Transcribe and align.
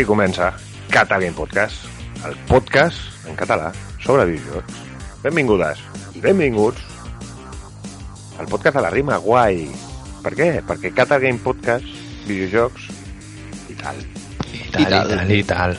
I 0.00 0.02
aquí 0.02 0.08
comença 0.08 0.54
Cata 0.88 1.18
Game 1.20 1.36
Podcast, 1.36 1.84
el 2.24 2.32
podcast 2.48 2.96
en 3.28 3.34
català 3.36 3.66
sobre 4.00 4.24
videojocs. 4.30 4.78
Benvingudes 5.20 5.82
i 6.16 6.22
benvinguts 6.24 6.80
al 8.40 8.48
podcast 8.48 8.78
de 8.78 8.82
la 8.86 8.92
rima 8.94 9.18
guai. 9.20 9.66
Per 10.24 10.32
què? 10.38 10.46
Perquè 10.64 10.94
Cata 10.96 11.18
Game 11.20 11.36
Podcast, 11.44 11.84
videojocs 12.24 12.86
i 13.68 13.76
tal. 13.76 14.00
I 14.48 14.62
tal, 14.72 14.88
i 14.88 14.88
tal, 14.88 15.34
i 15.36 15.42
tal. 15.50 15.76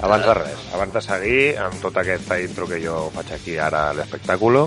Abans 0.00 0.26
de 0.26 0.34
res, 0.40 0.66
abans 0.74 0.98
de 0.98 1.04
seguir 1.06 1.44
amb 1.68 1.78
tota 1.84 2.02
aquesta 2.02 2.40
intro 2.42 2.66
que 2.66 2.82
jo 2.82 3.12
faig 3.14 3.30
aquí 3.38 3.54
ara 3.62 3.92
a 3.92 3.94
l'espectàculo, 4.00 4.66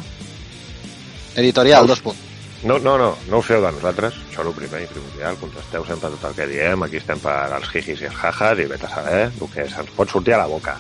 Editorial, 1.36 1.86
dos 1.86 2.00
punts. 2.00 2.27
No, 2.64 2.80
no, 2.80 2.98
no, 2.98 3.12
no 3.30 3.38
ho 3.38 3.46
feu 3.46 3.62
de 3.62 3.70
nosaltres, 3.76 4.16
això 4.30 4.42
és 4.42 4.48
el 4.50 4.56
primer 4.58 4.80
i 4.82 4.88
primordial, 4.90 5.38
contesteu 5.38 5.84
sempre 5.86 6.10
tot 6.16 6.24
el 6.32 6.38
que 6.40 6.48
diem, 6.50 6.84
aquí 6.84 6.98
estem 6.98 7.20
per 7.22 7.36
als 7.54 7.70
jijis 7.70 8.02
i 8.02 8.08
els 8.10 8.18
jajas 8.18 8.64
i 8.64 8.66
vete 8.72 8.88
a 8.88 8.94
saber 8.96 9.20
el 9.30 9.52
que 9.54 9.68
se'ns 9.70 9.92
pot 9.98 10.10
sortir 10.10 10.34
a 10.34 10.42
la 10.42 10.50
boca. 10.50 10.74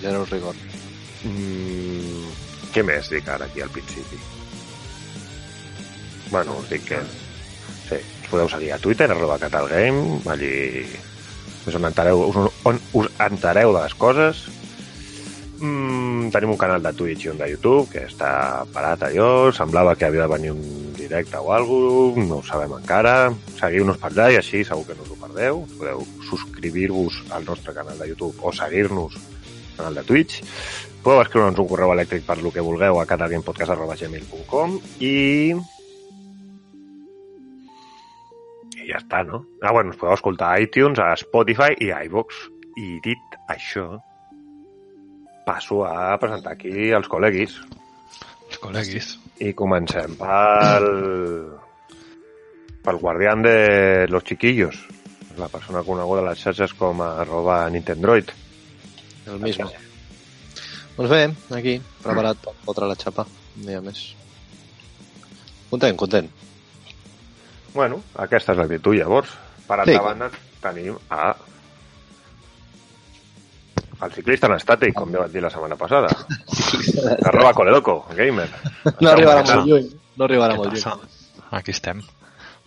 Zero 0.00 0.22
rigor. 0.30 0.54
Mm, 1.26 2.30
què 2.70 2.86
més 2.86 3.10
dic 3.10 3.26
ara 3.28 3.50
aquí 3.50 3.64
al 3.64 3.74
principi? 3.74 4.20
Bueno, 6.30 6.60
us 6.62 6.70
dic 6.70 6.86
que... 6.92 7.02
Sí, 7.88 7.98
us 7.98 8.30
podeu 8.30 8.48
seguir 8.48 8.70
a 8.72 8.78
Twitter, 8.78 9.10
arroba 9.10 9.40
catalgame, 9.42 10.20
allí 10.30 10.86
és 11.66 11.74
on, 11.74 11.84
entareu, 11.90 12.22
on 12.64 12.78
us 12.96 13.10
entereu 13.26 13.74
de 13.74 13.82
les 13.82 13.94
coses. 13.98 14.46
Mm, 15.60 16.30
tenim 16.32 16.54
un 16.54 16.56
canal 16.56 16.80
de 16.80 16.92
Twitch 16.96 17.26
i 17.26 17.30
un 17.34 17.40
de 17.40 17.50
YouTube 17.50 17.90
que 17.92 18.06
està 18.08 18.64
parat 18.72 19.02
allò, 19.10 19.50
semblava 19.52 19.92
que 19.92 20.06
havia 20.08 20.24
de 20.24 20.32
venir 20.32 20.54
un 20.54 20.94
directe 20.96 21.36
o 21.36 21.52
alguna 21.52 21.90
cosa, 21.90 22.24
no 22.30 22.38
ho 22.38 22.46
sabem 22.46 22.72
encara. 22.78 23.14
Seguiu-nos 23.58 24.00
per 24.00 24.08
allà 24.08 24.30
i 24.32 24.38
així 24.40 24.62
segur 24.64 24.86
que 24.88 24.96
no 24.96 25.04
us 25.04 25.12
ho 25.12 25.18
perdeu. 25.20 25.60
Podeu 25.76 26.06
subscriure-vos 26.30 27.20
al 27.36 27.44
nostre 27.44 27.76
canal 27.76 28.00
de 28.00 28.08
YouTube 28.08 28.40
o 28.40 28.54
seguir-nos 28.56 29.20
al 29.20 29.76
canal 29.76 30.00
de 30.00 30.06
Twitch. 30.08 30.40
Podeu 31.04 31.20
escriure'ns 31.26 31.60
un 31.60 31.68
correu 31.68 31.92
elèctric 31.92 32.24
per 32.24 32.40
lo 32.40 32.52
que 32.56 32.64
vulgueu 32.64 33.00
a 33.00 33.08
catalgamepodcast.gmail.com 33.12 34.80
i... 35.04 35.16
I 38.80 38.88
ja 38.88 39.00
està, 39.04 39.26
no? 39.28 39.44
Ah, 39.60 39.74
bueno, 39.76 39.92
us 39.92 40.00
podeu 40.00 40.16
escoltar 40.16 40.54
a 40.54 40.60
iTunes, 40.64 41.00
a 41.04 41.12
Spotify 41.20 41.76
i 41.84 41.92
a 41.92 42.00
iVox. 42.08 42.46
I 42.80 42.94
dit 43.04 43.42
això, 43.52 43.98
passo 45.46 45.84
a 45.86 46.16
presentar 46.20 46.52
aquí 46.56 46.90
els 46.94 47.08
col·leguis. 47.10 47.56
Els 48.50 48.60
col·leguis. 48.62 49.10
I 49.40 49.52
comencem 49.56 50.16
pel... 50.20 50.88
pel 52.84 52.98
guardián 53.00 53.42
de 53.42 54.06
los 54.08 54.24
chiquillos. 54.24 54.76
La 55.38 55.48
persona 55.48 55.82
coneguda 55.86 56.20
a 56.24 56.30
les 56.30 56.40
xarxes 56.42 56.74
com 56.76 57.00
a 57.04 57.12
arroba 57.22 57.62
Nintendroid. 57.70 58.32
El 59.30 59.38
mismo. 59.40 59.70
Doncs 60.96 61.10
bé, 61.12 61.20
aquí, 61.56 61.76
preparat 62.02 62.40
per 62.44 62.52
fotre 62.66 62.88
la 62.90 62.96
xapa. 62.98 63.24
Un 63.56 63.68
dia 63.68 63.80
més. 63.84 64.00
Content, 65.70 65.96
content. 65.96 66.28
Bueno, 67.72 68.00
aquesta 68.18 68.52
és 68.52 68.58
l'actitud, 68.58 68.96
llavors. 68.98 69.30
Per 69.68 69.78
altra 69.78 69.94
Sí. 69.94 70.04
banda, 70.04 70.28
tenim 70.60 70.96
a 71.08 71.30
el 74.04 74.12
ciclista 74.14 74.48
en 74.48 74.56
estàtic, 74.56 74.94
com 74.96 75.12
ja 75.12 75.24
vaig 75.24 75.34
dir 75.34 75.42
la 75.44 75.50
setmana 75.52 75.76
passada. 75.80 76.10
Arroba 77.28 77.52
Coledoco, 77.56 77.98
gamer. 78.16 78.48
No 79.00 79.12
arribarà 79.12 79.44
molt 79.44 79.68
lluny. 79.68 79.90
No 80.16 80.26
arribarà 80.26 80.56
molt 80.58 80.74
lluny. 80.74 81.06
Aquí 81.58 81.74
estem. 81.74 82.02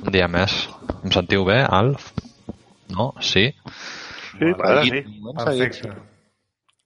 Un 0.03 0.13
dia 0.13 0.27
més. 0.31 0.55
Em 1.03 1.13
sentiu 1.15 1.45
bé, 1.47 1.61
Alf? 1.63 2.11
No? 2.93 3.13
Sí? 3.21 3.47
Sí, 4.33 4.49
ara 4.57 4.81
sí. 4.85 5.03
Perfecte. 5.37 5.93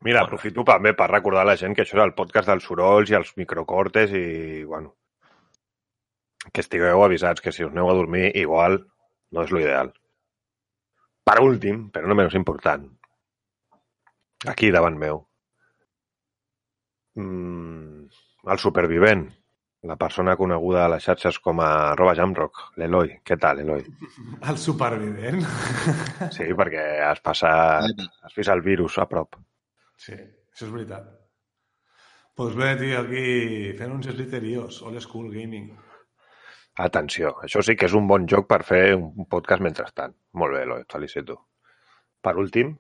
Mira, 0.06 0.22
aprofito 0.24 0.64
també 0.68 0.94
per 0.94 1.09
recordar 1.09 1.41
a 1.44 1.50
la 1.50 1.58
gent 1.59 1.74
que 1.75 1.84
això 1.84 1.97
és 1.97 2.03
el 2.03 2.14
podcast 2.18 2.52
dels 2.52 2.68
sorolls 2.69 3.09
i 3.12 3.18
els 3.18 3.31
microcortes 3.40 4.14
i, 4.16 4.64
bueno, 4.69 4.94
que 6.53 6.62
estigueu 6.62 7.02
avisats 7.03 7.41
que 7.41 7.52
si 7.52 7.66
us 7.66 7.74
aneu 7.74 7.90
a 7.90 7.96
dormir 7.97 8.29
igual 8.38 8.78
no 9.34 9.44
és 9.44 9.52
l'ideal. 9.52 9.90
Per 11.28 11.38
últim, 11.44 11.88
però 11.91 12.08
no 12.08 12.16
menys 12.16 12.38
important, 12.40 12.85
aquí 14.46 14.70
davant 14.72 14.98
meu, 15.00 15.24
mm, 17.16 18.08
el 18.53 18.59
supervivent, 18.59 19.28
la 19.88 19.96
persona 19.96 20.36
coneguda 20.36 20.86
a 20.86 20.90
les 20.92 21.06
xarxes 21.06 21.38
com 21.40 21.59
a 21.62 21.70
arroba 21.92 22.16
jamrock, 22.18 22.64
l'Eloi. 22.81 23.14
Què 23.24 23.38
tal, 23.40 23.62
Eloi? 23.64 23.84
El 24.50 24.58
supervivent. 24.58 25.44
Sí, 26.36 26.47
perquè 26.58 26.86
has 27.06 27.22
passat, 27.24 28.02
has 28.26 28.36
vist 28.36 28.52
el 28.52 28.64
virus 28.66 28.97
a 28.97 29.06
prop. 29.09 29.38
Sí, 29.97 30.18
això 30.18 30.66
és 30.68 30.74
veritat. 30.74 31.06
Doncs 32.38 32.58
bé, 32.58 32.74
tio, 32.78 33.02
aquí 33.02 33.76
fent 33.78 33.94
uns 33.96 34.09
slitterios, 34.12 34.81
old 34.86 35.02
school 35.02 35.30
gaming. 35.34 35.72
Atenció, 36.84 37.31
això 37.42 37.64
sí 37.66 37.74
que 37.78 37.88
és 37.90 37.96
un 37.97 38.09
bon 38.09 38.28
joc 38.30 38.46
per 38.50 38.62
fer 38.66 38.81
un 38.97 39.26
podcast 39.30 39.64
mentrestant. 39.66 40.14
Molt 40.38 40.53
bé, 40.53 40.66
Eloi, 40.68 40.84
et 40.86 40.94
felicito. 40.94 41.40
Per 42.22 42.36
últim, 42.38 42.76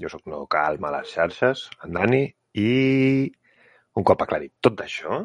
jo 0.00 0.10
sóc 0.10 0.24
no 0.30 0.44
calma 0.50 0.90
a 0.90 0.98
les 0.98 1.12
xarxes, 1.14 1.68
en 1.84 1.94
Dani, 1.96 2.24
i 2.58 3.30
un 3.94 4.06
cop 4.06 4.22
aclarit 4.24 4.52
tot 4.64 4.80
això, 4.84 5.22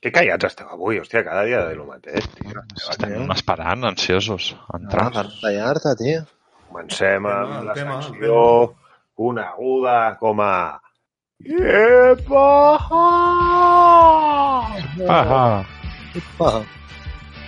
que 0.00 0.12
callats 0.14 0.46
esteu 0.48 0.68
avui, 0.72 1.00
hòstia, 1.00 1.24
cada 1.26 1.44
dia 1.44 1.64
de 1.68 1.74
lo 1.76 1.86
mateix, 1.88 2.26
tio. 2.38 2.62
Estem 2.78 3.30
esperant, 3.34 3.84
ansiosos, 3.90 4.54
a 4.70 4.78
entrar. 4.80 5.08
Ah, 5.10 5.16
per 5.18 5.26
tallar-te, 5.42 5.96
tio. 6.00 6.22
Comencem 6.70 7.26
amb 7.26 7.50
tema, 7.50 7.62
la 7.66 7.74
el 7.74 7.80
tema, 7.82 7.98
secció 8.02 8.38
coneguda 9.18 9.98
com 10.20 10.40
a... 10.46 10.54
Iepa! 11.40 12.46
Ah, 15.08 15.64
Ah. 16.40 16.62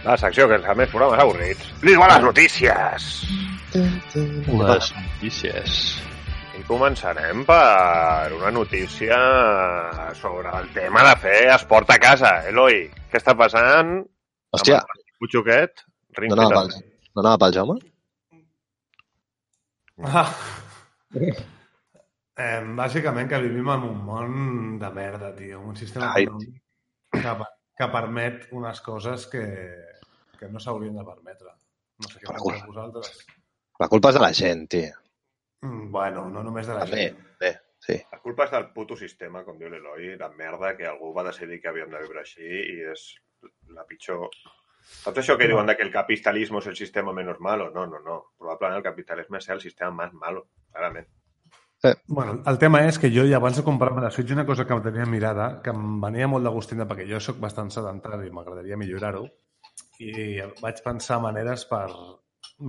La 0.05 0.17
secció 0.19 0.49
que 0.51 0.57
és 0.59 0.65
a 0.67 0.75
més 0.75 0.91
programes 0.91 1.21
avorrits. 1.23 1.69
Li 1.87 1.93
diuen 1.95 2.11
les 2.11 2.25
notícies! 2.25 3.11
les 3.73 4.89
notícies. 4.97 5.77
I 6.63 6.67
començarem 6.69 7.41
per 7.43 8.35
una 8.37 8.51
notícia 8.55 9.17
sobre 10.15 10.53
el 10.61 10.69
tema 10.71 11.03
de 11.09 11.15
fer 11.19 11.41
esport 11.57 11.91
a 11.91 11.97
casa. 11.99 12.31
Eloi, 12.47 12.85
què 13.11 13.19
està 13.19 13.35
passant? 13.35 13.91
Hòstia, 14.55 14.79
Amb 14.79 14.93
el? 14.95 15.83
Ring 16.21 16.31
no 16.31 16.39
anava 16.39 16.61
pel, 16.61 16.87
no 17.17 17.25
anava 17.25 17.41
pel 17.43 17.57
Jaume? 17.57 17.77
Ah. 20.07 20.31
Eh, 21.19 22.63
bàsicament 22.79 23.35
que 23.35 23.43
vivim 23.43 23.75
en 23.75 23.91
un 23.91 23.99
món 24.07 24.33
de 24.79 24.95
merda, 24.95 25.35
tio. 25.35 25.65
Un 25.67 25.75
sistema 25.77 26.15
Ai. 26.15 26.31
que, 27.11 27.37
que 27.83 27.93
permet 27.99 28.47
unes 28.55 28.87
coses 28.87 29.27
que, 29.35 29.45
que 30.39 30.47
no 30.53 30.63
s'haurien 30.63 30.95
de 31.03 31.11
permetre. 31.11 31.59
No 31.99 32.15
sé 32.15 32.23
què 32.23 32.31
Per 32.31 32.39
penseu 32.39 32.71
vosaltres. 32.71 33.15
La 33.83 33.91
culpa 33.91 34.15
és 34.15 34.21
de 34.21 34.29
la 34.31 34.35
gent, 34.45 34.69
tio. 34.71 35.02
Mm, 35.63 35.91
Bueno, 35.93 36.29
no 36.31 36.43
només 36.43 36.67
de 36.67 36.75
la 36.75 36.87
També, 36.87 37.05
gent. 37.09 37.21
bé, 37.41 37.53
sí. 37.79 37.99
La 38.13 38.19
culpa 38.21 38.45
és 38.49 38.51
del 38.55 38.71
puto 38.75 38.97
sistema, 38.97 39.45
com 39.45 39.59
diu 39.59 39.71
l'Eloi, 39.71 40.17
de 40.19 40.29
merda 40.37 40.75
que 40.77 40.87
algú 40.87 41.13
va 41.15 41.25
decidir 41.29 41.61
que 41.63 41.69
havíem 41.71 41.91
de 41.91 42.03
viure 42.03 42.21
així 42.21 42.43
i 42.47 42.83
és 42.93 43.07
la 43.75 43.87
pitjor... 43.87 44.29
Saps 44.83 45.19
això 45.23 45.37
que 45.39 45.47
diuen 45.47 45.67
que 45.77 45.83
el 45.87 45.93
capitalismo 45.95 46.59
és 46.59 46.67
el 46.67 46.77
sistema 46.77 47.13
menos 47.15 47.39
malo? 47.41 47.71
No, 47.71 47.87
no, 47.87 48.01
no. 48.03 48.17
Probablement 48.39 48.81
el 48.81 48.83
capitalisme 48.83 49.39
és 49.39 49.49
el 49.55 49.61
sistema 49.63 49.93
més 50.05 50.13
malo, 50.13 50.49
clarament. 50.73 51.07
Bueno, 52.07 52.43
el 52.47 52.59
tema 52.59 52.85
és 52.87 52.99
que 52.99 53.11
jo 53.11 53.25
ja 53.27 53.37
abans 53.41 53.57
de 53.59 53.65
comprar-me 53.67 54.03
la 54.03 54.11
Switch 54.11 54.31
una 54.31 54.47
cosa 54.47 54.65
que 54.67 54.75
em 54.75 54.83
tenia 54.83 55.07
mirada, 55.07 55.61
que 55.63 55.71
em 55.71 56.01
venia 56.03 56.29
molt 56.31 56.47
de 56.47 56.51
gustina 56.55 56.87
perquè 56.87 57.07
jo 57.09 57.19
sóc 57.21 57.41
bastant 57.43 57.71
sedentari 57.75 58.29
i 58.29 58.35
m'agradaria 58.35 58.77
millorar-ho 58.79 59.25
i 59.99 60.39
vaig 60.61 60.83
pensar 60.85 61.19
maneres 61.23 61.65
per 61.67 61.89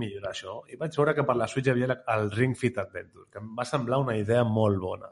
millorar 0.00 0.32
això 0.34 0.58
i 0.70 0.78
vaig 0.80 0.96
veure 0.98 1.14
que 1.16 1.24
per 1.26 1.36
la 1.38 1.48
Switch 1.50 1.68
hi 1.68 1.74
havia 1.74 1.98
el 2.14 2.30
Ring 2.32 2.56
Fit 2.58 2.78
Adventure, 2.82 3.28
que 3.30 3.42
em 3.42 3.54
va 3.58 3.66
semblar 3.68 4.02
una 4.02 4.16
idea 4.18 4.44
molt 4.44 4.80
bona. 4.82 5.10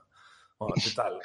Bueno, 0.58 0.76
total, 0.84 1.18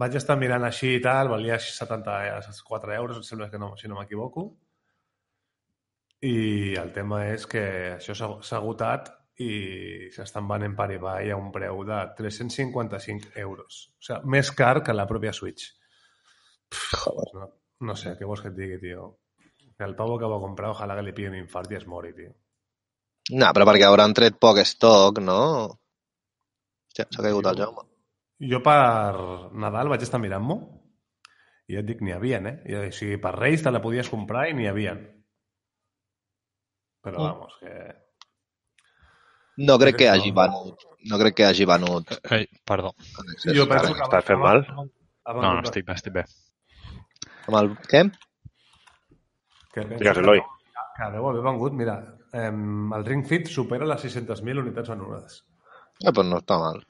vaig 0.00 0.16
estar 0.18 0.36
mirant 0.40 0.64
així 0.64 0.94
i 0.96 1.02
tal, 1.02 1.28
valia 1.32 1.58
74 1.60 2.94
euros, 2.96 3.20
em 3.20 3.26
sembla 3.26 3.50
que 3.52 3.60
no, 3.60 3.74
si 3.76 3.88
no 3.88 3.98
m'equivoco, 3.98 4.48
i 6.26 6.74
el 6.80 6.92
tema 6.96 7.26
és 7.28 7.44
que 7.46 7.62
això 7.96 8.16
s'ha 8.16 8.58
agotat 8.58 9.12
i 9.44 10.08
s'estan 10.14 10.46
venent 10.48 10.74
per 10.76 10.88
Ibai 10.94 11.30
a 11.30 11.36
un 11.36 11.50
preu 11.52 11.82
de 11.84 11.98
355 12.16 13.34
euros. 13.42 13.82
O 14.00 14.06
sigui, 14.08 14.32
més 14.32 14.50
car 14.56 14.80
que 14.82 14.96
la 14.96 15.04
pròpia 15.08 15.34
Switch. 15.36 15.68
Joder. 16.72 17.28
No, 17.36 17.50
no 17.90 17.96
sé, 18.00 18.14
què 18.16 18.28
vols 18.28 18.42
que 18.42 18.48
et 18.52 18.56
digui, 18.56 18.80
tio? 18.80 19.10
Que 19.76 19.84
el 19.84 19.94
pavo 19.98 20.16
que 20.18 20.30
va 20.32 20.40
comprar, 20.40 20.72
ojalà 20.72 20.96
que 20.96 21.04
li 21.04 21.12
pigui 21.12 21.28
un 21.34 21.38
infart 21.42 21.72
i 21.72 21.78
es 21.78 21.86
mori, 21.86 22.14
tio. 22.16 22.32
No, 23.34 23.48
però 23.52 23.66
perquè 23.66 23.86
hauran 23.88 24.14
tret 24.14 24.36
poc 24.38 24.60
stock, 24.62 25.18
no? 25.24 25.40
Hòstia, 26.86 27.08
s'ha 27.10 27.22
caigut 27.24 27.46
el 27.50 27.58
Jaume. 27.58 27.82
Jo 28.50 28.60
per 28.62 29.52
Nadal 29.56 29.88
vaig 29.88 30.02
estar 30.04 30.20
mirant-m'ho 30.22 30.56
i 31.66 31.74
ja 31.74 31.80
et 31.82 31.86
dic, 31.88 32.02
n'hi 32.04 32.12
havia, 32.14 32.38
eh? 32.46 32.56
I, 32.70 32.74
o 32.78 32.92
sigui, 32.94 33.16
per 33.18 33.32
Reis 33.34 33.62
te 33.64 33.72
la 33.74 33.80
podies 33.82 34.08
comprar 34.12 34.44
i 34.50 34.54
n'hi 34.54 34.68
havia. 34.70 34.94
Però, 37.02 37.18
Mm. 37.18 37.22
vamos, 37.32 37.56
que... 37.60 37.72
No 39.58 39.78
crec 39.78 39.96
que 39.96 40.06
No. 40.06 40.12
hagi 40.12 40.30
venut. 40.32 40.82
No 41.10 41.18
crec 41.18 41.34
que 41.34 41.44
hagi 41.46 41.64
venut. 41.64 42.10
Ei, 42.30 42.46
perdó. 42.64 42.94
en 43.18 43.32
excés. 43.32 43.56
Jo 43.56 43.66
penso 43.68 43.94
que... 43.94 44.02
estàs 44.02 44.24
fent 44.24 44.38
mal? 44.40 44.62
No, 44.76 45.54
no, 45.54 45.60
estic 45.62 45.86
bé, 45.86 45.94
estic 45.94 46.12
bé. 46.12 46.24
Amb 47.48 47.56
el... 47.62 47.70
Què? 47.90 48.02
Que 49.72 49.84
Digues, 49.96 50.12
que- 50.14 50.20
Eloi. 50.22 50.40
Que 50.96 51.10
deu 51.12 51.28
haver 51.28 51.42
vengut, 51.42 51.72
mira, 51.72 51.96
em, 52.32 52.92
el 52.96 53.04
Ring 53.06 53.24
Fit 53.26 53.46
supera 53.48 53.86
les 53.86 54.02
600.000 54.04 54.62
unitats 54.62 54.88
venudes. 54.92 55.42
Eh, 56.04 56.12
pues 56.12 56.26
no 56.28 56.38
està 56.42 56.58
mal. 56.60 56.82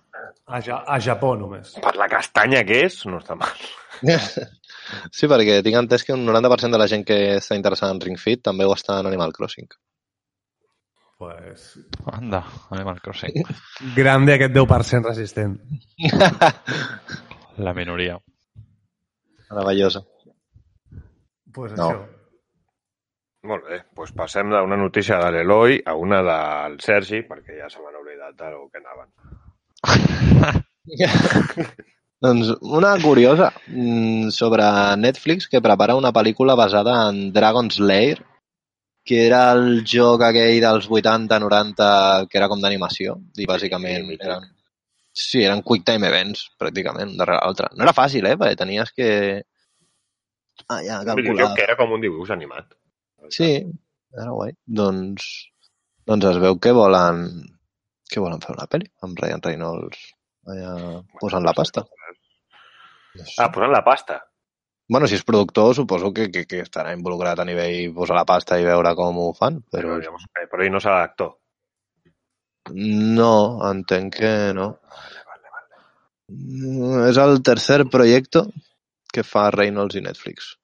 A, 0.46 0.60
ja 0.62 0.80
a 0.86 0.96
Japó, 1.00 1.34
només. 1.38 1.74
Per 1.82 1.92
la 1.98 2.08
castanya 2.10 2.64
que 2.66 2.80
és, 2.86 3.00
no 3.06 3.18
està 3.22 3.36
mal. 3.38 3.66
Sí, 5.10 5.26
perquè 5.26 5.56
tinc 5.66 5.74
entès 5.80 6.04
que 6.06 6.14
un 6.14 6.20
90% 6.28 6.70
de 6.70 6.78
la 6.78 6.86
gent 6.86 7.02
que 7.02 7.16
està 7.40 7.56
interessada 7.58 7.90
en 7.90 7.98
Ring 8.00 8.18
Fit 8.22 8.38
també 8.46 8.62
ho 8.68 8.70
està 8.76 9.00
en 9.00 9.08
Animal 9.08 9.32
Crossing. 9.34 9.66
Pues... 11.18 11.72
Anda, 12.12 12.44
Animal 12.70 13.00
Crossing. 13.02 13.40
Grande 13.96 14.36
aquest 14.36 14.54
10% 14.54 15.08
resistent. 15.08 15.56
La 17.66 17.72
minoria. 17.74 18.18
Meravellosa. 19.50 20.04
Pues 21.52 21.72
No. 21.72 21.88
això. 21.88 22.06
Molt 23.46 23.64
bé, 23.68 23.82
doncs 23.94 24.12
passem 24.16 24.48
d'una 24.50 24.76
notícia 24.80 25.18
de 25.20 25.30
l'Eloi 25.34 25.80
a 25.86 25.94
una 25.94 26.22
del 26.24 26.80
Sergi, 26.82 27.20
perquè 27.28 27.58
ja 27.60 27.68
se 27.70 27.78
m'han 27.82 27.98
oblidat 28.00 28.34
del 28.40 28.56
que 28.72 28.80
anaven. 28.80 29.10
doncs 32.24 32.48
una 32.62 32.96
curiosa 33.02 33.52
mm, 33.68 34.30
sobre 34.34 34.64
Netflix 34.96 35.46
que 35.52 35.60
prepara 35.62 35.94
una 35.98 36.12
pel·lícula 36.16 36.56
basada 36.58 37.08
en 37.10 37.32
Dragon's 37.32 37.78
Lair, 37.78 38.24
que 39.06 39.26
era 39.26 39.52
el 39.54 39.84
joc 39.86 40.24
aquell 40.26 40.58
dels 40.64 40.88
80-90 40.90 42.26
que 42.30 42.38
era 42.40 42.48
com 42.50 42.58
d'animació 42.64 43.14
i 43.38 43.46
bàsicament 43.46 44.08
mític. 44.08 44.26
eren, 44.26 44.48
sí, 45.12 45.44
eren 45.44 45.62
quick 45.62 45.84
time 45.86 46.08
events 46.08 46.48
pràcticament, 46.58 47.12
un 47.14 47.20
darrere 47.20 47.44
l'altre. 47.44 47.70
No 47.76 47.86
era 47.86 47.94
fàcil, 47.94 48.26
eh? 48.26 48.34
Perquè 48.40 48.58
tenies 48.58 48.90
que 48.96 49.08
ah, 50.66 50.80
ja, 50.82 50.98
Un 50.98 51.06
calcular. 51.06 51.22
videojoc 51.22 51.54
que 51.54 51.62
era 51.68 51.76
com 51.78 51.94
un 51.94 52.02
dibuix 52.02 52.34
animat. 52.34 52.74
Sí, 53.34 53.50
era 54.16 54.30
guai. 54.32 54.52
Doncs, 54.66 55.26
doncs 56.06 56.28
es 56.30 56.38
veu 56.42 56.58
que 56.62 56.72
volen 56.76 57.26
que 58.10 58.22
volen 58.22 58.40
fer 58.44 58.54
una 58.54 58.68
pel·li 58.70 58.86
amb 59.02 59.18
Ryan 59.18 59.42
Reynolds 59.42 60.02
allà 60.46 60.72
posant 61.20 61.42
la 61.44 61.54
pasta. 61.56 61.82
Ah, 63.40 63.48
posant 63.50 63.72
la 63.72 63.82
pasta. 63.82 64.20
Bueno, 64.88 65.08
si 65.10 65.16
és 65.18 65.24
productor, 65.26 65.72
suposo 65.74 66.12
que, 66.14 66.28
que, 66.30 66.44
que 66.46 66.60
estarà 66.62 66.92
involucrat 66.94 67.40
a 67.42 67.46
nivell 67.48 67.90
posar 67.96 68.14
la 68.20 68.26
pasta 68.28 68.60
i 68.60 68.66
veure 68.68 68.92
com 68.94 69.18
ho 69.18 69.32
fan, 69.34 69.58
Però, 69.74 69.96
però 69.98 70.20
eh, 70.38 70.46
però 70.52 70.62
ell 70.62 70.70
no 70.76 70.82
serà 70.84 71.00
l'actor. 71.00 71.32
no, 72.70 73.32
entenc 73.66 74.20
que 74.20 74.32
no. 74.54 74.68
Mm, 76.30 77.08
És 77.08 77.18
el 77.22 77.42
tercer 77.46 77.84
projecte 77.90 78.44
que 79.14 79.22
fa 79.26 79.48
Reynolds 79.54 79.98
i 79.98 80.02
Netflix. 80.06 80.54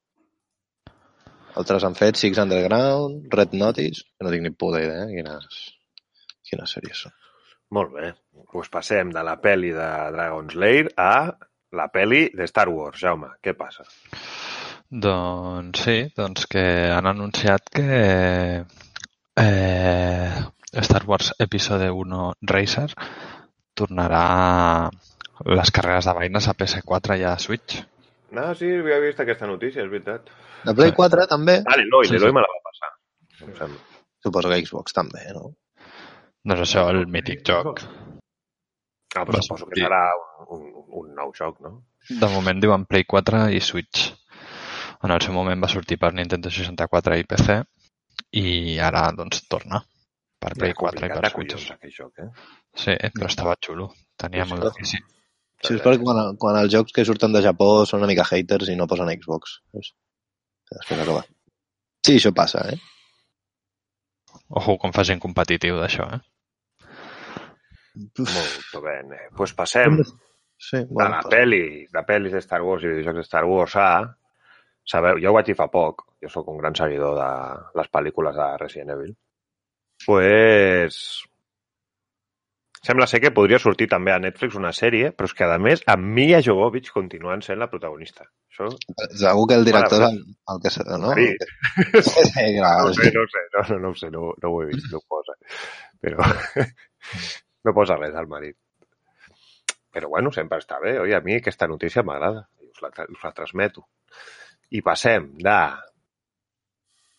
Altres 1.61 1.85
han 1.85 1.97
fet 1.99 2.17
Six 2.17 2.41
Underground, 2.41 3.27
Red 3.33 3.53
Notice, 3.53 4.07
que 4.17 4.25
no 4.25 4.33
tinc 4.33 4.47
ni 4.47 4.53
puta 4.57 4.81
idea 4.81 5.05
eh, 5.05 5.11
quines, 5.13 5.59
quines 6.49 6.77
sèries 6.77 7.05
són. 7.05 7.17
Molt 7.77 7.93
bé. 7.97 8.13
Doncs 8.33 8.53
pues 8.53 8.71
passem 8.73 9.13
de 9.13 9.23
la 9.25 9.39
pel·li 9.41 9.73
de 9.77 9.89
Dragon's 10.15 10.57
Lair 10.61 10.91
a 11.01 11.13
la 11.77 11.89
pel·li 11.93 12.27
de 12.37 12.49
Star 12.49 12.69
Wars. 12.73 13.01
Jaume, 13.01 13.31
què 13.45 13.55
passa? 13.57 13.85
Doncs 14.93 15.85
sí, 15.87 15.97
doncs 16.17 16.49
que 16.53 16.65
han 16.93 17.09
anunciat 17.09 17.71
que 17.73 17.87
eh, 19.41 20.43
Star 20.89 21.05
Wars 21.09 21.33
Episode 21.41 21.89
1 21.93 22.21
Racer 22.53 22.89
tornarà 23.77 24.27
les 25.49 25.73
carreres 25.73 26.09
de 26.09 26.15
vaines 26.17 26.49
a 26.49 26.55
PS4 26.57 27.19
i 27.21 27.25
a 27.29 27.39
Switch. 27.41 27.81
Ah, 28.37 28.55
sí, 28.57 28.69
havia 28.71 28.99
vist 29.03 29.21
aquesta 29.21 29.47
notícia, 29.47 29.83
és 29.85 29.91
veritat. 29.93 30.31
De 30.65 30.75
Play 30.75 30.93
4 30.97 31.27
també? 31.29 31.59
Ah, 31.67 31.77
l'Eloi, 31.77 32.07
Sí, 32.09 32.15
l'Eloi 32.15 32.31
sí. 32.31 32.37
me 32.39 32.41
la 32.45 32.49
va 32.53 32.61
passar. 32.69 32.91
Em 33.47 33.55
sembla. 33.59 33.81
Suposo 34.23 34.49
que 34.49 34.61
Xbox 34.65 34.93
també, 34.97 35.25
no? 35.35 35.51
Doncs 36.45 36.63
això, 36.65 36.87
el 36.91 37.05
mític 37.07 37.43
joc. 37.47 37.83
Ah, 39.15 39.25
però 39.29 39.43
suposo 39.43 39.67
que 39.69 39.81
serà 39.83 40.01
un, 40.49 40.63
un, 40.65 40.85
un 41.03 41.15
nou 41.15 41.33
joc, 41.37 41.61
no? 41.61 41.75
De 42.09 42.29
moment 42.33 42.61
diuen 42.63 42.87
Play 42.89 43.05
4 43.05 43.49
i 43.53 43.61
Switch. 43.61 44.09
En 45.03 45.11
el 45.11 45.21
seu 45.21 45.35
moment 45.35 45.61
va 45.63 45.69
sortir 45.69 45.99
per 45.99 46.13
Nintendo 46.15 46.49
64 46.51 47.19
i 47.19 47.25
PC 47.29 47.59
i 48.39 48.79
ara 48.79 49.09
doncs 49.19 49.43
torna 49.51 49.83
per 50.41 50.55
Play 50.57 50.73
4 50.79 51.07
i 51.07 51.11
per 51.11 51.29
Switch. 51.31 51.53
collons, 51.57 51.71
aquell 51.75 51.93
joc, 51.99 52.19
eh? 52.23 52.31
Sí, 52.75 52.95
però 53.13 53.27
estava 53.29 53.57
xulo. 53.61 53.91
Tenia 54.17 54.45
Sí, 54.47 54.49
sí. 54.49 54.55
molt 54.55 54.71
difícil. 54.71 55.05
Sí, 55.63 55.77
és 55.77 55.83
perquè 55.85 56.03
quan, 56.03 56.21
quan 56.43 56.59
els 56.59 56.73
jocs 56.73 56.95
que 56.95 57.05
surten 57.07 57.33
de 57.35 57.43
Japó 57.45 57.85
són 57.87 58.03
una 58.03 58.11
mica 58.11 58.25
haters 58.27 58.71
i 58.73 58.77
no 58.79 58.89
posen 58.91 59.11
Xbox. 59.15 59.61
Després 60.73 61.03
acaba. 61.05 61.23
Sí, 62.03 62.17
això 62.19 62.33
passa, 62.35 62.65
eh? 62.73 62.81
Ojo, 64.59 64.75
com 64.83 64.93
fa 64.93 65.05
gent 65.07 65.21
competitiu 65.23 65.79
d'això, 65.79 66.09
eh? 66.17 66.21
Molt 68.19 68.77
bé. 68.85 68.97
Doncs 69.07 69.37
pues 69.37 69.53
passem 69.57 69.99
Sí, 70.63 70.79
de 70.79 70.87
bueno, 70.89 71.11
la 71.17 71.23
passa. 71.23 71.31
pel·li, 71.33 71.63
de 71.91 72.03
pel·lis 72.07 72.35
de 72.37 72.41
Star 72.45 72.61
Wars 72.63 72.85
i 72.87 72.91
videojocs 72.93 73.19
de 73.23 73.25
Star 73.27 73.45
Wars 73.51 73.75
a... 73.83 73.89
Sabeu, 74.87 75.19
jo 75.23 75.31
ho 75.31 75.35
vaig 75.35 75.47
dir 75.47 75.55
fa 75.59 75.67
poc, 75.71 76.05
jo 76.23 76.29
sóc 76.31 76.49
un 76.51 76.59
gran 76.59 76.75
seguidor 76.79 77.15
de 77.19 77.27
les 77.79 77.91
pel·lícules 77.91 78.35
de 78.39 78.47
Resident 78.63 78.95
Evil. 78.97 79.13
Pues... 80.07 80.99
Sembla 82.83 83.07
ser 83.07 83.21
que 83.23 83.31
podria 83.31 83.61
sortir 83.63 83.87
també 83.91 84.11
a 84.11 84.19
Netflix 84.19 84.57
una 84.59 84.73
sèrie, 84.75 85.13
però 85.15 85.29
és 85.29 85.35
que, 85.39 85.47
a 85.47 85.59
més, 85.63 85.85
amb 85.93 86.09
Mia 86.17 86.41
Jovovich 86.43 86.89
continuant 86.91 87.45
sent 87.47 87.61
la 87.61 87.69
protagonista. 87.71 88.27
Això 88.51 88.67
Segur 89.21 89.45
que 89.53 89.59
el 89.61 89.69
director 89.69 90.03
és 90.03 90.09
el, 90.09 90.19
el 90.51 90.63
que... 90.65 90.73
No? 91.05 91.13
Sí. 91.21 91.29
Sí, 92.03 92.49
clar, 92.57 92.73
no 92.83 92.91
sé, 92.97 93.13
no 93.15 93.25
sé, 93.31 93.45
no, 93.55 93.63
no, 93.69 93.79
no 93.85 93.93
ho 93.93 94.01
sé, 94.01 94.11
no, 94.11 94.33
no 94.43 94.51
ho 94.51 94.59
he 94.65 94.67
vist, 94.73 94.91
no 94.91 94.99
ho 94.99 95.07
posa. 95.15 95.39
Però 96.03 96.27
no 97.69 97.77
posa 97.79 98.01
res 98.01 98.19
al 98.19 98.27
marit. 98.35 98.59
Però 99.95 100.11
bueno, 100.11 100.35
sempre 100.35 100.59
està 100.59 100.81
bé. 100.83 100.97
Oi, 101.05 101.15
a 101.15 101.23
mi 101.23 101.39
aquesta 101.39 101.71
notícia 101.71 102.03
m'agrada. 102.03 102.49
Us 102.67 102.83
la, 102.83 102.91
us 103.07 103.23
la 103.23 103.35
transmeto. 103.37 103.87
I 104.75 104.83
passem 104.83 105.31
de 105.39 105.59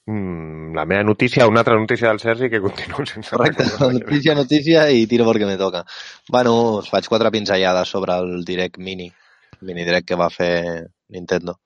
mm, 0.06 0.76
la 0.76 0.86
meva 0.86 1.04
notícia 1.04 1.48
una 1.48 1.62
altra 1.62 1.76
notícia 1.80 2.10
del 2.10 2.20
Sergi 2.20 2.50
que 2.50 2.62
continuo 2.62 3.06
sense 3.06 3.36
Correcte, 3.36 3.66
notícia, 3.80 4.36
notícia 4.36 4.88
i 4.90 5.06
tiro 5.08 5.28
perquè 5.30 5.48
me 5.50 5.58
toca. 5.58 5.86
Bueno, 6.30 6.56
us 6.80 6.90
faig 6.92 7.08
quatre 7.08 7.32
pinzellades 7.32 7.90
sobre 7.90 8.18
el 8.18 8.44
Direct 8.44 8.78
Mini, 8.78 9.12
el 9.60 9.68
mini 9.68 9.86
Direct 9.86 10.08
que 10.08 10.20
va 10.20 10.30
fer 10.34 10.88
Nintendo 11.10 11.60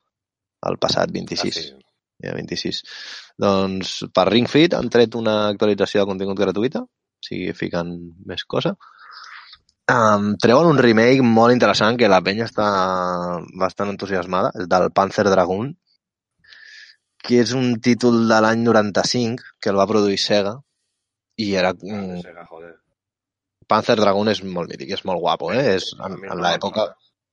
el 0.67 0.77
passat 0.81 1.11
26. 1.13 1.57
Ah, 1.57 1.61
sí. 1.61 1.87
Ja, 2.25 2.33
26. 2.33 2.83
Doncs 3.37 3.97
per 4.13 4.27
Ring 4.31 4.49
Fit 4.49 4.73
han 4.73 4.89
tret 4.93 5.15
una 5.15 5.47
actualització 5.51 6.01
de 6.01 6.09
contingut 6.09 6.39
gratuïta, 6.39 6.81
o 6.81 7.27
sigui, 7.27 7.51
fiquen 7.57 7.93
més 8.25 8.45
cosa. 8.49 8.73
Um, 9.87 10.33
treuen 10.43 10.67
un 10.67 10.81
remake 10.81 11.23
molt 11.23 11.53
interessant 11.55 11.95
que 11.99 12.09
la 12.11 12.19
penya 12.23 12.47
està 12.49 12.67
bastant 13.61 13.93
entusiasmada, 13.93 14.51
el 14.59 14.67
del 14.71 14.89
Panzer 14.91 15.27
Dragoon, 15.29 15.69
que 17.27 17.41
és 17.43 17.53
un 17.57 17.73
títol 17.83 18.21
de 18.29 18.39
l'any 18.43 18.63
95 18.63 19.57
que 19.61 19.71
el 19.73 19.79
va 19.79 19.87
produir 19.89 20.19
Sega 20.21 20.55
i 21.43 21.51
era... 21.61 21.73
Mm, 21.75 22.21
Sega, 22.23 22.45
joder. 22.49 22.75
Panzer 23.67 23.97
Dragoon 23.99 24.31
és 24.31 24.39
molt 24.47 24.71
mític, 24.71 24.93
és 24.95 25.03
molt 25.07 25.19
guapo, 25.19 25.51
eh? 25.51 25.75
És, 25.75 25.91
en, 25.99 26.15
en 26.23 26.43
l'època 26.43 26.87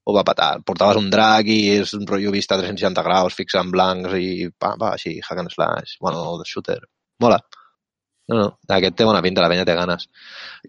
ho 0.04 0.14
va 0.16 0.24
patar. 0.26 0.50
Portaves 0.66 0.98
un 1.00 1.10
drac 1.12 1.48
i 1.48 1.58
és 1.76 1.94
un 1.96 2.06
rotllo 2.08 2.32
vista 2.34 2.56
a 2.56 2.60
360 2.60 3.04
graus, 3.06 3.36
fixa 3.38 3.62
en 3.62 3.70
blancs 3.74 4.16
i 4.18 4.48
pa, 4.50 4.74
pa, 4.80 4.94
així, 4.98 5.16
hack 5.22 5.44
and 5.44 5.54
slash, 5.54 5.98
bueno, 6.02 6.24
de 6.40 6.48
shooter. 6.50 6.80
Mola. 7.22 7.38
No, 8.32 8.36
no, 8.40 8.46
aquest 8.72 8.96
té 8.96 9.04
bona 9.04 9.20
pinta, 9.24 9.42
la 9.44 9.50
penya 9.52 9.66
té 9.68 9.74
ganes. 9.76 10.08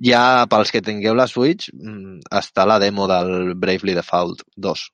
Ja, 0.03 0.43
pels 0.51 0.73
que 0.75 0.83
tingueu 0.83 1.15
la 1.15 1.27
Switch, 1.31 1.71
mm, 1.71 2.27
està 2.41 2.65
la 2.67 2.79
demo 2.83 3.07
del 3.11 3.53
Bravely 3.59 3.95
Default 3.95 4.43
2. 4.67 4.85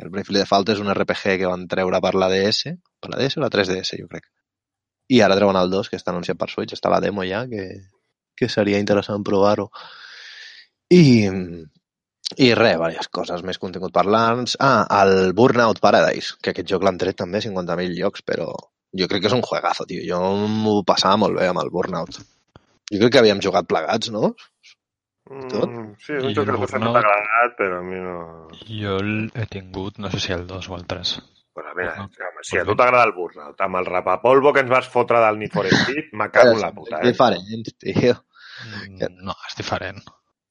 El 0.00 0.10
Bravely 0.12 0.40
Default 0.40 0.72
és 0.74 0.82
un 0.82 0.90
RPG 0.92 1.36
que 1.40 1.48
van 1.50 1.66
treure 1.70 2.00
per 2.04 2.14
la 2.16 2.30
DS, 2.32 2.74
per 3.02 3.12
la 3.12 3.18
DS 3.20 3.38
o 3.38 3.44
la 3.44 3.50
3DS, 3.52 3.98
jo 4.00 4.08
crec. 4.10 4.28
I 5.10 5.20
ara 5.26 5.36
treuen 5.36 5.58
el 5.58 5.72
2, 5.72 5.90
que 5.90 5.98
està 5.98 6.14
anunciat 6.14 6.38
per 6.40 6.48
Switch, 6.52 6.76
està 6.76 6.92
la 6.92 7.00
demo 7.04 7.26
ja, 7.26 7.42
que, 7.50 7.66
que 8.38 8.48
seria 8.48 8.80
interessant 8.82 9.26
provar-ho. 9.26 9.68
I, 10.94 11.02
i 12.38 12.50
res, 12.54 12.76
diverses 12.76 13.10
coses, 13.18 13.44
més 13.46 13.58
contingut 13.62 13.94
parlants. 13.94 14.56
Ah, 14.62 14.84
el 15.02 15.32
Burnout 15.36 15.82
Paradise, 15.82 16.38
que 16.40 16.54
aquest 16.54 16.70
joc 16.70 16.86
l'han 16.86 17.00
tret 17.00 17.18
també 17.18 17.42
50.000 17.44 17.98
llocs, 17.98 18.22
però 18.26 18.48
jo 19.00 19.08
crec 19.10 19.24
que 19.24 19.30
és 19.30 19.36
un 19.36 19.44
juegazo, 19.46 19.86
tio. 19.90 20.04
Jo 20.06 20.20
m'ho 20.46 20.80
passava 20.86 21.18
molt 21.24 21.38
bé 21.38 21.50
amb 21.50 21.62
el 21.62 21.74
Burnout. 21.74 22.22
Jo 22.90 22.98
crec 23.02 23.12
que 23.14 23.22
havíem 23.22 23.42
jugat 23.42 23.68
plegats, 23.70 24.10
no? 24.14 24.32
Tot? 25.30 25.68
Mm, 25.70 25.92
sí, 26.02 26.12
és 26.18 26.24
un 26.26 26.32
joc 26.34 26.48
que 26.48 26.54
a 26.56 26.58
Burnout? 26.58 26.94
t'ha 26.96 27.00
agradat, 27.04 27.52
però 27.58 27.76
a 27.78 27.82
mi 27.86 27.98
no... 28.02 28.14
Jo 28.66 28.96
el 28.98 29.12
he 29.38 29.44
tingut, 29.46 29.98
no 30.02 30.10
sé 30.10 30.18
si 30.18 30.32
el 30.34 30.46
2 30.48 30.68
o 30.70 30.76
el 30.76 30.86
3. 30.90 31.12
Pues 31.54 31.66
a 31.66 31.74
veure, 31.74 31.90
Burnout. 31.92 32.18
home, 32.30 32.42
si 32.48 32.58
a 32.58 32.64
tu 32.66 32.74
t'agrada 32.74 33.04
el 33.06 33.12
Burnout, 33.14 33.60
amb 33.62 33.76
el 33.78 33.86
rapapolvo 33.86 34.52
que 34.52 34.64
ens 34.64 34.70
vas 34.70 34.88
fotre 34.90 35.20
del 35.22 35.38
Need 35.38 35.52
for 35.54 35.66
Speed, 35.70 36.10
me 36.18 36.30
cago 36.30 36.56
en 36.56 36.60
la 36.64 36.72
puta, 36.72 36.98
eh? 36.98 37.12
Diferent, 37.12 37.70
tio. 37.78 38.16
Mm, 38.66 39.06
No, 39.24 39.36
és 39.48 39.54
diferent. 39.56 40.02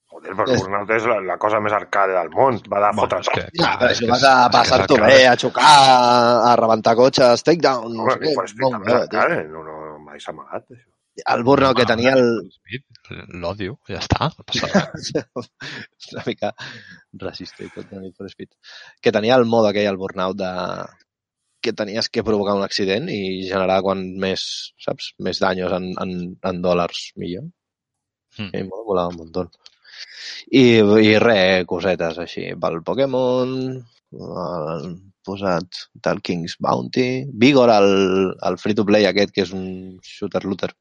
Joder, 0.09 0.31
però 0.35 0.47
el 0.49 0.57
Burnout 0.63 0.89
és 0.95 1.05
la, 1.05 1.19
la 1.21 1.35
cosa 1.37 1.59
més 1.61 1.73
arcade 1.75 2.15
del 2.15 2.29
món. 2.33 2.57
Va 2.71 2.79
de 2.79 2.87
Bueno, 2.95 3.01
fotre 3.03 3.19
és 3.19 3.29
que, 3.35 3.43
Ja, 3.59 3.75
però 3.79 3.89
si 3.91 3.93
és 3.93 3.99
que 4.05 4.11
vas 4.11 4.23
és- 4.23 4.29
a 4.29 4.37
és 4.39 4.45
és 4.47 4.55
passar-t'ho 4.55 4.95
bé, 5.03 5.19
a 5.27 5.35
xocar, 5.37 5.67
a 6.49 6.55
rebentar 6.55 6.95
cotxes, 6.95 7.43
takedown, 7.43 7.93
no 7.93 8.03
Home, 8.07 8.15
sé 8.15 8.19
què. 8.23 8.33
for 8.39 8.47
Speed 8.49 8.63
molt 8.63 8.73
també 8.79 8.91
és 8.95 8.99
bé, 8.99 9.07
tio. 9.11 9.19
arcade. 9.19 9.43
No, 9.51 9.63
no, 9.67 9.99
mai 10.07 10.19
s'ha 10.19 10.31
amagat, 10.31 10.65
això. 10.71 10.87
El 11.33 11.43
Burnout 11.47 11.77
que 11.77 11.87
tenia 11.89 12.13
el... 12.17 12.49
L'odio, 13.41 13.79
ja 13.89 13.99
està. 14.03 14.29
No 14.29 15.43
una 16.13 16.23
mica 16.27 16.51
racista 17.23 17.65
i 17.65 17.69
tot, 17.73 17.91
Need 17.91 18.15
for 18.17 18.29
Speed. 18.29 18.51
Que 19.01 19.13
tenia 19.15 19.37
el 19.39 19.47
mode 19.49 19.71
aquell, 19.71 19.89
el 19.89 19.99
Burnout, 20.01 20.37
de 20.37 20.51
que 21.61 21.73
tenies 21.73 22.07
que 22.09 22.23
provocar 22.23 22.55
un 22.55 22.63
accident 22.63 23.09
i 23.11 23.47
generar 23.49 23.81
quan 23.83 24.03
més, 24.23 24.43
saps, 24.79 25.13
més 25.19 25.41
danys 25.43 25.73
en, 25.75 25.89
en, 26.03 26.13
en 26.51 26.61
dòlars 26.63 27.09
millor. 27.19 27.49
Mm. 28.37 28.51
I 28.55 28.63
m'ho 28.67 28.83
volava 28.87 29.11
un 29.11 29.19
muntó. 29.19 29.49
I, 30.55 30.63
i 30.79 31.17
res, 31.19 31.65
cosetes 31.69 32.21
així. 32.23 32.45
Pel 32.61 32.79
Pokémon, 32.87 33.55
el 34.13 34.85
posat 35.29 35.83
del 36.05 36.21
King's 36.25 36.55
Bounty, 36.59 37.25
Vigor, 37.43 37.71
el, 37.73 37.91
el 38.49 38.57
free-to-play 38.61 39.09
aquest, 39.09 39.33
que 39.35 39.45
és 39.45 39.53
un 39.55 39.67
shooter-looter. 40.05 40.71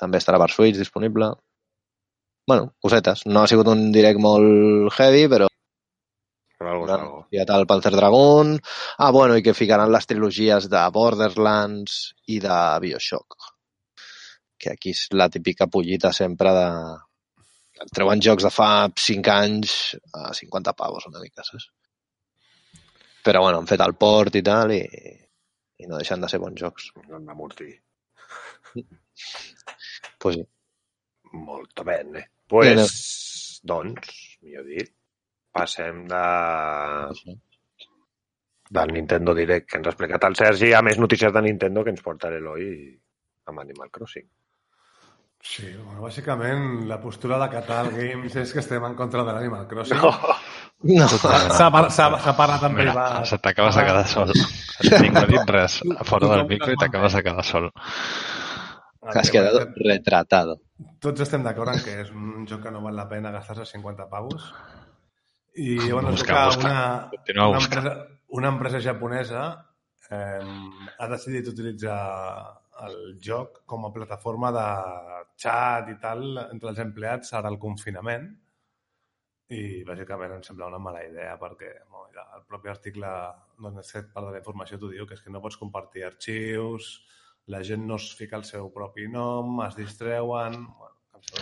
També 0.00 0.18
estarà 0.20 0.38
per 0.40 0.50
Switch 0.52 0.78
disponible. 0.80 1.30
Bueno, 2.48 2.72
cosetes. 2.82 3.26
No 3.28 3.42
ha 3.44 3.48
sigut 3.50 3.68
un 3.70 3.90
direct 3.94 4.18
molt 4.22 4.92
heavy, 4.96 5.26
però 5.30 5.46
Però 6.60 6.72
algo 6.74 6.84
és 6.86 6.90
han 6.92 7.00
algo. 7.00 7.18
anunciat 7.20 7.50
el 7.56 7.66
Panzer 7.68 7.92
Dragon. 7.94 8.50
Ah, 8.98 9.10
bueno, 9.16 9.36
i 9.38 9.42
que 9.44 9.54
ficaran 9.56 9.92
les 9.92 10.06
trilogies 10.08 10.66
de 10.72 10.82
Borderlands 10.92 11.94
i 12.28 12.40
de 12.44 12.56
Bioshock. 12.84 13.36
Que 14.60 14.74
aquí 14.74 14.92
és 14.92 15.06
la 15.16 15.30
típica 15.32 15.68
pollita 15.72 16.12
sempre 16.12 16.52
de... 16.56 16.66
treuen 17.96 18.20
jocs 18.20 18.44
de 18.44 18.50
fa 18.52 18.68
5 18.92 19.32
anys 19.32 19.76
a 20.12 20.34
50 20.36 20.74
pavos 20.76 21.06
una 21.08 21.22
mica, 21.22 21.46
saps? 21.48 21.70
Però 23.24 23.40
bueno, 23.46 23.62
han 23.62 23.68
fet 23.70 23.80
el 23.84 23.94
port 24.00 24.36
i 24.36 24.42
tal 24.44 24.72
i, 24.76 24.82
i 25.80 25.88
no 25.88 25.96
deixen 25.96 26.20
de 26.20 26.28
ser 26.28 26.40
bons 26.44 26.60
jocs. 26.60 26.90
No 27.08 27.16
hem 27.16 27.24
d'amortir. 27.30 27.72
Pues 28.74 28.84
sí. 30.28 30.42
Molt 31.32 31.80
bene. 31.86 32.26
Pues, 32.50 33.60
doncs, 33.62 34.08
millor 34.42 34.64
dit, 34.66 34.90
passem 35.54 36.04
de, 36.10 36.24
del 38.70 38.92
Nintendo 38.92 39.34
Direct 39.34 39.68
que 39.70 39.78
ens 39.80 39.86
ha 39.88 39.94
explicat 39.94 40.24
el 40.28 40.36
Sergi 40.38 40.72
a 40.74 40.82
més 40.82 40.98
notícies 40.98 41.32
de 41.34 41.42
Nintendo 41.46 41.84
que 41.86 41.94
ens 41.94 42.02
porta 42.02 42.30
l'Eloi 42.30 42.68
amb 43.50 43.62
Animal 43.64 43.90
Crossing. 43.90 44.28
Sí, 45.40 45.64
bueno, 45.72 46.02
bàsicament 46.04 46.82
la 46.86 46.98
postura 47.00 47.38
de 47.40 47.46
Catal 47.48 47.88
Games 47.94 48.34
és 48.36 48.50
que 48.52 48.60
estem 48.60 48.84
en 48.84 48.94
contra 48.98 49.22
de 49.24 49.32
l'Animal 49.32 49.66
Crossing. 49.70 49.96
No. 50.02 50.12
No, 50.80 51.06
S'ha 51.12 51.66
par- 51.72 51.90
s'ha- 51.92 52.18
s'ha 52.24 52.32
parlat 52.36 52.62
en 52.64 52.74
privat. 52.76 53.26
se 53.28 53.36
t'acabes 53.38 53.74
de 53.76 53.82
quedar 53.84 54.06
sol. 54.08 54.30
Ningú 55.02 55.18
ha 55.20 55.26
dit 55.28 55.50
res 55.52 55.74
a 55.92 56.04
fora 56.08 56.28
del 56.34 56.46
micro 56.48 56.72
i 56.72 56.78
t'acabes 56.80 57.12
de 57.18 57.22
quedar 57.26 57.44
sol. 57.44 57.66
Has 59.02 59.30
quedado 59.30 59.64
retratado. 59.76 60.60
Tots 61.00 61.24
estem 61.24 61.44
d'acord 61.44 61.72
en 61.72 61.82
que 61.84 61.96
és 62.04 62.12
un 62.12 62.46
joc 62.48 62.64
que 62.66 62.72
no 62.74 62.82
val 62.84 62.96
la 62.96 63.08
pena 63.08 63.32
gastar-se 63.32 63.66
50 63.72 64.08
pavos. 64.12 64.52
I 65.56 65.90
bueno, 65.90 66.12
Busca, 66.12 66.46
busca, 66.46 66.68
una, 66.68 67.10
Continua 67.10 67.48
una, 67.48 67.58
empresa, 67.64 67.94
una 68.28 68.48
empresa 68.48 68.80
japonesa 68.80 69.42
eh, 70.10 70.40
ha 70.98 71.08
decidit 71.08 71.48
utilitzar 71.48 71.98
el 72.86 73.18
joc 73.20 73.62
com 73.68 73.84
a 73.84 73.92
plataforma 73.92 74.52
de 74.54 74.68
xat 75.42 75.90
i 75.92 75.96
tal 76.00 76.22
entre 76.46 76.70
els 76.70 76.80
empleats 76.84 77.34
ara 77.36 77.50
al 77.50 77.58
confinament 77.60 78.30
i 79.50 79.82
bàsicament 79.84 80.36
em 80.36 80.44
sembla 80.46 80.70
una 80.70 80.78
mala 80.78 81.02
idea 81.04 81.34
perquè 81.40 81.72
no, 81.90 82.06
el 82.22 82.44
propi 82.48 82.70
article 82.70 83.10
on 83.66 83.82
es 83.82 83.90
fet 83.92 84.12
part 84.14 84.28
de 84.28 84.36
la 84.36 84.42
informació 84.42 84.78
t'ho 84.78 84.92
diu 84.92 85.08
que 85.08 85.18
és 85.18 85.24
que 85.24 85.32
no 85.34 85.42
pots 85.42 85.58
compartir 85.60 86.06
arxius 86.06 86.92
la 87.46 87.62
gent 87.64 87.84
no 87.86 87.96
es 87.96 88.14
fica 88.16 88.36
el 88.36 88.44
seu 88.44 88.70
propi 88.72 89.08
nom 89.08 89.60
es 89.66 89.76
distreuen 89.76 90.64
bueno, 90.66 90.88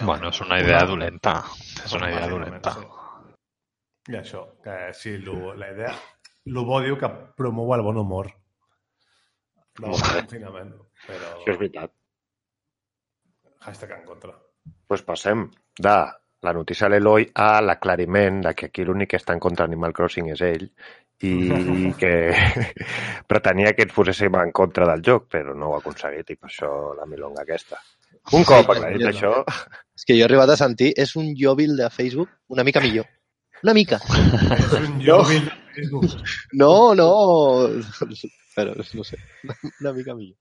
Bueno, 0.02 0.28
és 0.28 0.40
una 0.42 0.56
idea 0.60 0.84
dolenta. 0.84 1.44
És 1.84 1.92
una 1.94 2.08
idea 2.10 2.26
dolenta. 2.28 2.72
sí. 2.74 2.86
I 4.12 4.16
això, 4.18 4.40
que 4.64 4.92
sí, 4.92 5.18
lo, 5.18 5.54
la 5.54 5.68
idea... 5.70 5.92
El 6.48 6.56
bo 6.64 6.80
diu 6.80 6.96
que 6.98 7.08
promou 7.36 7.74
el 7.76 7.82
bon 7.84 7.96
humor 8.00 8.26
del 9.78 9.92
bé. 9.92 10.20
confinament, 10.22 10.72
però 11.06 11.30
Això 11.36 11.52
és 11.52 11.58
veritat. 11.60 11.92
hashtag 13.60 13.90
en 14.00 14.04
contra. 14.06 14.32
pues 14.86 15.02
passem 15.02 15.50
de 15.78 15.94
la 16.42 16.52
notícia 16.52 16.88
de 16.88 16.94
l'Eloi 16.96 17.30
a 17.34 17.60
l'aclariment 17.60 18.40
de 18.42 18.54
que 18.54 18.66
aquí 18.66 18.84
l'únic 18.84 19.10
que 19.10 19.16
està 19.20 19.32
en 19.34 19.40
contra 19.40 19.66
d'Animal 19.66 19.92
Crossing 19.92 20.30
és 20.32 20.40
ell 20.40 20.68
i 21.26 21.92
que 22.00 22.12
pretenia 23.30 23.74
que 23.74 23.86
ens 23.86 23.94
poséssim 23.94 24.34
en 24.38 24.52
contra 24.54 24.86
del 24.90 25.02
joc, 25.04 25.28
però 25.34 25.54
no 25.54 25.72
ho 25.72 25.76
ha 25.76 25.82
aconseguit 25.82 26.34
i 26.34 26.36
per 26.38 26.50
això 26.50 26.72
la 26.98 27.06
milonga 27.10 27.42
aquesta. 27.42 27.80
Un 28.36 28.44
cop 28.44 28.70
aclarit 28.74 29.02
no. 29.02 29.10
això, 29.10 29.32
És 29.98 30.04
que 30.06 30.14
jo 30.14 30.22
he 30.22 30.26
arribat 30.28 30.52
a 30.52 30.58
sentir, 30.60 30.92
és 30.96 31.14
un 31.18 31.32
jòbil 31.38 31.74
de 31.78 31.88
Facebook 31.90 32.30
una 32.54 32.64
mica 32.64 32.80
millor. 32.84 33.08
Una 33.64 33.74
mica. 33.74 33.98
És 34.58 34.74
un 34.78 35.00
jòbil 35.02 35.48
de 35.48 35.54
Facebook. 35.74 36.34
No, 36.60 36.94
no. 36.94 37.08
Però 38.54 38.74
no 38.78 39.06
sé, 39.06 39.18
una 39.80 39.94
mica 39.96 40.14
millor. 40.14 40.36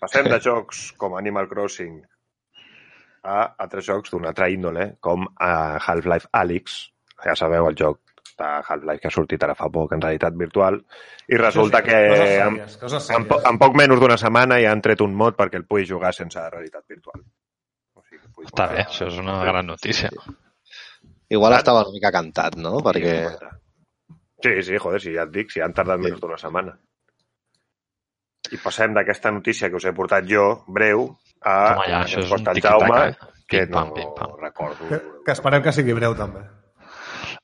passem 0.00 0.28
de 0.28 0.36
jocs 0.44 0.90
com 1.00 1.16
Animal 1.16 1.48
Crossing 1.48 2.02
a 3.24 3.36
altres 3.64 3.86
jocs 3.86 4.12
d'un 4.12 4.26
altre 4.28 4.50
índole, 4.52 4.90
com 5.00 5.24
a 5.40 5.78
Half-Life 5.80 6.28
Alyx, 6.36 6.74
ja 7.24 7.32
sabeu, 7.38 7.70
el 7.70 7.78
joc 7.80 8.03
de 8.38 8.48
Half-Life 8.66 9.00
que 9.02 9.08
ha 9.08 9.14
sortit 9.14 9.42
ara 9.46 9.54
fa 9.58 9.68
poc 9.72 9.92
en 9.94 10.02
realitat 10.02 10.34
virtual, 10.38 10.80
i 11.30 11.38
resulta 11.40 11.82
que 11.86 11.98
Coses 12.10 12.30
sèries, 12.34 12.76
coses 12.80 13.10
en, 13.14 13.26
po 13.28 13.38
sèries. 13.38 13.50
en 13.52 13.58
poc 13.62 13.76
menys 13.78 14.00
d'una 14.02 14.16
setmana 14.20 14.58
ja 14.62 14.72
han 14.74 14.82
tret 14.84 15.00
un 15.04 15.14
mod 15.14 15.36
perquè 15.38 15.60
el 15.60 15.66
pugui 15.70 15.86
jugar 15.88 16.12
sense 16.16 16.42
realitat 16.50 16.84
virtual. 16.88 17.22
O 17.94 18.02
sigui, 18.02 18.22
que 18.22 18.32
pugui 18.34 18.48
Està 18.50 18.66
bé, 18.72 18.82
això 18.88 19.06
és 19.10 19.18
una 19.22 19.38
gran 19.46 19.66
notícia. 19.70 20.10
Igual 21.34 21.54
estava 21.56 21.82
una 21.86 21.94
mica 21.94 22.10
cantat, 22.14 22.56
no? 22.60 22.78
Perquè... 22.84 23.14
Sí, 24.44 24.50
sí, 24.62 24.76
joder, 24.76 25.00
si 25.00 25.14
ja 25.14 25.22
et 25.24 25.30
dic, 25.32 25.50
si 25.54 25.62
han 25.64 25.72
tardat 25.72 26.02
menys 26.02 26.18
d'una 26.20 26.36
setmana. 26.40 26.74
I 28.52 28.58
passem 28.60 28.92
d'aquesta 28.92 29.30
notícia 29.32 29.70
que 29.72 29.78
us 29.78 29.86
he 29.88 29.92
portat 29.96 30.26
jo, 30.28 30.64
breu, 30.68 31.06
a 31.40 31.54
Home, 31.78 31.86
ja, 31.88 32.02
això 32.04 32.20
és 32.20 32.34
un 32.36 32.44
tic-tac, 32.44 32.84
eh? 32.98 33.30
que 33.48 33.62
Pim-pam, 33.64 33.88
no 33.88 33.94
pim-pam. 33.96 34.34
recordo. 34.42 34.90
Que, 34.90 34.98
que 35.24 35.32
esperem 35.32 35.62
que 35.64 35.72
sigui 35.72 35.96
breu, 35.96 36.12
també. 36.18 36.42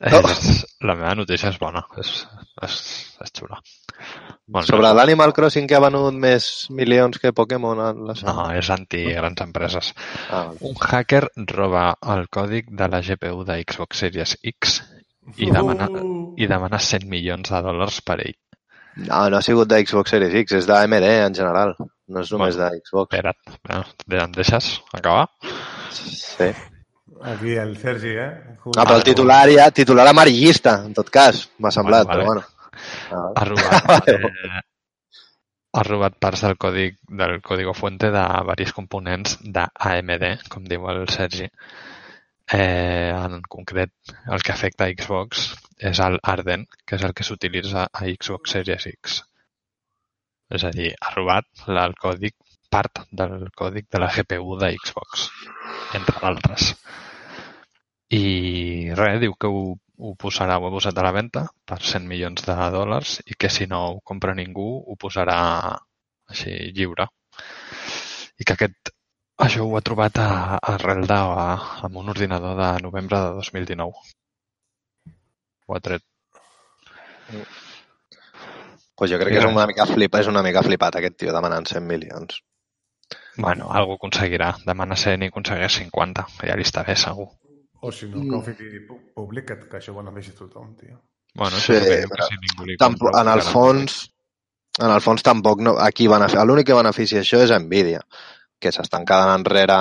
És, 0.01 0.65
la 0.81 0.95
meva 0.97 1.13
notícia 1.19 1.51
és 1.53 1.59
bona, 1.61 1.83
és, 2.01 2.11
és, 2.65 2.77
és 3.21 3.33
xula. 3.37 3.59
Bon, 4.51 4.65
Sobre 4.65 4.89
l'Animal 4.97 5.35
Crossing 5.37 5.67
que 5.69 5.77
ha 5.77 5.83
venut 5.85 6.17
més 6.17 6.47
milions 6.73 7.21
que 7.21 7.35
Pokémon 7.37 7.79
a 7.85 7.91
la 7.93 8.15
No, 8.25 8.47
és 8.57 8.71
anti-grans 8.73 9.43
empreses. 9.45 9.93
Ah, 10.31 10.47
vale. 10.49 10.57
Un 10.71 10.79
hacker 10.81 11.27
roba 11.53 11.85
el 12.15 12.25
còdic 12.33 12.73
de 12.81 12.89
la 12.89 13.03
GPU 13.05 13.45
de 13.45 13.59
Xbox 13.61 14.01
Series 14.07 14.39
X 14.43 14.81
i 15.37 15.51
demana, 15.53 15.87
Uh! 15.93 16.33
i 16.41 16.49
demana 16.49 16.81
100 16.81 17.05
milions 17.07 17.53
de 17.53 17.61
dòlars 17.63 18.01
per 18.03 18.19
ell. 18.25 18.39
no, 18.97 19.21
no 19.31 19.37
ha 19.37 19.43
sigut 19.45 19.69
de 19.69 19.85
Xbox 19.85 20.11
Series 20.17 20.35
X, 20.47 20.57
és 20.63 20.67
d'AMD 20.67 21.07
en 21.29 21.37
general. 21.37 21.77
No 22.11 22.25
és 22.25 22.33
només 22.33 22.57
de 22.57 22.73
Xbox. 22.81 23.21
Espera't, 23.21 23.95
em 24.25 24.33
deixes 24.35 24.73
acabar? 24.97 25.29
Sí. 25.93 26.51
Aquí 27.23 27.55
el 27.57 27.77
Sergi, 27.77 28.15
eh? 28.17 28.31
Ah, 28.77 28.85
però 28.87 28.97
el 28.97 29.05
titular 29.05 29.43
ja, 29.53 29.67
titular 29.77 30.07
amarillista, 30.09 30.79
en 30.87 30.95
tot 30.97 31.11
cas, 31.13 31.49
m'ha 31.61 31.71
semblat, 31.75 32.07
Vale, 32.09 32.23
però 32.23 32.27
bueno. 32.27 32.45
Ah, 33.13 33.33
Ha 33.37 33.45
robat, 33.45 34.09
eh, 34.09 34.63
ha 35.77 35.83
robat 35.85 36.17
parts 36.19 36.41
del 36.47 36.57
còdic 36.57 36.97
del 37.21 37.41
código 37.45 37.75
fuente 37.75 38.09
de 38.11 38.23
diversos 38.41 38.73
components 38.75 39.37
d'AMD, 39.45 40.25
com 40.49 40.65
diu 40.65 40.89
el 40.91 41.05
Sergi. 41.13 41.49
Eh, 42.53 43.13
en 43.15 43.43
concret, 43.49 43.93
el 44.33 44.43
que 44.43 44.53
afecta 44.53 44.89
a 44.89 44.95
Xbox 44.97 45.51
és 45.79 46.01
el 46.03 46.17
Arden, 46.23 46.65
que 46.87 46.97
és 46.97 47.05
el 47.07 47.13
que 47.15 47.23
s'utilitza 47.29 47.85
a 47.93 48.07
Xbox 48.09 48.57
Series 48.57 48.87
X. 48.91 49.21
És 50.51 50.65
a 50.67 50.73
dir, 50.75 50.95
ha 50.99 51.13
robat 51.15 51.47
la- 51.69 51.85
el 51.87 51.95
còdic, 52.01 52.35
part 52.71 53.05
del 53.13 53.51
còdic 53.55 53.87
de 53.93 54.01
la 54.03 54.09
GPU 54.11 54.57
de 54.59 54.73
Xbox, 54.81 55.29
entre 55.95 56.19
d'altres. 56.25 56.73
I 58.11 58.91
res, 58.99 59.21
diu 59.23 59.37
que 59.39 59.47
ho, 59.47 59.61
ho 60.03 60.13
posarà, 60.19 60.57
ho 60.59 60.67
ha 60.67 60.73
posat 60.75 60.97
a 60.99 61.05
la 61.07 61.13
venda 61.15 61.45
per 61.69 61.79
100 61.79 62.09
milions 62.11 62.43
de 62.47 62.57
dòlars 62.75 63.21
i 63.27 63.37
que 63.39 63.51
si 63.57 63.69
no 63.71 63.83
ho 63.91 63.99
compra 64.11 64.35
ningú 64.35 64.67
ho 64.81 64.97
posarà 64.99 65.37
així 66.31 66.55
lliure. 66.75 67.07
I 68.41 68.47
que 68.49 68.57
aquest, 68.57 68.91
això 69.47 69.67
ho 69.67 69.77
ha 69.79 69.85
trobat 69.87 70.19
a, 70.19 70.59
a, 70.59 70.77
amb 71.87 72.01
un 72.03 72.11
ordinador 72.11 72.57
de 72.59 72.71
novembre 72.83 73.21
de 73.21 73.35
2019. 73.39 73.93
Ho 75.69 75.77
ha 75.77 75.81
tret. 75.85 76.03
Pues 78.99 79.13
jo 79.13 79.19
crec 79.21 79.37
que 79.37 79.43
és 79.45 79.47
una 79.49 79.67
mica 79.71 79.87
flip, 79.87 80.17
és 80.19 80.29
una 80.33 80.43
mica 80.43 80.65
flipat 80.67 80.99
aquest 80.99 81.21
tio 81.23 81.37
demanant 81.37 81.69
100 81.71 81.87
milions. 81.87 82.43
Bueno, 83.37 83.71
algú 83.71 83.95
aconseguirà. 83.95 84.51
Demana 84.67 84.99
ser 84.99 85.15
ni 85.19 85.31
aconsegueix 85.31 85.79
50. 85.79 86.27
Ja 86.43 86.59
li 86.59 86.67
està 86.67 86.83
bé, 86.85 86.99
segur. 86.99 87.31
O 87.81 87.93
si 87.93 88.09
no, 88.11 88.23
que 88.29 88.37
ho 88.37 88.43
fiqui 88.45 88.81
públic, 88.87 89.47
que, 89.49 89.69
que 89.71 89.79
això 89.79 89.95
ho 89.95 90.01
benefici 90.01 90.35
tothom, 90.37 90.75
tio. 90.77 90.99
Bueno, 91.35 91.57
Sí, 91.63 91.77
però 92.11 92.27
que 92.27 92.27
si 92.29 92.41
ningú 92.43 92.67
li 92.67 92.77
Tampo, 92.77 93.07
compra, 93.07 93.23
en 93.23 93.31
el 93.33 93.43
fons, 93.47 94.01
en 94.81 94.91
el 94.91 95.01
fons 95.05 95.23
tampoc 95.25 95.63
no, 95.65 95.77
aquí 95.79 96.09
beneficia, 96.11 96.45
l'únic 96.45 96.69
que 96.69 96.77
beneficia 96.77 97.23
això 97.23 97.41
és 97.45 97.55
Nvidia, 97.55 98.03
que 98.61 98.73
s'estan 98.75 99.07
quedant 99.09 99.39
enrere 99.39 99.79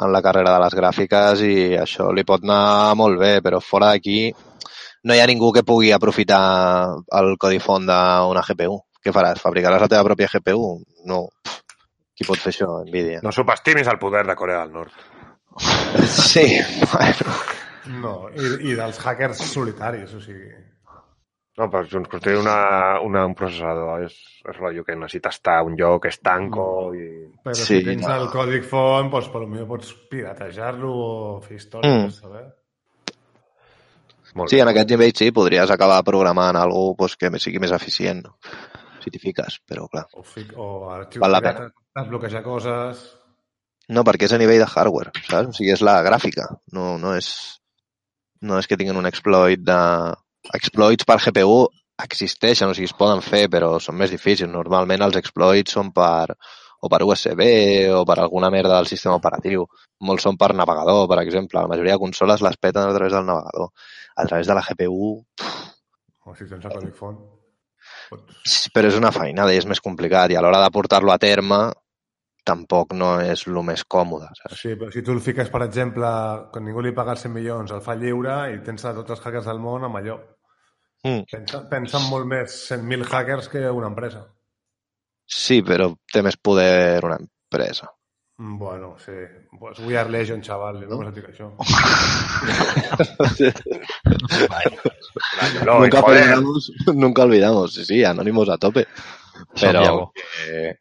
en 0.00 0.12
la 0.12 0.22
carrera 0.22 0.54
de 0.54 0.60
les 0.62 0.76
gràfiques 0.76 1.42
i 1.44 1.56
això 1.80 2.10
li 2.14 2.24
pot 2.28 2.44
anar 2.46 2.94
molt 3.00 3.18
bé, 3.20 3.32
però 3.44 3.60
fora 3.64 3.90
d'aquí 3.94 4.30
no 5.04 5.16
hi 5.16 5.20
ha 5.20 5.26
ningú 5.28 5.50
que 5.52 5.64
pugui 5.66 5.92
aprofitar 5.96 6.42
el 7.20 7.34
codi 7.40 7.58
font 7.58 7.88
d'una 7.88 8.44
GPU. 8.46 8.78
Què 9.00 9.14
faràs? 9.16 9.40
Fabricaràs 9.40 9.80
la 9.80 9.88
teva 9.88 10.04
pròpia 10.04 10.28
GPU? 10.28 10.74
No. 11.08 11.22
Qui 12.16 12.26
pot 12.28 12.40
fer 12.40 12.52
això? 12.52 12.68
Nvidia. 12.84 13.22
No 13.24 13.32
subestimis 13.32 13.88
el 13.88 13.98
poder 13.98 14.26
de 14.28 14.36
Corea 14.36 14.60
del 14.60 14.74
Nord. 14.76 14.92
Sí, 15.58 16.58
bueno. 16.92 17.34
No, 18.00 18.12
i, 18.30 18.70
i 18.70 18.74
dels 18.78 18.98
hackers 19.02 19.40
solitaris, 19.50 20.12
o 20.14 20.20
sigui... 20.22 20.50
No, 21.58 21.66
per 21.68 21.82
junts, 21.90 22.08
construir 22.08 22.38
una, 22.40 23.00
una, 23.04 23.24
un 23.26 23.34
processador 23.36 24.04
és, 24.06 24.14
és 24.48 24.56
rotllo 24.56 24.84
que 24.86 24.94
necessites 24.96 25.34
estar 25.40 25.58
a 25.60 25.64
un 25.66 25.74
lloc, 25.76 26.06
és 26.08 26.20
tanco 26.24 26.64
i... 26.96 27.08
Però 27.44 27.56
Sí, 27.58 27.80
si 27.80 27.84
tens 27.84 28.06
no. 28.06 28.14
el 28.14 28.28
còdic 28.32 28.64
font, 28.70 29.10
doncs 29.12 29.28
potser 29.34 29.66
pots 29.68 29.90
piratejar-lo 30.12 30.92
o 30.94 31.40
fer 31.44 31.58
històries, 31.58 32.06
Mm. 32.06 32.14
saber? 32.16 32.44
Molt 34.38 34.48
Sí, 34.52 34.56
bé. 34.56 34.62
en 34.62 34.68
aquest 34.70 34.90
nivell 34.94 35.12
sí, 35.18 35.30
podries 35.34 35.70
acabar 35.74 36.04
programant 36.06 36.56
alguna 36.56 36.94
cosa 36.96 37.16
que 37.18 37.32
sigui 37.42 37.58
més 37.58 37.72
eficient, 37.74 38.22
no? 38.28 38.36
si 39.02 39.10
t'hi 39.10 39.18
fiques, 39.18 39.58
però 39.66 39.88
clar. 39.90 40.06
O, 40.14 40.22
fic, 40.22 40.52
o 40.56 40.90
arxius 40.92 41.24
pirates, 41.26 41.72
desbloquejar 41.96 42.42
coses... 42.44 43.00
No, 43.90 44.04
perquè 44.06 44.28
és 44.28 44.34
a 44.34 44.38
nivell 44.38 44.62
de 44.62 44.68
hardware, 44.70 45.12
saps? 45.26 45.50
O 45.50 45.56
sigui, 45.56 45.72
és 45.74 45.82
la 45.86 45.98
gràfica, 46.06 46.46
no, 46.76 46.94
no 47.02 47.14
és 47.18 47.30
no 48.40 48.56
és 48.58 48.66
que 48.66 48.78
tinguin 48.80 48.96
un 48.96 49.08
exploit 49.08 49.60
de... 49.60 49.80
Exploits 50.56 51.04
per 51.04 51.18
GPU 51.20 51.66
existeixen, 52.00 52.70
o 52.70 52.76
sigui, 52.76 52.88
es 52.88 52.96
poden 52.96 53.20
fer, 53.24 53.44
però 53.52 53.74
són 53.82 53.98
més 54.00 54.12
difícils. 54.14 54.48
Normalment 54.52 55.04
els 55.04 55.18
exploits 55.20 55.76
són 55.76 55.92
per 55.96 56.32
o 56.80 56.88
per 56.88 57.02
USB 57.04 57.42
o 57.92 58.04
per 58.08 58.16
alguna 58.22 58.48
merda 58.48 58.78
del 58.78 58.88
sistema 58.88 59.18
operatiu. 59.20 59.66
Molts 60.08 60.24
són 60.24 60.38
per 60.40 60.54
navegador, 60.56 61.04
per 61.10 61.18
exemple. 61.20 61.60
La 61.60 61.68
majoria 61.68 61.98
de 61.98 62.04
consoles 62.06 62.40
les 62.46 62.56
peten 62.56 62.86
a 62.86 62.94
través 62.96 63.12
del 63.12 63.26
navegador. 63.28 63.68
A 64.16 64.24
través 64.24 64.48
de 64.48 64.56
la 64.56 64.64
GPU, 64.64 65.10
O 66.30 66.34
si 66.36 66.46
tens 66.46 66.64
el 66.68 66.90
font. 66.94 67.18
Pots... 68.10 68.56
Però 68.74 68.88
és 68.90 68.96
una 68.98 69.12
feinada 69.14 69.54
i 69.54 69.60
és 69.60 69.66
més 69.68 69.80
complicat 69.82 70.32
i 70.32 70.36
a 70.36 70.42
l'hora 70.44 70.60
de 70.62 70.72
portar-lo 70.74 71.12
a 71.12 71.18
terme 71.22 71.60
tampoc 72.50 72.92
no 72.98 73.12
és 73.22 73.46
el 73.48 73.60
més 73.66 73.86
còmode, 73.94 74.32
saps? 74.40 74.58
Sí, 74.64 74.74
però 74.80 74.90
si 74.94 75.04
tu 75.06 75.14
el 75.14 75.22
fiques, 75.24 75.50
per 75.52 75.62
exemple, 75.66 76.10
quan 76.52 76.66
ningú 76.66 76.82
li 76.84 76.94
paga 76.96 77.14
els 77.16 77.24
100 77.26 77.34
milions, 77.36 77.72
el 77.76 77.84
fa 77.86 77.96
lliure 77.98 78.40
i 78.54 78.60
tens 78.66 78.84
a 78.84 78.94
tots 78.98 79.14
els 79.16 79.24
hackers 79.24 79.48
del 79.50 79.62
món 79.62 79.86
amb 79.88 80.02
allò. 80.02 80.18
Mm. 81.06 81.24
Pensa, 81.30 81.62
pensa 81.70 81.96
en 82.02 82.10
molt 82.10 82.28
més 82.28 82.58
100.000 82.68 83.08
hackers 83.08 83.48
que 83.48 83.64
una 83.70 83.88
empresa. 83.88 84.26
Sí, 85.30 85.62
però 85.62 85.92
té 86.12 86.24
més 86.26 86.36
poder 86.36 87.00
una 87.06 87.20
empresa. 87.22 87.86
Mm, 88.40 88.58
Bueno, 88.58 88.96
sí. 88.98 89.12
Pues 89.58 89.78
we 89.80 89.98
are 89.98 90.08
legion, 90.10 90.40
chaval. 90.40 90.80
No, 90.88 91.02
no 91.04 91.10
dic 91.12 91.28
això. 91.28 91.50
No, 95.66 95.80
nunca, 95.80 96.00
joder, 96.00 96.22
olvidamos, 96.22 96.72
nunca 96.94 97.22
olvidamos, 97.22 97.74
sí, 97.74 97.84
sí, 97.84 98.04
anónimos 98.04 98.48
a 98.48 98.56
tope. 98.56 98.86
Santiago. 99.54 100.12
Eh, 100.48 100.78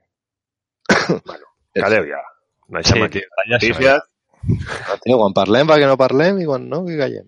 bueno, 1.25 1.45
calleu 1.75 2.05
ja. 2.09 2.21
Deixem 2.69 3.03
Sí, 3.03 3.09
tio, 3.17 3.27
notícies 3.49 4.01
tio, 5.03 5.17
quan 5.17 5.33
parlem, 5.35 5.67
perquè 5.67 5.87
no 5.89 5.97
parlem, 5.99 6.39
i 6.41 6.47
quan 6.47 6.69
no, 6.69 6.85
que 6.87 6.97
callem. 6.99 7.27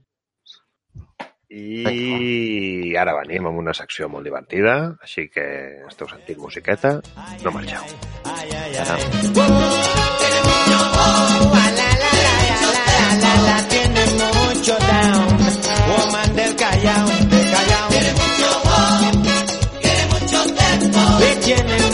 i 1.52 2.96
ara 2.96 3.12
venim 3.18 3.50
amb 3.50 3.60
una 3.60 3.74
secció 3.76 4.08
molt 4.08 4.24
divertida, 4.24 4.76
així 5.04 5.28
que 5.28 5.44
esteu 5.90 6.08
sentint 6.08 6.40
musiqueta, 6.40 6.94
no 7.44 7.52
marxeu. 7.52 7.84
Tiene 13.72 14.06
mucho 14.32 14.76
down, 14.78 15.28
woman 15.90 16.36
del 16.36 16.56
Callao, 16.56 17.08
del 17.08 17.52
Callao. 17.52 17.88
Tiene 17.90 18.12
mucho 18.14 18.50
wow, 18.66 19.12
tiene 19.82 20.04
mucho 20.14 20.40
tempo. 20.54 21.91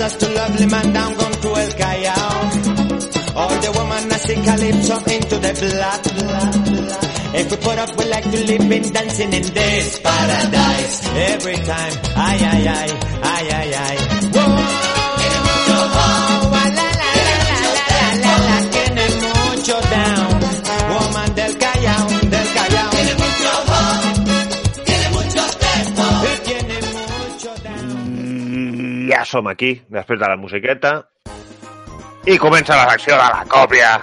Crosses 0.00 0.16
to 0.16 0.34
lovely 0.34 0.64
man 0.64 0.92
down, 0.94 1.12
gone 1.12 1.32
to 1.42 1.48
El 1.48 1.72
Callao. 1.72 3.36
All 3.36 3.60
the 3.60 3.72
woman 3.76 4.10
I 4.10 4.16
sing 4.16 4.42
calypso 4.42 4.96
into 4.96 5.36
the 5.36 5.52
blood. 5.60 7.36
If 7.36 7.50
we 7.50 7.56
put 7.58 7.78
up, 7.78 7.98
we 7.98 8.04
like 8.06 8.24
to 8.24 8.46
live 8.46 8.72
in 8.72 8.92
dancing 8.94 9.32
in 9.34 9.42
this 9.42 9.98
paradise. 10.00 11.06
Every 11.06 11.56
time, 11.56 11.92
ay, 12.16 12.38
ay, 12.40 12.68
ay, 12.68 12.88
ay, 13.22 13.48
ay, 13.52 13.74
ay. 13.74 14.09
Som 29.30 29.46
aquí, 29.50 29.76
després 29.94 30.18
de 30.20 30.28
la 30.28 30.36
musiqueta, 30.36 30.96
i 32.26 32.36
comença 32.38 32.76
la 32.76 32.90
secció 32.92 33.16
de 33.16 33.28
la 33.32 33.44
còpia. 33.48 33.94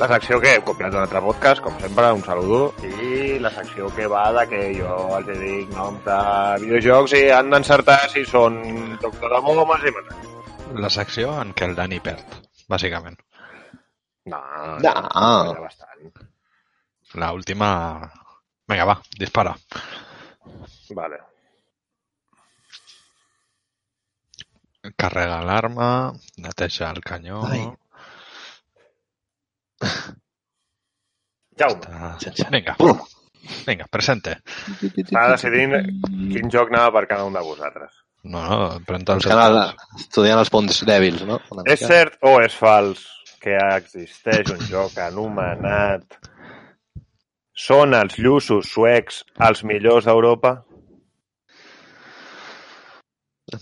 La 0.00 0.08
secció 0.10 0.40
que 0.42 0.56
he 0.56 0.62
copiat 0.66 0.90
d'un 0.90 1.04
altre 1.04 1.20
podcast, 1.22 1.60
com 1.62 1.76
sempre, 1.78 2.08
un 2.16 2.24
saludo, 2.26 2.72
i 2.82 3.36
la 3.38 3.52
secció 3.54 3.86
que 3.94 4.08
va 4.10 4.24
de 4.34 4.46
que 4.50 4.62
jo 4.74 4.96
els 5.18 5.28
dic 5.38 5.70
noms 5.76 6.02
de 6.08 6.16
videojocs 6.64 7.14
i 7.20 7.22
han 7.36 7.52
d'encertar 7.52 8.00
si 8.10 8.24
són 8.26 8.58
jocs 9.04 9.20
de 9.22 9.42
homes 9.52 9.86
i 9.86 9.94
menors. 9.94 10.26
La 10.80 10.90
secció 10.90 11.36
en 11.42 11.54
què 11.54 11.68
el 11.68 11.76
Dani 11.78 12.00
perd, 12.02 12.40
bàsicament. 12.72 13.20
No, 14.30 14.40
No. 14.82 14.90
ja 14.90 15.60
bastant. 15.60 16.10
La 17.14 17.32
última... 17.34 17.70
Vinga, 18.70 18.84
va, 18.86 19.00
dispara. 19.18 19.54
Vale. 20.94 21.18
Carrega 25.00 25.40
l'arma, 25.46 25.90
neteja 26.44 26.90
el 26.94 27.00
canyó... 27.04 27.40
Ai. 27.48 27.62
Jaume, 31.60 32.12
Està... 32.20 32.48
Vinga, 32.52 32.74
Pum. 32.80 33.00
vinga, 33.66 33.86
presente. 33.92 34.36
està 34.80 35.24
decidint 35.32 35.74
quin 36.32 36.52
joc 36.52 36.70
anava 36.72 36.92
per 36.98 37.06
cada 37.10 37.26
un 37.28 37.36
de 37.36 37.42
vosaltres. 37.44 37.92
No, 38.24 38.42
no, 38.44 38.56
pren 38.84 39.04
els 39.08 39.24
Buscant 39.24 39.40
el, 39.46 39.58
estudiant 39.96 40.40
els 40.42 40.50
punts 40.52 40.82
dèbils, 40.88 41.22
no? 41.28 41.38
Una 41.54 41.64
És 41.64 41.80
mica. 41.80 41.88
cert 41.94 42.18
o 42.28 42.34
és 42.44 42.56
fals 42.56 43.06
que 43.40 43.56
existeix 43.78 44.50
un 44.52 44.60
joc 44.68 44.98
anomenat 45.00 46.18
Són 47.60 47.92
els 47.96 48.18
lluços 48.20 48.68
suecs 48.72 49.22
els 49.48 49.64
millors 49.68 50.04
d'Europa? 50.08 50.52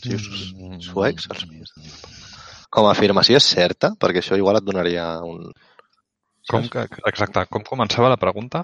Lluços 0.05 0.53
Mm. 0.55 0.81
suecs, 0.85 1.29
els 1.33 1.47
millors. 1.49 1.73
Com 2.71 2.87
a 2.87 2.93
afirmació 2.93 3.37
és 3.41 3.47
certa, 3.49 3.95
perquè 4.01 4.21
això 4.23 4.37
igual 4.37 4.59
et 4.61 4.65
donaria 4.67 5.07
un... 5.25 5.47
Com 6.49 6.67
que, 6.73 6.87
exacte, 7.11 7.45
com 7.53 7.65
començava 7.65 8.09
la 8.13 8.17
pregunta? 8.21 8.63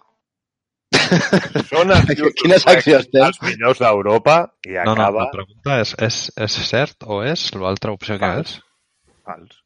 Són 1.69 1.91
els 1.91 2.07
secció 2.09 2.31
suecs 2.61 2.87
estem? 3.01 3.25
els 3.27 3.41
millors 3.43 3.81
d'Europa 3.83 4.37
i 4.69 4.77
No, 4.77 4.85
no, 4.85 4.93
acaba... 4.95 5.25
la 5.25 5.31
pregunta 5.33 5.81
és, 5.83 5.95
és, 6.07 6.19
és 6.47 6.57
cert 6.69 7.05
o 7.09 7.23
és 7.27 7.49
l'altra 7.59 7.93
opció 7.97 8.17
que 8.21 8.31
Fals. 8.31 8.55
és? 8.55 9.13
Fals. 9.25 9.61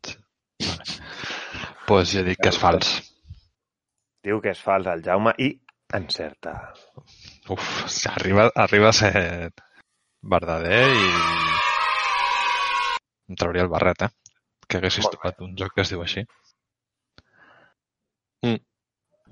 Doncs 0.59 1.01
pues 1.89 2.11
jo 2.13 2.23
dic 2.27 2.37
que 2.43 2.51
és 2.53 2.59
fals. 2.61 2.89
Diu 4.25 4.41
que 4.45 4.51
és 4.53 4.59
fals 4.61 4.87
el 4.93 5.01
Jaume 5.07 5.33
i 5.41 5.53
encerta. 5.97 6.53
Uf, 7.49 7.69
arriba, 8.11 8.51
arriba 8.55 8.91
a 8.91 8.97
ser 8.97 9.13
verdader 10.23 10.85
i 10.89 11.09
em 13.29 13.37
trauria 13.37 13.63
el 13.67 13.73
barret, 13.73 14.03
eh? 14.09 14.11
Que 14.69 14.79
haguessis 14.79 15.05
Molt 15.05 15.15
bé. 15.15 15.19
trobat 15.21 15.41
un 15.45 15.57
joc 15.57 15.75
que 15.75 15.85
es 15.85 15.91
diu 15.93 16.03
així. 16.03 16.25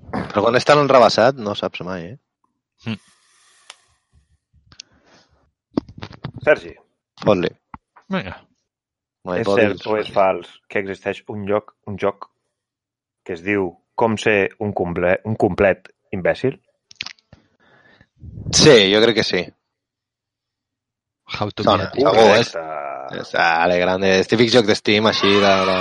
Però 0.07 0.41
quan 0.43 0.55
és 0.55 0.65
tan 0.65 0.79
enrebaçat 0.81 1.39
no 1.41 1.55
saps 1.57 1.81
mai, 1.85 2.13
eh? 2.13 2.97
Sergi, 6.45 6.75
Fot-li. 7.23 7.49
Vinga. 8.13 8.35
No 9.27 9.35
és 9.35 9.49
cert 9.49 9.85
o 9.89 9.97
és 9.99 10.09
fals 10.13 10.51
que 10.71 10.79
existeix 10.79 11.23
un 11.33 11.43
lloc, 11.49 11.73
un 11.89 11.97
joc 11.99 12.29
que 13.27 13.35
es 13.35 13.41
diu 13.43 13.71
com 13.99 14.15
ser 14.21 14.53
un, 14.63 14.71
comple 14.77 15.17
un 15.27 15.35
complet 15.35 15.89
imbècil? 16.15 16.59
Sí, 18.55 18.75
jo 18.93 19.01
crec 19.03 19.17
que 19.19 19.25
sí. 19.27 19.41
How 21.27 21.49
to 21.51 21.63
Sona, 21.63 21.89
be 21.93 22.03
a 22.07 22.11
segur, 22.13 22.37
és, 22.39 22.53
és 23.19 23.33
ale, 23.43 23.79
grande. 23.81 24.07
És 24.21 24.27
típic 24.31 24.49
joc 24.53 24.65
d'Steam, 24.69 25.05
així, 25.11 25.31
de, 25.43 25.53
de, 25.69 25.77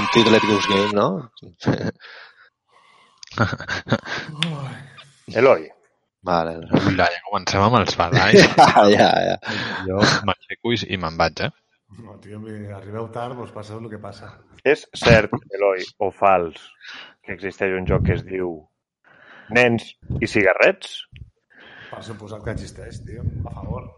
un 0.00 0.06
Tidlet 0.14 0.44
Goose 0.48 0.68
Game, 0.72 0.92
no? 0.96 1.08
Eloi, 5.34 5.68
Vale. 6.22 6.52
Mira, 6.86 7.08
ja 7.10 7.18
comencem 7.26 7.62
amb 7.64 7.80
els 7.80 7.96
badalls. 7.98 8.44
ja, 8.54 8.82
ja, 8.94 9.08
ja. 9.26 9.36
Jo 9.88 9.98
m'aixeco 10.28 10.70
i- 10.76 10.86
i 10.94 10.96
me'n 11.02 11.16
vaig, 11.18 11.40
eh? 11.48 11.52
No, 11.98 12.14
tio, 12.22 12.38
mi- 12.40 12.70
arribeu 12.72 13.08
tard, 13.12 13.34
doncs 13.36 13.50
passa 13.52 13.74
el 13.74 13.88
que 13.90 13.98
passa. 13.98 14.28
és 14.64 14.84
cert, 14.94 15.32
Eloi, 15.58 15.82
o 15.98 16.10
fals, 16.14 16.60
que 17.26 17.32
existeix 17.34 17.74
un 17.78 17.86
joc 17.90 18.04
que 18.06 18.14
es 18.14 18.22
diu 18.22 18.52
Nens 19.50 19.88
i 20.22 20.26
cigarrets? 20.30 21.02
Per 21.90 22.02
suposat 22.06 22.44
que 22.44 22.50
existeix, 22.54 23.02
tio. 23.04 23.22
A 23.44 23.50
favor. 23.58 23.90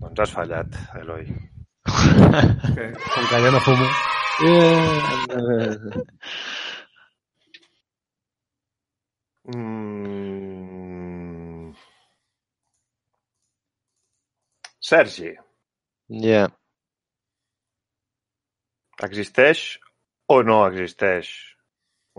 Doncs 0.00 0.20
has 0.24 0.32
fallat, 0.36 0.76
Eloi. 1.00 1.24
Que, 2.74 2.84
com 3.14 3.24
que 3.30 3.40
ja 3.44 3.50
no 3.54 3.60
fumo. 3.66 3.86
Mm... 9.50 10.30
Sergi, 14.90 15.30
Ja. 16.24 16.40
existeix 19.06 19.60
o 20.34 20.42
no 20.42 20.58
existeix 20.70 21.28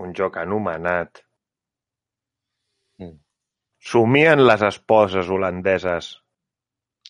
un 0.04 0.14
joc 0.18 0.38
anomenat 0.42 1.22
Mm. 3.02 3.16
Somien 3.92 4.42
les 4.46 4.62
esposes 4.68 5.30
holandeses 5.34 6.10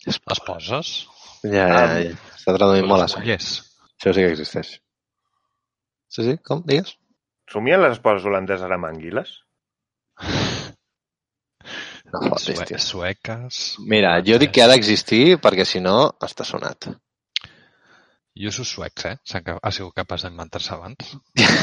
Esposes? 0.09 0.93
Ja, 1.43 1.67
ja, 1.69 1.85
ja. 2.09 2.17
Està 2.37 2.55
traduint 2.57 2.87
molt 2.91 3.05
a 3.07 3.09
sac. 3.11 3.27
Yes. 3.27 3.61
Això 3.99 4.15
sí 4.17 4.25
que 4.25 4.33
existeix. 4.35 4.73
Sí, 6.13 6.25
sí, 6.27 6.37
com? 6.47 6.63
Digues? 6.67 6.97
Somien 7.53 7.83
les 7.83 7.97
esposes 7.97 8.27
holandeses 8.29 8.71
amb 8.73 8.89
anguiles? 8.89 9.33
No 12.13 12.21
fotis, 12.29 12.59
Sue 12.59 12.67
tio. 12.69 12.79
sueques... 12.79 13.61
Mira, 13.89 14.17
jo 14.27 14.37
dic 14.41 14.53
que 14.53 14.63
ha 14.65 14.69
d'existir 14.69 15.39
perquè 15.41 15.65
si 15.69 15.81
no 15.81 16.13
està 16.21 16.45
sonat. 16.45 16.91
I 18.37 18.49
usos 18.49 18.69
suecs, 18.69 19.07
eh? 19.09 19.17
Ha 19.53 19.71
sigut 19.73 19.95
capaç 19.97 20.27
d'inventar-se 20.27 20.73
abans. 20.75 21.15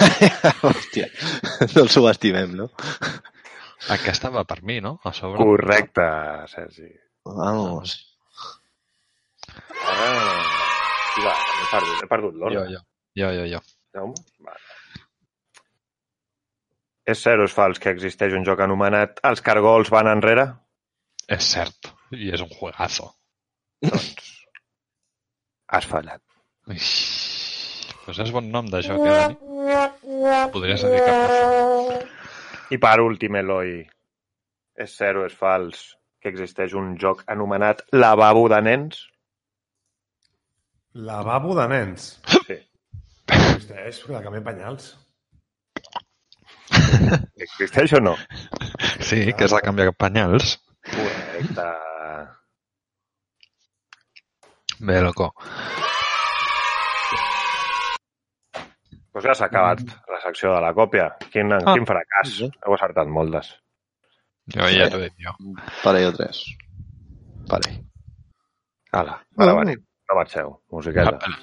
Hòstia, 0.69 1.07
no 1.75 1.85
el 1.85 1.89
subestimem, 1.93 2.53
no? 2.57 2.69
Aquesta 3.93 4.29
va 4.33 4.43
per 4.49 4.61
mi, 4.63 4.79
no? 4.81 4.97
A 5.05 5.13
sobre. 5.13 5.41
Correcte, 5.41 6.05
Sergi. 6.51 6.89
Vamos. 7.25 7.95
Ara... 9.99 10.35
Sí, 11.13 11.23
va, 11.25 11.33
he 11.35 11.67
perdut, 11.71 12.01
he 12.03 12.07
perdut 12.13 12.33
Jo, 12.35 12.39
l'ordre. 12.43 12.65
jo. 12.73 12.81
Jo, 13.19 13.29
jo, 13.35 13.45
jo. 13.55 13.59
Jaume? 13.97 14.15
Vale. 14.45 14.59
És 17.09 17.23
cert 17.25 17.41
o 17.41 17.47
és 17.49 17.53
fals 17.55 17.79
que 17.81 17.89
existeix 17.89 18.35
un 18.37 18.43
joc 18.45 18.59
anomenat 18.61 19.17
Els 19.25 19.41
cargols 19.41 19.89
van 19.89 20.07
enrere? 20.11 20.45
És 21.27 21.47
cert. 21.55 21.89
I 22.13 22.29
és 22.35 22.41
un 22.45 22.51
juegazo. 22.53 23.09
Doncs 23.81 24.27
has 25.73 25.85
fallat. 25.89 26.21
Ix. 26.73 26.89
Pues 28.05 28.19
és 28.23 28.31
bon 28.33 28.47
nom 28.53 28.65
de 28.69 28.81
joc, 28.85 29.01
eh, 29.05 29.17
Dani? 29.19 30.49
Podries 30.53 30.81
dedicar 30.85 31.17
a 31.29 31.99
I 32.73 32.77
per 32.81 32.95
últim, 33.01 33.35
Eloi, 33.37 33.75
és 34.77 34.95
cert 34.97 35.17
o 35.21 35.25
és 35.25 35.33
fals 35.37 35.83
que 36.21 36.29
existeix 36.29 36.73
un 36.77 36.95
joc 37.01 37.23
anomenat 37.29 37.83
Lavabo 37.93 38.47
de 38.49 38.61
nens? 38.65 39.03
Lavabo 40.93 41.53
de 41.55 41.67
nens. 41.69 42.07
Sí. 42.47 42.57
Existeix, 43.29 44.01
la 44.09 44.21
canviem 44.25 44.43
penyals. 44.47 44.89
Existeix 47.39 47.93
o 47.97 48.01
no? 48.01 48.15
Sí, 49.05 49.21
que 49.37 49.45
és 49.47 49.53
de 49.53 49.61
canviar 49.65 49.93
penyals. 49.97 50.55
Correcte. 50.89 51.67
Bé, 54.79 54.99
loco. 55.03 55.29
Doncs 59.09 59.25
ja 59.25 59.33
s'ha 59.35 59.49
acabat 59.49 59.81
la 60.09 60.19
secció 60.23 60.53
de 60.55 60.61
la 60.63 60.73
còpia. 60.77 61.09
Quin, 61.33 61.51
Ah. 61.53 61.59
quin 61.73 61.85
fracàs. 61.89 62.29
Sí. 62.37 62.49
Heu 62.65 62.73
acertat 62.77 63.07
moltes. 63.07 63.49
Jo 64.55 64.65
ja 64.73 64.89
t'ho 64.89 64.97
he 65.03 65.09
dit 65.09 65.25
jo. 65.25 65.33
Parell 65.83 66.09
o 66.09 66.13
tres. 66.15 66.41
Parell. 67.49 67.81
Ala, 68.91 69.19
ara 69.37 69.51
Ah. 69.51 69.55
venim. 69.59 69.83
No 70.09 70.15
marxeu. 70.15 70.59
Musiqueta. 70.71 71.17
Espera. 71.17 71.37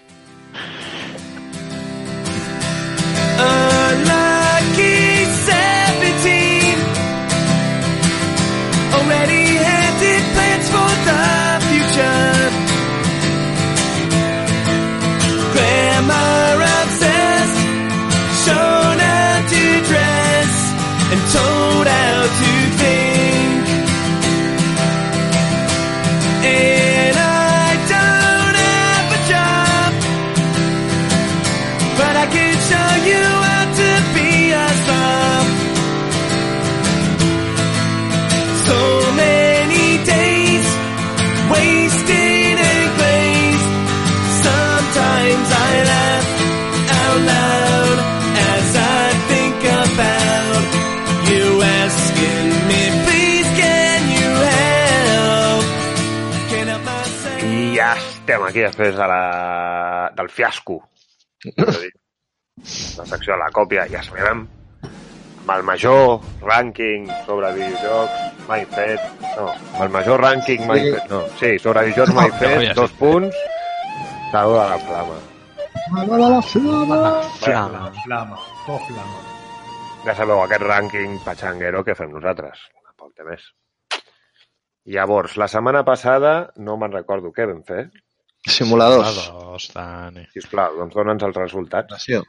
Després 58.66 58.96
de 58.98 59.06
la... 59.10 59.22
del 60.18 60.28
fiasco. 60.30 60.80
És 61.46 61.56
a 61.62 61.80
dir, 61.80 61.92
la 62.98 63.06
secció 63.12 63.34
de 63.34 63.40
la 63.42 63.50
còpia, 63.54 63.86
ja 63.92 64.02
sabem, 64.06 64.44
amb 65.42 65.52
el 65.54 65.62
major 65.68 66.18
rànquing 66.42 67.06
sobre 67.26 67.52
videojocs 67.54 68.46
mai 68.48 68.64
fet. 68.74 69.02
No, 69.36 69.48
amb 69.52 69.82
el 69.86 69.92
major 69.94 70.20
rànquing 70.22 70.66
mai 70.66 70.80
Sí. 70.84 70.92
fet. 70.96 71.10
No, 71.12 71.20
sí, 71.40 71.52
sobre 71.62 71.84
videojocs 71.90 72.14
mai 72.18 72.30
No, 72.34 72.38
fet, 72.42 72.62
ja 72.68 72.74
dos 72.78 72.92
punts, 72.98 73.36
salvo 74.32 74.58
de 74.60 74.68
la 74.74 74.78
flama. 74.86 75.18
Flama. 77.38 77.90
Flama. 78.04 78.38
Oh, 78.68 78.78
flama. 78.88 79.20
Ja 80.06 80.14
sabeu, 80.18 80.40
aquest 80.42 80.62
rànquing 80.66 81.20
patxanguero 81.24 81.84
que 81.86 81.94
fem 81.98 82.10
nosaltres. 82.14 82.58
Poc 82.98 83.12
té 83.14 83.22
més. 83.26 83.42
Llavors, 84.86 85.36
la 85.36 85.48
setmana 85.50 85.82
passada, 85.86 86.32
no 86.62 86.76
me'n 86.78 86.92
recordo 86.94 87.32
què 87.34 87.46
vam 87.50 87.62
fer. 87.66 87.84
Simuladors. 88.46 89.16
Dos, 89.32 89.68
Dani. 89.74 90.26
Sisplau, 90.34 90.76
doncs 90.78 90.94
dona'ns 90.94 91.22
els 91.26 91.36
resultats. 91.36 91.90
Nació. 91.96 92.22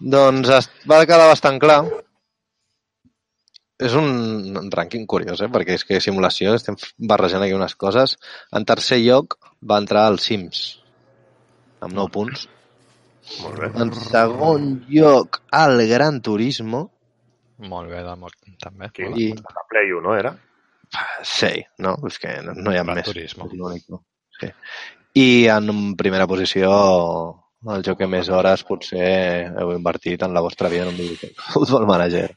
Doncs 0.00 0.48
es 0.58 0.68
va 0.90 1.02
quedar 1.06 1.28
bastant 1.30 1.60
clar. 1.62 1.82
És 3.84 3.92
un 3.98 4.70
rànquing 4.72 5.04
curiós, 5.10 5.40
eh? 5.42 5.48
perquè 5.52 5.74
és 5.74 5.82
que 5.84 5.98
simulació, 6.00 6.52
estem 6.54 6.76
barrejant 7.10 7.42
aquí 7.42 7.56
unes 7.56 7.74
coses. 7.74 8.14
En 8.54 8.64
tercer 8.64 9.00
lloc 9.02 9.34
va 9.66 9.80
entrar 9.82 10.06
el 10.12 10.20
Sims, 10.22 10.60
amb 11.82 11.92
9 11.98 12.12
punts. 12.14 12.46
Molt 13.42 13.58
bé. 13.58 13.70
En 13.82 13.90
segon 13.98 14.68
lloc, 14.88 15.40
el 15.58 15.82
Gran 15.90 16.20
Turismo. 16.22 16.84
Molt 17.66 17.90
bé, 17.90 18.02
de 18.06 18.14
molt, 18.20 18.36
també. 18.62 18.90
I- 19.00 19.32
La 19.34 19.66
Play 19.68 19.90
1, 19.98 20.16
era? 20.22 20.34
Sí, 21.26 21.52
no? 21.82 21.96
És 22.06 22.18
que 22.22 22.36
no, 22.46 22.54
no 22.54 22.70
hi 22.72 22.78
ha 22.78 22.84
Gran 22.86 23.00
més. 23.00 23.06
Turismo. 23.10 23.48
Sí. 24.40 24.50
I 25.20 25.26
en 25.52 25.94
primera 25.96 26.26
posició, 26.26 26.70
el 27.74 27.84
joc 27.86 28.00
que 28.02 28.08
més 28.10 28.28
hores 28.28 28.64
potser 28.66 29.10
heu 29.60 29.72
invertit 29.76 30.24
en 30.26 30.34
la 30.34 30.42
vostra 30.44 30.70
vida 30.72 30.88
en 30.88 30.98
un. 30.98 31.32
Football 31.52 31.86
Manager. 31.90 32.28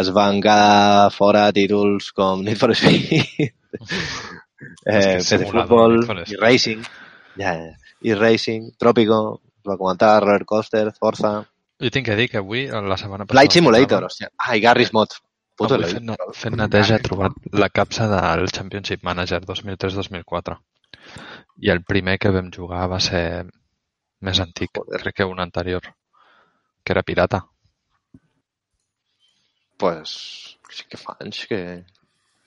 Es 0.00 0.12
van 0.14 0.38
quedar 0.40 1.10
fora 1.10 1.48
títols 1.52 2.12
com 2.14 2.44
Need 2.46 2.60
for 2.60 2.74
Speed, 2.78 3.10
eh, 4.86 5.18
PC 5.18 5.40
Football, 5.50 6.04
i. 6.22 6.38
Racing, 6.38 6.84
ja, 7.42 7.56
ja. 7.58 7.94
i 8.06 8.14
Racing, 8.14 8.70
Trópico, 8.78 9.40
es 9.58 9.66
va 9.66 9.76
comentar, 9.76 10.20
Roller 10.22 10.46
Coaster, 10.46 10.86
Forza, 10.94 11.40
Jo 11.80 11.88
tinc 11.88 12.04
que 12.10 12.14
dir 12.16 12.28
que 12.28 12.36
avui, 12.36 12.66
la 12.68 12.96
setmana 13.00 13.24
passada... 13.24 13.38
Flight 13.38 13.54
Simulator, 13.56 14.04
hòstia. 14.04 14.28
Ai, 14.36 14.58
Garry's 14.60 14.90
Mod. 14.92 15.14
Avui 15.60 15.86
fent, 15.92 16.12
fent 16.40 16.56
neteja 16.56 16.96
he 16.96 17.04
trobat 17.04 17.34
la 17.62 17.68
capsa 17.68 18.06
del 18.08 18.46
Championship 18.48 19.02
Manager 19.04 19.42
2003-2004. 19.44 20.56
I 21.66 21.72
el 21.74 21.82
primer 21.84 22.16
que 22.22 22.32
vam 22.32 22.48
jugar 22.54 22.86
va 22.92 23.00
ser 23.04 23.24
més 24.24 24.40
antic, 24.40 24.72
Joder. 24.76 25.00
crec 25.04 25.20
que 25.20 25.28
un 25.28 25.40
anterior, 25.44 25.84
que 26.84 26.94
era 26.96 27.04
pirata. 27.04 27.42
Pues, 29.80 30.12
sí 30.68 30.84
que 30.88 31.00
fa 31.00 31.16
anys 31.20 31.46
que... 31.50 31.60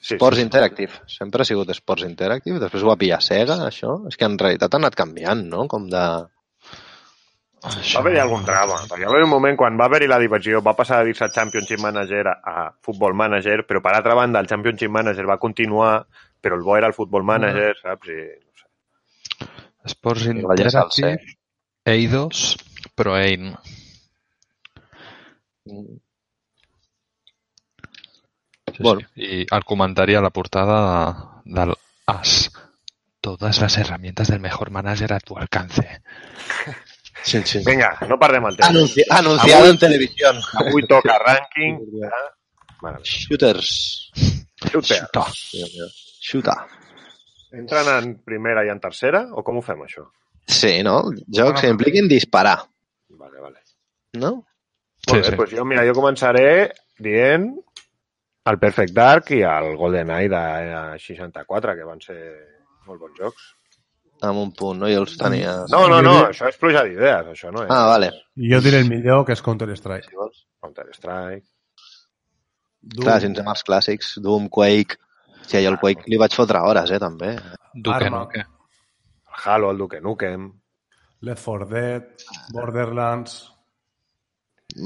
Sí, 0.04 0.18
Sports 0.18 0.36
sí, 0.36 0.42
sí. 0.42 0.46
Interactive. 0.46 1.00
Sempre 1.08 1.42
ha 1.42 1.48
sigut 1.48 1.70
Sports 1.72 2.04
Interactive. 2.04 2.60
Després 2.60 2.84
ho 2.84 2.90
va 2.92 2.98
pillar 3.00 3.22
Sega, 3.24 3.56
això. 3.70 3.94
És 4.10 4.18
que 4.20 4.28
en 4.28 4.36
realitat 4.42 4.74
ha 4.74 4.82
anat 4.82 4.98
canviant, 5.00 5.46
no? 5.54 5.64
Com 5.72 5.88
de... 5.94 6.04
Va 7.64 8.00
haver-hi 8.02 8.20
algun 8.20 8.44
drama, 8.44 8.82
perquè 8.90 9.06
va 9.08 9.14
haver 9.14 9.24
un 9.24 9.32
moment 9.32 9.56
quan 9.58 9.78
va 9.80 9.86
haver-hi 9.88 10.08
la 10.12 10.18
divisió, 10.20 10.60
va 10.62 10.74
passar 10.76 10.98
a 11.00 11.06
dir-se 11.08 11.30
Championship 11.32 11.80
Manager 11.80 12.28
a, 12.28 12.34
a 12.44 12.66
Football 12.84 13.16
Manager, 13.16 13.62
però 13.66 13.80
per 13.82 13.94
altra 13.96 14.18
banda 14.20 14.42
el 14.44 14.50
Championship 14.52 14.92
Manager 14.92 15.26
va 15.30 15.38
continuar, 15.40 15.94
però 16.44 16.58
el 16.60 16.64
bo 16.68 16.76
era 16.78 16.88
el 16.92 16.94
Football 16.98 17.24
Manager, 17.24 17.78
saps? 17.80 18.10
I, 18.12 18.20
no 18.44 18.52
sé. 18.60 19.48
Sports 19.94 20.26
I 20.28 20.36
va 20.44 20.58
llançar 20.60 20.84
el 20.84 20.92
C. 20.92 21.02
Interactive, 21.08 21.38
Eidos, 21.86 22.44
Pro 22.96 23.16
Aim. 23.16 23.54
Sí, 28.74 28.82
Bueno. 28.82 29.02
sí. 29.16 29.22
Y 29.24 29.46
al 29.52 29.64
comentari 29.66 30.16
a 30.16 30.22
la 30.22 30.32
portada 30.32 31.42
del 31.46 31.76
AS. 32.08 32.52
Todas 33.22 33.62
las 33.62 33.78
herramientas 33.78 34.28
del 34.28 34.40
mejor 34.42 34.72
manager 34.72 35.14
a 35.14 35.20
tu 35.20 35.38
alcance. 35.38 36.02
Sí, 37.24 37.42
sí. 37.48 37.62
Vinga, 37.66 37.94
no 38.10 38.18
perdem 38.20 38.46
el 38.50 38.58
temps. 38.58 38.70
Anunci 38.70 39.04
anunciado 39.10 39.70
en 39.72 39.78
televisión. 39.80 40.40
Avui 40.60 40.84
toca 40.88 41.16
rànquing. 41.24 41.78
de... 42.00 42.10
Mare 42.84 42.98
meva. 42.98 43.04
Shooters. 43.04 43.70
Shooter. 44.70 45.08
Shooter. 46.22 46.58
Entren 47.54 47.90
en 47.94 48.16
primera 48.26 48.64
i 48.66 48.70
en 48.74 48.80
tercera, 48.82 49.24
o 49.32 49.44
com 49.46 49.60
ho 49.60 49.62
fem, 49.64 49.82
això? 49.86 50.04
Sí, 50.50 50.82
no? 50.84 50.98
Jocs 51.32 51.62
que 51.62 51.70
impliquin 51.72 52.08
disparar, 52.12 52.58
Vale, 53.14 53.40
vale. 53.40 53.60
no? 54.20 54.32
Sí, 55.06 55.14
Molt 55.14 55.22
bé, 55.22 55.30
sí. 55.30 55.36
doncs 55.38 55.54
jo, 55.56 55.66
mira, 55.70 55.84
jo 55.88 55.94
començaré 55.96 56.48
dient 57.00 57.46
el 58.50 58.58
Perfect 58.60 58.92
Dark 58.96 59.30
i 59.36 59.42
el 59.48 59.76
GoldenEye 59.80 60.28
de 60.32 60.42
eh, 60.96 61.00
64, 61.00 61.76
que 61.78 61.86
van 61.88 62.02
ser 62.04 62.20
molt 62.88 63.00
bons 63.00 63.20
jocs. 63.22 63.46
Amb 64.24 64.40
un 64.40 64.52
punt, 64.56 64.78
no? 64.80 64.88
Jo 64.88 65.02
els 65.04 65.18
tenia... 65.20 65.54
No, 65.72 65.82
no, 65.92 65.98
no, 66.06 66.14
això 66.30 66.48
és 66.48 66.56
pluja 66.62 66.84
d'idees, 66.88 67.28
això 67.34 67.50
no 67.52 67.66
és. 67.66 67.72
Ah, 67.74 67.86
vale. 67.92 68.12
I 68.40 68.52
jo 68.54 68.62
diré 68.64 68.80
el 68.84 68.88
millor, 68.90 69.26
que 69.28 69.36
és 69.36 69.42
Counter-Strike. 69.44 70.08
Si 70.10 70.16
vols. 70.20 70.46
Counter-Strike. 70.64 71.44
Doom, 72.84 73.04
Clar, 73.06 73.18
si 73.20 73.28
ens 73.30 73.40
anem 73.42 73.52
als 73.52 73.64
clàssics, 73.68 74.14
Doom, 74.24 74.48
Quake... 74.54 75.00
Sí, 75.44 75.60
jo 75.60 75.74
el 75.74 75.80
Quake 75.82 76.08
li 76.08 76.16
vaig 76.22 76.36
fotre 76.36 76.62
hores, 76.64 76.92
eh, 76.96 77.00
també. 77.04 77.34
Arma. 77.92 78.22
Nuque. 78.24 78.44
El 78.44 79.42
Halo, 79.44 79.72
el 79.74 79.82
Duke 79.82 80.00
Nukem. 80.04 80.46
Left 81.28 81.44
4 81.44 81.68
Dead, 81.72 82.08
Borderlands, 82.56 83.42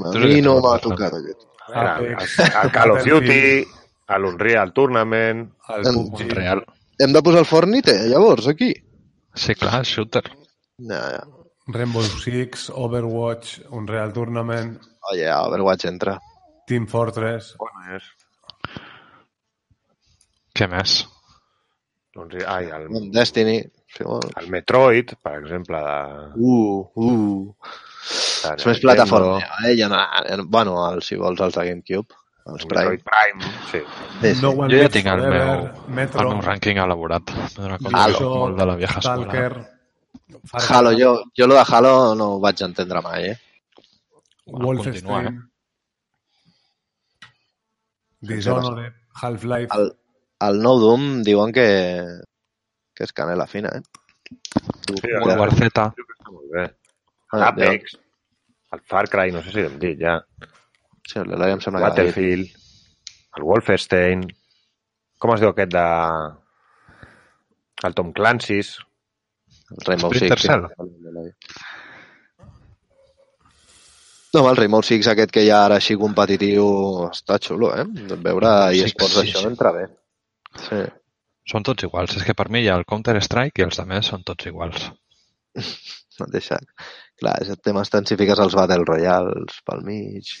A 0.04 0.10
mi 0.20 0.40
no 0.44 0.58
m'ha 0.60 0.74
tocat 0.82 1.14
aquest. 1.16 1.46
El, 1.68 1.86
Apex, 1.86 2.34
el, 2.44 2.50
el 2.62 2.70
Call 2.74 2.90
of 2.96 3.06
Duty, 3.06 3.38
l'Unreal 4.22 4.72
Tournament... 4.76 5.46
el 5.76 5.86
En- 5.88 5.98
PUBG, 6.10 6.34
Real. 6.36 6.62
Hem 6.98 7.12
de 7.14 7.22
posar 7.22 7.40
el 7.44 7.46
Fortnite, 7.48 7.94
llavors, 8.10 8.48
aquí? 8.50 8.72
Sí, 9.38 9.54
clar, 9.54 9.84
shooter. 9.86 10.24
Ja, 10.82 11.02
ja. 11.14 11.20
Rainbow 11.68 12.02
Six, 12.02 12.70
Overwatch, 12.72 13.58
Unreal 13.76 14.12
Tournament, 14.16 14.78
Oye, 15.12 15.28
Overwatch 15.34 15.84
entra. 15.88 16.16
Team 16.68 16.86
Fortress, 16.88 17.54
On 17.64 17.84
és? 17.96 18.06
Què 20.58 20.66
més? 20.72 20.94
L'Unreal- 22.16 22.48
Ai, 22.50 22.70
el, 22.74 22.88
Destiny, 23.14 23.58
si 23.94 24.04
vols. 24.04 24.32
el 24.40 24.48
Metroid, 24.52 25.12
per 25.22 25.36
exemple, 25.42 25.78
de... 25.86 25.98
Uh, 26.36 26.88
uh. 26.96 27.70
És 28.56 28.66
més 28.66 28.80
plataforma, 28.82 29.38
eh? 29.68 29.74
Ja 29.78 29.88
no, 29.92 30.00
bueno, 30.48 30.74
el, 30.90 31.02
si 31.06 31.16
vols 31.20 31.40
els 31.44 31.54
de 31.54 31.66
GameCube, 31.68 32.16
els 32.48 32.62
El 32.64 32.68
Prime. 32.70 32.84
Metroid 32.84 33.02
Prime, 33.08 33.50
sí. 33.70 33.80
Sí, 34.20 34.34
sí. 34.34 34.42
No 34.42 34.52
One 34.54 34.72
Jo 34.72 34.84
ja 34.84 34.92
tinc 34.92 35.10
el 35.12 35.24
meu, 35.24 35.50
el 35.66 35.96
Metro, 35.98 36.30
meu 36.30 36.40
rànquing 36.44 36.80
elaborat. 36.84 37.34
Halo. 37.92 38.30
molt 38.36 38.58
de 38.58 38.68
la 38.70 38.76
vieja 38.80 39.02
escola. 39.02 39.28
Cry, 39.34 39.66
Halo, 40.68 40.92
jo, 40.96 41.12
jo 41.36 41.46
lo 41.46 41.54
de 41.54 41.64
Halo 41.68 41.92
no 42.14 42.32
ho 42.34 42.40
vaig 42.40 42.62
entendre 42.64 43.02
mai, 43.04 43.30
eh? 43.32 43.36
Wolfenstein, 44.48 45.42
Dishonored, 48.20 48.94
Half-Life, 49.22 49.74
El, 49.76 49.92
el 50.48 50.60
nou 50.64 50.80
Doom 50.80 51.06
diuen 51.26 51.52
que, 51.54 51.68
que 52.96 53.06
és 53.06 53.12
canela 53.14 53.46
fina, 53.46 53.72
eh? 53.76 53.82
Sí, 54.88 55.12
World 55.20 55.40
War 55.40 55.52
Z. 55.54 55.88
Ah, 57.28 57.48
Apex, 57.50 57.98
el 58.72 58.80
Far 58.88 59.08
Cry, 59.12 59.32
no 59.32 59.42
sé 59.44 59.52
si 59.52 59.60
l'hem 59.60 59.76
dit 59.80 60.00
ja. 60.00 60.18
Sí, 61.08 61.22
l'Eloi 61.24 61.54
em 61.56 61.62
sembla 61.64 61.80
que. 61.80 61.88
Battlefield, 61.88 62.50
el 63.38 63.46
Wolfenstein, 63.48 64.26
com 65.22 65.32
es 65.34 65.40
diu 65.44 65.52
aquest 65.54 65.72
de... 65.74 65.86
El 67.88 67.94
Tom 67.94 68.10
Clancy's, 68.12 68.72
El 69.70 69.84
Rainbow 69.86 70.10
Splinter 70.12 70.38
Six. 70.40 70.48
Cell. 70.50 70.64
No, 74.34 74.42
el 74.50 74.56
Rainbow 74.58 74.82
Six 74.84 75.08
aquest 75.08 75.32
que 75.32 75.44
hi 75.46 75.50
ha 75.54 75.62
ara 75.66 75.78
així 75.80 75.96
competitiu 76.00 76.66
està 77.08 77.38
xulo, 77.40 77.70
eh? 77.72 77.84
De 78.10 78.18
veure 78.26 78.50
i 78.76 78.82
Sí, 78.82 78.90
esports 78.90 79.14
sí, 79.16 79.22
això 79.24 79.44
sí. 79.44 79.50
entra 79.52 79.72
bé. 79.76 79.86
Sí. 80.66 80.80
Són 81.48 81.64
tots 81.64 81.86
iguals. 81.86 82.16
És 82.18 82.26
que 82.28 82.34
per 82.36 82.48
mi 82.52 82.60
hi 82.60 82.68
ha 82.68 82.76
el 82.76 82.84
Counter-Strike 82.88 83.62
i 83.62 83.64
els 83.68 83.78
altres 83.80 84.10
són 84.12 84.26
tots 84.28 84.50
iguals. 84.50 84.90
Deixa... 86.34 86.58
Clar, 87.18 87.34
és 87.42 87.50
el 87.50 87.58
tema 87.64 87.82
tant 87.90 88.06
si 88.06 88.16
fiques 88.18 88.40
els 88.42 88.54
Battle 88.58 88.84
Royals 88.86 89.62
pel 89.66 89.82
mig... 89.86 90.34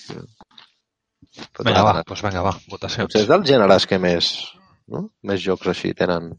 Però 1.54 1.66
Vinga, 1.66 1.82
va, 1.84 1.94
doncs 2.06 2.22
vinga, 2.24 2.42
va, 2.42 2.52
votacions. 2.70 3.10
Potser 3.10 3.24
és 3.24 3.30
dels 3.30 3.46
gèneres 3.50 3.86
que 3.90 3.98
més, 4.02 4.28
no? 4.90 5.02
més 5.28 5.42
jocs 5.44 5.68
així 5.70 5.90
tenen. 5.98 6.30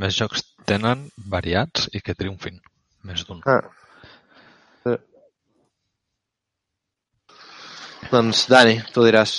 Més 0.00 0.14
jocs 0.16 0.42
tenen 0.66 1.04
variats 1.30 1.88
i 1.92 2.00
que 2.02 2.14
triomfin. 2.18 2.60
Més 3.06 3.26
d'un. 3.28 3.42
Ah. 3.50 3.60
Sí. 4.86 4.94
Doncs, 8.10 8.46
Dani, 8.50 8.78
tu 8.94 9.04
diràs. 9.06 9.36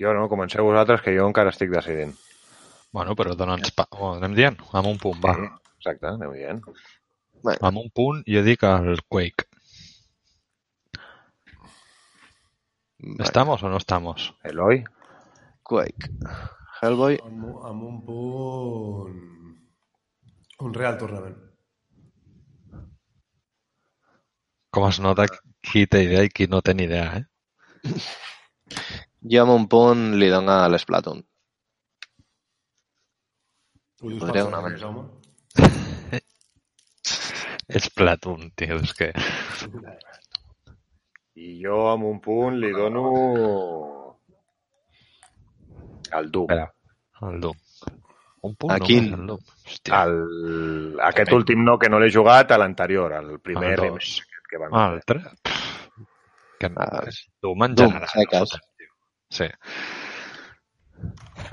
jo 0.00 0.12
no, 0.16 0.28
comenceu 0.32 0.66
vosaltres, 0.66 1.02
que 1.06 1.14
jo 1.16 1.26
encara 1.30 1.54
estic 1.54 1.72
decidint. 1.72 2.12
Bueno, 2.92 3.14
però 3.18 3.34
dona'ns... 3.38 3.72
Pa... 3.76 3.86
Oh, 3.96 4.14
anem 4.16 4.34
dient? 4.38 4.58
Amb 4.74 4.90
un 4.90 4.98
punt, 4.98 5.18
va. 5.22 5.36
Sí, 5.38 5.50
Exacte, 5.80 6.10
aneu 6.12 6.34
dient. 6.36 6.60
Amb 7.56 7.80
un 7.80 7.88
punt 7.96 8.20
jo 8.28 8.42
dic 8.44 8.66
el 8.68 9.00
Quake. 9.08 9.49
¿Estamos 13.18 13.62
o 13.62 13.68
no 13.68 13.76
estamos? 13.78 14.34
Eloi, 14.44 14.84
Quake. 15.62 16.10
Hellboy. 16.82 17.18
amb, 17.24 17.44
un- 17.44 18.04
un. 18.08 19.68
Unreal 20.60 20.98
Tournament. 20.98 21.36
Com 24.70 24.86
es 24.88 25.00
nota 25.00 25.24
qui 25.64 25.86
té 25.86 26.02
idea 26.04 26.22
i 26.24 26.28
qui 26.28 26.46
no 26.46 26.60
té 26.62 26.74
ni 26.74 26.84
idea, 26.84 27.16
eh? 27.16 27.94
Jo 29.32 29.42
amb 29.42 29.54
un 29.56 29.64
punt 29.72 30.04
li 30.20 30.28
dono 30.30 30.52
a 30.52 30.68
l'Splatoon. 30.68 31.24
Ho 34.02 34.08
dius 34.12 34.22
per 34.22 34.32
fer, 34.36 34.44
més. 34.68 34.80
Jaume? 34.80 35.08
És 37.70 37.88
Platoon, 37.94 38.48
tio, 38.58 38.78
és 38.82 38.92
que... 38.98 39.12
i 41.40 41.54
jo 41.64 41.76
amb 41.90 42.04
un 42.08 42.18
punt 42.20 42.58
li 42.60 42.70
dono 42.76 43.04
el 46.18 46.30
Doom. 46.34 46.48
Espera, 46.50 46.66
el 47.28 47.40
Doom. 47.40 47.56
Un 48.48 48.54
punt 48.56 48.72
A 48.72 48.78
només, 48.78 48.88
quin? 48.88 49.08
el 49.14 49.26
Doom. 49.28 49.40
Hòstia, 49.70 50.02
El, 50.04 50.14
aquest 51.10 51.28
Depèn. 51.30 51.36
últim 51.38 51.64
no, 51.64 51.78
que 51.78 51.90
no 51.92 52.00
l'he 52.00 52.10
jugat, 52.12 52.50
a 52.52 52.58
l'anterior, 52.58 53.12
el 53.20 53.38
primer 53.44 53.74
el 53.76 53.80
remake 53.84 54.44
que 54.50 54.58
van 54.58 54.70
Ah, 54.74 54.88
el 54.94 55.02
3? 55.06 55.26
Que 56.60 56.70
Ah, 56.76 57.02
és 57.08 57.22
Doom 57.40 57.62
en 57.68 57.74
Doom, 57.78 57.92
general. 58.10 58.46
Sí. 59.30 59.46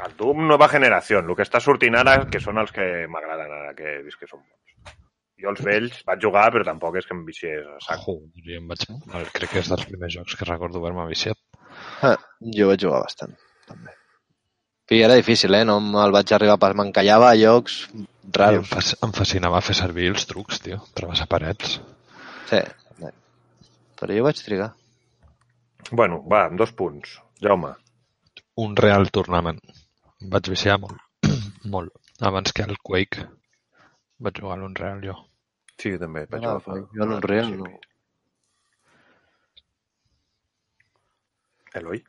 El 0.06 0.16
Doom 0.18 0.48
Nova 0.48 0.68
Generació, 0.68 1.20
el 1.20 1.36
que 1.36 1.46
està 1.46 1.60
sortint 1.64 1.96
ara, 1.96 2.18
que 2.32 2.40
són 2.44 2.58
els 2.58 2.72
que 2.76 3.06
m'agraden 3.08 3.52
ara, 3.60 3.76
que 3.78 4.00
he 4.00 4.02
vist 4.04 4.20
que 4.20 4.28
són 4.28 4.42
bons. 4.42 4.77
Jo 5.42 5.52
els 5.54 5.62
vells 5.62 6.00
vaig 6.08 6.24
jugar, 6.24 6.48
però 6.54 6.66
tampoc 6.66 6.96
és 6.98 7.06
que 7.06 7.14
em 7.14 7.24
viciés 7.28 7.66
a 7.70 7.78
sac. 7.86 8.00
Joder, 8.06 8.32
jo 8.48 8.56
em 8.58 8.68
vaig... 8.72 8.86
el- 8.90 9.30
Crec 9.36 9.52
que 9.54 9.60
és 9.62 9.70
dels 9.70 9.86
primers 9.86 10.16
jocs 10.18 10.36
que 10.40 10.48
recordo 10.50 10.80
haver-me 10.82 11.06
viciat. 11.12 11.38
Ah, 12.02 12.16
jo 12.58 12.68
vaig 12.72 12.82
jugar 12.82 13.04
bastant, 13.06 13.36
també. 13.70 13.94
I 14.90 15.02
era 15.04 15.18
difícil, 15.20 15.54
eh? 15.54 15.66
No 15.68 15.80
me'l 15.84 16.14
vaig 16.16 16.32
arribar 16.34 16.56
pas. 16.62 16.74
M'encallava 16.80 17.30
a 17.30 17.36
llocs 17.36 17.82
I 17.94 18.00
em, 18.00 18.08
raros. 18.40 18.68
fas, 18.72 18.94
em 19.04 19.12
fascinava 19.14 19.60
fer 19.62 19.76
servir 19.76 20.08
els 20.14 20.24
trucs, 20.30 20.62
tio. 20.64 20.78
Travessar 20.96 21.28
parets. 21.28 21.78
Sí. 22.50 22.62
Però 24.00 24.14
jo 24.16 24.24
vaig 24.24 24.40
trigar. 24.46 24.70
Bueno, 25.92 26.22
va, 26.32 26.46
amb 26.48 26.58
dos 26.62 26.72
punts. 26.72 27.18
Jaume, 27.44 27.74
Un 28.64 28.76
Real 28.80 29.10
Tournament. 29.14 29.60
Em 30.22 30.30
vaig 30.34 30.48
viciar 30.50 30.80
molt. 30.82 30.98
molt. 31.76 31.92
Abans 32.22 32.54
que 32.56 32.64
el 32.66 32.78
Quake. 32.82 33.28
Vaig 34.24 34.40
jugar 34.42 34.56
a 34.58 34.62
l'Unreal 34.64 35.04
jo. 35.04 35.18
Sí, 35.80 35.92
jo 35.94 36.00
també 36.02 36.26
vaig 36.32 36.46
Ah, 36.46 36.58
fa... 36.64 36.78
jo 36.98 37.06
no 37.10 37.20
real, 37.24 37.54
no. 37.60 37.72
Eloi? 41.78 42.00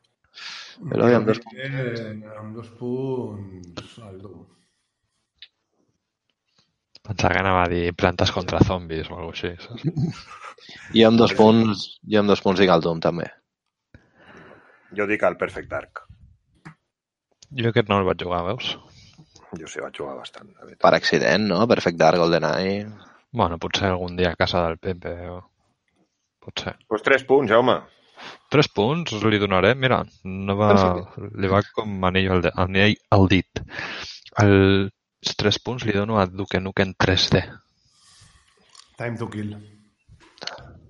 Eloi, 0.95 1.15
amb 1.19 1.27
dos 1.29 1.41
Eh, 1.53 2.15
amb 2.39 2.55
dos 2.57 2.69
punts 2.79 3.99
al 4.07 4.21
Doom. 4.23 4.45
Pensava 7.09 7.33
que 7.35 7.41
anava 7.41 7.63
a 7.65 7.71
dir 7.73 7.95
plantes 7.97 8.31
contra 8.37 8.61
zombis 8.69 9.09
o 9.09 9.17
alguna 9.17 9.33
cosa 9.33 9.49
així. 9.49 9.65
Saps? 9.65 10.35
I 10.99 11.05
amb 11.09 11.19
dos 11.21 11.33
punts, 11.39 11.85
i 12.05 12.19
amb 12.21 12.29
dos 12.29 12.43
punts 12.45 12.61
dic 12.61 12.71
el 12.73 12.85
Doom, 12.85 13.01
també. 13.05 13.29
Jo 14.99 15.07
dic 15.09 15.23
el 15.29 15.37
Perfect 15.41 15.69
Dark. 15.73 16.05
Jo 17.59 17.71
aquest 17.73 17.89
no 17.89 17.99
el 18.01 18.07
vaig 18.09 18.21
jugar, 18.25 18.43
veus? 18.51 18.75
Jo 19.57 19.67
sí, 19.73 19.81
vaig 19.81 19.97
jugar 19.97 20.17
bastant. 20.19 20.51
Per 20.85 20.93
accident, 20.95 21.47
no? 21.49 21.63
Perfect 21.67 21.99
Dark, 22.01 22.21
GoldenEye... 22.21 22.89
Bueno, 23.31 23.59
potser 23.61 23.91
algun 23.93 24.17
dia 24.17 24.33
a 24.33 24.39
casa 24.39 24.65
del 24.67 24.79
Pepe 24.79 25.15
o... 25.29 25.39
Potser. 26.41 26.75
Pues 26.89 27.03
tres 27.05 27.25
punts, 27.29 27.51
Jaume. 27.53 27.77
Tres 28.51 28.69
punts 28.75 29.13
li 29.29 29.39
donaré, 29.39 29.75
mira, 29.77 30.01
no 30.25 30.57
va, 30.59 30.71
li 31.39 31.51
va 31.51 31.61
com 31.75 32.07
anell 32.09 32.31
al, 32.35 32.45
de, 32.47 32.53
anell 32.65 32.95
al 33.15 33.29
dit. 33.31 33.61
Els 34.43 35.35
tres 35.39 35.59
punts 35.63 35.85
li 35.85 35.95
dono 35.95 36.19
a 36.19 36.27
Duke 36.31 36.61
Nukem 36.63 36.95
3D. 36.97 37.43
Time 38.99 39.19
to 39.21 39.29
kill. 39.31 39.53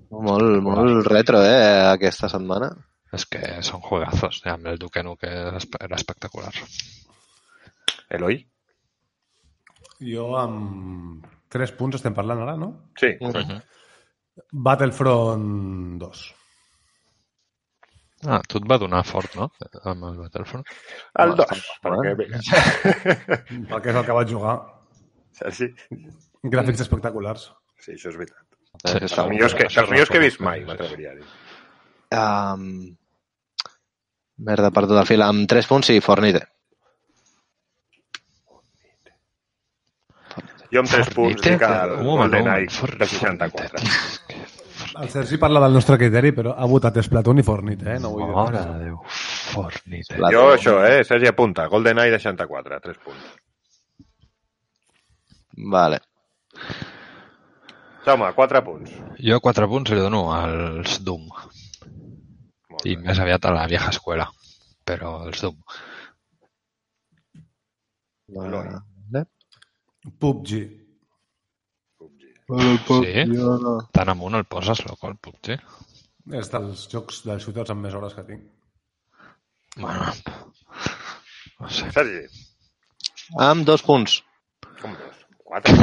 Molt, 0.08 0.62
molt 0.64 1.10
retro, 1.10 1.42
eh, 1.44 1.90
aquesta 1.90 2.30
setmana. 2.32 2.70
És 3.12 3.24
que 3.28 3.40
són 3.64 3.82
juegazos, 3.84 4.42
ja, 4.44 4.54
amb 4.54 4.68
el 4.70 4.78
Duke 4.80 5.02
Nukem 5.04 5.58
era 5.80 5.96
espectacular. 5.98 6.52
Eloi? 8.16 8.42
Jo 10.04 10.28
amb 10.38 11.26
tres 11.50 11.72
punts 11.74 11.96
estem 11.98 12.14
parlant 12.14 12.42
ara, 12.44 12.56
no? 12.60 12.68
Sí. 13.00 13.14
Battlefront 14.52 15.98
2. 16.00 16.34
Ah, 18.26 18.40
tu 18.50 18.58
et 18.58 18.66
va 18.70 18.78
donar 18.82 19.04
fort, 19.06 19.34
no? 19.38 19.46
Amb 19.86 20.04
el 20.08 20.16
Battlefront. 20.24 20.64
El 21.22 21.32
Home, 21.34 21.38
2, 21.38 21.52
està 21.54 21.92
perquè 21.92 22.14
mira. 22.18 22.40
Perquè 23.70 23.92
és 23.92 23.98
el 24.00 24.06
que 24.08 24.16
vaig 24.16 24.32
jugar. 24.32 24.56
Sí, 25.54 25.68
Gràfics 26.50 26.82
espectaculars. 26.82 27.48
sí, 27.78 27.92
això 27.94 28.10
és 28.10 28.16
veritat. 28.18 28.42
Sí, 28.42 28.90
Eh, 28.94 28.98
Dels 29.00 29.12
segur. 29.14 29.30
millors 29.32 29.54
que, 29.58 29.64
dels 29.74 29.90
millors 29.90 30.10
que 30.10 30.18
he 30.18 30.22
vist 30.22 30.40
mai, 30.44 30.60
sí. 30.60 30.66
m'atreviria 30.68 31.10
a 31.10 31.14
dir. 31.18 31.24
Um, 32.14 32.96
merda, 34.46 34.70
per 34.70 34.84
tot 34.86 34.98
el 35.00 35.06
fil. 35.08 35.22
Amb 35.24 35.48
tres 35.50 35.66
punts, 35.66 35.86
sí, 35.90 35.96
Fornite. 36.04 36.42
Jo 40.72 40.80
amb 40.82 40.90
tres 40.90 41.08
punts 41.14 41.40
dic 41.42 41.62
el 41.64 41.92
GoldenEye 42.04 42.66
un- 42.68 42.98
de 42.98 43.06
64. 43.06 43.78
El 45.02 45.08
Sergi 45.12 45.36
parla 45.38 45.60
del 45.60 45.72
nostre 45.72 45.96
criteri, 45.98 46.32
però 46.32 46.54
ha 46.56 46.66
votat 46.66 46.96
Splatoon 47.02 47.38
i 47.38 47.42
Fornite, 47.46 47.94
eh? 47.94 47.98
No 48.02 48.10
vull 48.10 48.26
dir 48.26 48.34
Mare 48.34 48.56
res. 48.56 48.66
de 48.66 48.84
Déu. 48.84 48.98
Fornite. 49.52 50.18
La- 50.18 50.30
Jo 50.34 50.44
això, 50.54 50.74
eh? 50.88 51.04
Sergi 51.04 51.28
apunta. 51.28 51.66
GoldenEye 51.68 52.10
de 52.10 52.18
64, 52.18 52.80
tres 52.80 52.98
punts. 53.04 53.24
Vale. 55.70 56.00
Jaume, 58.04 58.32
quatre 58.34 58.62
punts. 58.62 58.90
Jo 59.18 59.40
quatre 59.40 59.66
punts 59.68 59.90
li 59.90 59.98
dono 60.00 60.32
als 60.32 61.00
Doom. 61.04 61.28
I 62.84 62.96
més 62.96 63.18
aviat 63.18 63.44
a 63.44 63.50
la 63.52 63.66
vieja 63.66 63.90
escuela. 63.90 64.28
Però 64.84 65.26
els 65.26 65.40
Doom. 65.42 65.56
Vale. 68.28 68.80
PUBG. 70.18 70.52
Sí? 72.48 73.24
Jo 73.34 73.56
no. 73.60 73.74
Tan 73.92 74.08
amunt 74.14 74.34
el 74.38 74.44
poses, 74.48 74.80
loco, 74.86 75.10
el 75.10 75.16
PUBG. 75.20 75.58
És 76.38 76.50
dels 76.52 76.86
jocs 76.92 77.22
dels 77.26 77.44
shooters 77.44 77.72
amb 77.74 77.84
més 77.84 77.94
hores 77.96 78.14
que 78.16 78.24
tinc. 78.28 78.44
Bueno, 79.78 80.08
no 81.60 81.68
sé. 81.70 81.90
Sergi, 81.94 82.24
Amb 83.44 83.66
dos 83.68 83.82
punts. 83.84 84.22
com 84.80 84.94
dos? 84.96 85.16
Quatre. 85.48 85.74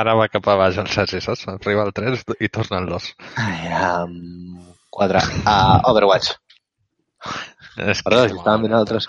Ara 0.00 0.14
va 0.16 0.28
cap 0.32 0.46
a 0.48 0.56
baix 0.60 0.78
el 0.80 0.88
Sergi, 0.92 1.20
saps? 1.24 1.46
Arriba 1.52 1.82
al 1.84 1.92
3 1.96 2.22
i 2.40 2.48
torna 2.48 2.78
al 2.78 2.88
2. 2.88 3.08
Ai, 3.42 3.72
amb 3.78 4.68
quatre. 4.94 5.20
A 5.44 5.56
Overwatch. 5.90 6.30
És, 7.76 8.02
Perdó, 8.04 8.22
que, 8.24 8.32
si 8.32 8.38
estàvem 8.38 8.64
mirant 8.64 8.80
altres... 8.80 9.08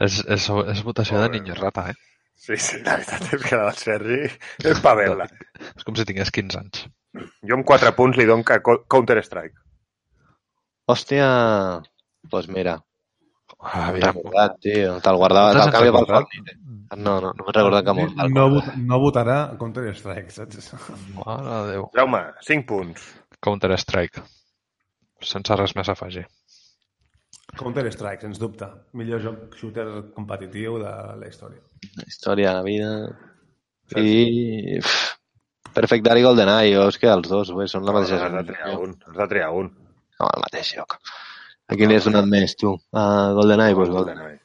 és, 0.00 0.20
és, 0.36 0.48
és 0.74 0.82
votació 0.86 1.18
de 1.22 1.28
niño 1.34 1.56
rata, 1.58 1.88
eh? 1.90 2.13
Sí, 2.44 2.56
sí, 2.60 2.80
la 2.84 2.98
veritat 2.98 3.30
és 3.32 3.44
que 3.46 3.56
la 3.56 3.68
del 3.70 3.78
Sergi 3.80 4.18
és 4.72 4.80
pavela. 4.84 5.26
És 5.70 5.86
com 5.86 5.96
si 5.96 6.04
tingués 6.08 6.32
15 6.34 6.60
anys. 6.60 6.82
Jo 7.46 7.56
amb 7.56 7.64
quatre 7.68 7.94
punts 7.96 8.18
li 8.20 8.26
dono 8.28 8.44
Counter-Strike. 8.44 9.56
Hòstia... 10.92 11.28
Doncs 12.24 12.30
pues 12.32 12.48
mira, 12.52 12.78
Ah, 13.64 13.90
m'he 13.92 14.00
recordat, 14.00 14.56
tio. 14.60 14.98
Te'l 15.04 15.18
guardava, 15.20 15.52
te'l 15.56 15.72
pel 15.72 15.86
recordat? 15.86 16.26
Fortnite. 16.28 16.54
No, 17.00 17.14
no, 17.22 17.30
no 17.36 17.46
m'he 17.46 17.54
recordat 17.56 17.86
que 17.86 17.94
m'ho 17.96 18.28
No, 18.32 18.46
vot, 18.52 18.70
no 18.76 18.98
votarà 19.00 19.36
Counter-Strike, 19.60 20.32
saps? 20.34 20.72
Mare 21.16 21.44
de 21.48 21.60
Déu. 21.72 21.86
Jaume, 21.96 22.22
cinc 22.44 22.66
punts. 22.68 23.06
Counter-Strike. 23.44 24.24
Sense 25.24 25.56
res 25.60 25.76
més 25.78 25.88
a 25.88 25.96
afegir. 25.96 26.26
Counter-Strike, 27.58 28.26
sens 28.26 28.40
dubte. 28.42 28.68
Millor 28.98 29.22
joc 29.24 29.56
shooter 29.58 29.86
competitiu 30.16 30.78
de 30.82 30.92
la 31.20 31.30
història. 31.30 31.62
Història, 32.06 32.56
vida... 32.66 32.90
I... 34.00 34.78
Uf, 34.80 34.94
Perfect 35.74 36.04
Dark 36.06 36.22
i 36.22 36.24
GoldenEye, 36.24 36.70
jo 36.76 36.86
és 36.86 36.98
que 37.02 37.10
els 37.10 37.26
dos, 37.28 37.50
bé, 37.56 37.66
són 37.70 37.84
la 37.86 37.92
mateixa 37.96 38.20
Has 38.22 38.34
de 38.36 38.44
triar 38.52 38.76
un. 38.78 38.94
Has 39.08 39.16
de 39.18 39.26
triar 39.32 39.50
un. 39.58 39.70
No, 40.20 40.28
el 40.28 40.44
mateix 40.44 40.70
joc. 40.76 40.96
A 41.66 41.78
quin 41.80 41.90
li 41.90 41.98
has 41.98 42.06
donat 42.06 42.28
més, 42.30 42.54
tu? 42.60 42.76
A 42.94 43.04
GoldenEye? 43.34 43.74
Doncs 43.74 43.80
pues 43.80 43.94
GoldenEye. 43.96 44.38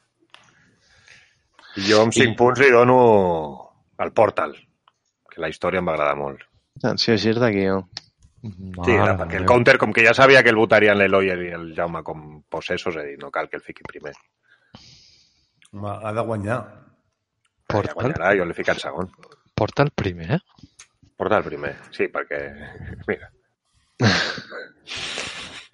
I 1.78 1.86
jo 1.86 2.00
amb 2.02 2.16
cinc 2.16 2.34
punts 2.38 2.58
li 2.58 2.72
dono 2.74 2.98
el 4.02 4.10
Portal, 4.16 4.56
que 5.30 5.42
la 5.44 5.52
història 5.52 5.78
em 5.78 5.86
va 5.86 5.94
agradar 5.94 6.18
molt. 6.18 6.42
Atenció, 6.80 7.14
així 7.14 7.30
és 7.30 7.38
d'aquí, 7.38 7.62
jo. 7.68 7.84
Sí, 8.40 8.94
Mare 8.96 9.16
perquè 9.18 9.36
el 9.36 9.44
de 9.44 9.48
counter, 9.50 9.76
com 9.80 9.92
que 9.92 10.04
ja 10.06 10.14
sabia 10.16 10.42
que 10.42 10.52
el 10.52 10.56
votarien 10.56 10.96
l'Eloi 10.96 11.28
i 11.28 11.50
el 11.56 11.66
Jaume 11.76 12.00
com 12.06 12.40
possessos, 12.48 12.96
he 12.96 13.04
dit, 13.12 13.18
no 13.20 13.32
cal 13.34 13.50
que 13.50 13.58
el 13.60 13.64
fiqui 13.66 13.84
primer. 13.86 14.14
Home, 15.74 15.92
ha 15.92 16.12
de 16.16 16.24
guanyar. 16.24 16.60
Ja 16.64 17.76
Portal, 17.76 17.98
guanyarà, 17.98 18.32
jo 18.38 18.48
l'he 18.48 18.56
ficat 18.56 18.80
segon. 18.80 19.10
Portal 19.54 19.92
primer, 19.94 20.38
eh? 20.38 20.40
Portal 21.20 21.44
primer, 21.44 21.74
sí, 21.92 22.08
perquè... 22.08 22.40
Mira, 23.10 23.28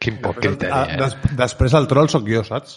Quin 0.02 0.20
poc 0.22 0.38
criteri, 0.42 0.72
ah, 0.74 0.84
eh? 0.90 0.98
des, 1.00 1.16
després 1.38 1.74
el 1.78 1.88
troll 1.90 2.10
sóc 2.12 2.26
jo, 2.30 2.42
saps? 2.46 2.76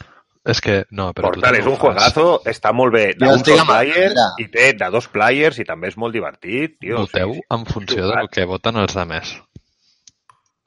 És 0.49 0.61
que, 0.63 0.79
no, 0.95 1.09
però 1.13 1.33
Portal 1.33 1.57
és 1.59 1.67
un 1.67 1.75
juegazo, 1.77 2.23
està 2.47 2.71
molt 2.73 2.95
bé 2.95 3.03
d'un 3.17 3.35
estic 3.35 3.57
sol 3.57 3.65
el 3.65 3.67
player 3.67 4.13
i 4.39 4.47
té 4.53 4.69
de 4.79 4.87
dos 4.93 5.09
players 5.11 5.59
i 5.59 5.65
també 5.67 5.91
és 5.91 5.97
molt 5.99 6.15
divertit, 6.15 6.77
tio. 6.79 7.03
Voteu 7.03 7.35
Sí, 7.35 7.41
sí. 7.41 7.47
en 7.57 7.65
funció 7.67 8.07
del 8.07 8.31
que 8.31 8.47
voten 8.49 8.79
els 8.81 8.95
altres. 8.95 9.35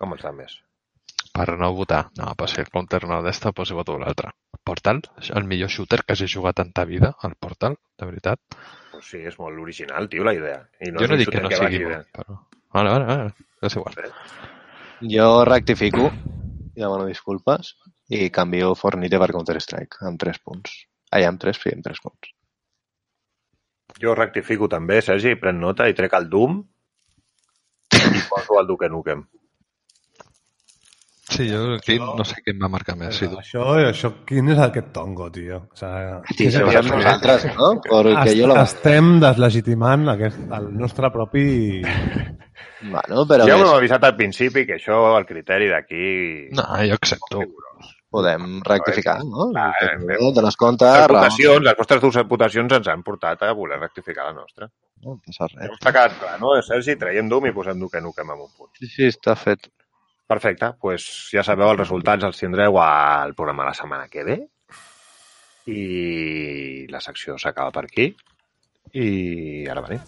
Com 0.03 0.17
els 0.17 0.25
altres? 0.27 0.55
Per 1.33 1.45
no 1.57 1.69
votar. 1.73 2.09
No, 2.19 2.33
però 2.37 2.49
si 2.51 2.59
el 2.61 2.71
counter 2.73 3.05
no 3.07 3.21
d'esta, 3.23 3.53
doncs 3.55 3.71
hi 3.71 3.77
voto 3.79 3.95
l'altre. 4.01 4.33
Portal, 4.67 4.99
el 5.39 5.47
millor 5.49 5.71
shooter 5.71 6.01
que 6.03 6.17
hagi 6.17 6.27
jugat 6.31 6.59
en 6.63 6.73
ta 6.75 6.85
vida, 6.85 7.13
el 7.29 7.37
Portal, 7.39 7.77
de 7.99 8.09
veritat. 8.09 8.41
Pues 8.91 9.07
sí, 9.13 9.21
és 9.31 9.39
molt 9.39 9.63
original, 9.63 10.09
tio, 10.11 10.27
la 10.27 10.35
idea. 10.35 10.59
I 10.83 10.91
no 10.93 11.03
jo 11.03 11.09
no 11.13 11.19
dic 11.21 11.31
que 11.31 11.43
no 11.43 11.51
vagi 11.53 11.61
sigui 11.63 11.87
bo, 11.87 12.01
però... 12.19 12.37
Vale, 12.75 12.93
vale, 12.95 13.07
vale. 13.09 13.49
És 13.63 13.77
igual. 13.79 13.97
Jo 15.13 15.27
rectifico, 15.49 16.09
demano 16.75 17.07
disculpes, 17.09 17.75
i 18.13 18.29
canvio 18.35 18.75
Fornite 18.79 19.21
per 19.23 19.31
Counter-Strike, 19.37 20.03
amb 20.09 20.21
3 20.21 20.41
punts. 20.43 20.75
Ai, 21.15 21.27
amb 21.29 21.41
3, 21.43 21.61
sí, 21.63 21.73
amb 21.75 21.87
3 21.87 22.03
punts. 22.05 22.33
Jo 24.03 24.17
rectifico 24.19 24.69
també, 24.73 24.99
Sergi, 25.05 25.37
pren 25.39 25.63
nota 25.63 25.87
i 25.89 25.95
trec 25.95 26.19
el 26.19 26.29
Doom 26.33 26.59
i 27.93 28.23
poso 28.29 28.59
el 28.61 28.67
Duke 28.67 28.91
Nukem. 28.91 29.25
Sí, 31.33 31.47
jo 31.49 31.61
aquí 31.79 31.97
no 32.03 32.25
sé 32.29 32.39
què 32.45 32.53
em 32.55 32.61
va 32.63 32.69
marcar 32.73 32.95
més. 33.01 33.17
Si 33.17 33.27
Això, 33.29 33.65
això, 33.89 34.11
quin 34.29 34.51
és 34.53 34.61
aquest 34.61 34.91
tongo, 34.97 35.31
tio? 35.35 35.63
O 35.73 35.79
sigui, 35.81 36.37
sí, 36.37 36.51
som 36.55 36.69
sí. 36.71 36.93
nosaltres, 36.93 37.47
no? 37.57 37.71
Perquè 37.87 38.35
jo 38.39 38.51
la... 38.51 38.63
Estem 38.67 39.15
deslegitimant 39.23 40.09
aquest, 40.15 40.39
el 40.59 40.69
nostre 40.79 41.11
propi... 41.15 41.47
Bueno, 42.83 43.25
però 43.31 43.47
Ja 43.47 43.57
m'ho 43.61 43.73
avisat 43.77 44.03
al 44.09 44.17
principi 44.19 44.65
que 44.67 44.77
això, 44.79 45.01
el 45.19 45.27
criteri 45.27 45.69
d'aquí... 45.71 46.07
No, 46.59 46.65
jo 46.83 46.97
accepto. 46.99 47.43
podem 48.13 48.59
rectificar, 48.67 49.21
no? 49.25 49.47
Ah, 49.57 49.71
eh, 49.81 49.93
Que 50.05 50.17
Dones 50.37 50.57
compte, 50.61 50.85
Les 50.85 51.07
raó. 51.07 51.17
votacions, 51.17 51.63
les 51.65 51.77
vostres 51.79 52.03
dues 52.03 52.19
votacions 52.29 52.75
ens 52.77 52.91
han 52.93 53.03
portat 53.07 53.47
a 53.47 53.53
voler 53.57 53.79
rectificar 53.81 54.27
la 54.29 54.35
nostra. 54.43 54.69
No 55.03 55.17
passa 55.25 55.49
res. 55.49 55.71
ha 55.81 55.93
quedat 55.95 56.19
clar, 56.21 56.35
no, 56.43 56.53
Sergi? 56.63 56.99
Traiem 57.01 57.31
Doom 57.31 57.49
i 57.49 57.55
posem 57.57 57.79
Nukem 57.81 58.05
amb 58.35 58.43
un 58.45 58.51
punt. 58.59 58.71
Sí, 58.79 58.91
sí, 58.91 59.09
està 59.15 59.35
fet. 59.39 59.71
Perfecte, 60.33 60.65
doncs 60.65 60.81
pues 60.81 61.07
ja 61.35 61.43
sabeu, 61.45 61.69
els 61.75 61.83
resultats 61.83 62.25
els 62.25 62.39
tindreu 62.41 62.79
al 62.81 63.35
programa 63.37 63.67
la 63.69 63.75
setmana 63.77 64.09
que 64.09 64.23
ve 64.25 64.37
i 65.69 66.87
la 66.89 67.01
secció 67.05 67.37
s'acaba 67.39 67.71
per 67.75 67.85
aquí 67.85 68.07
i 68.97 69.67
ara 69.69 69.83
venim. 69.85 70.01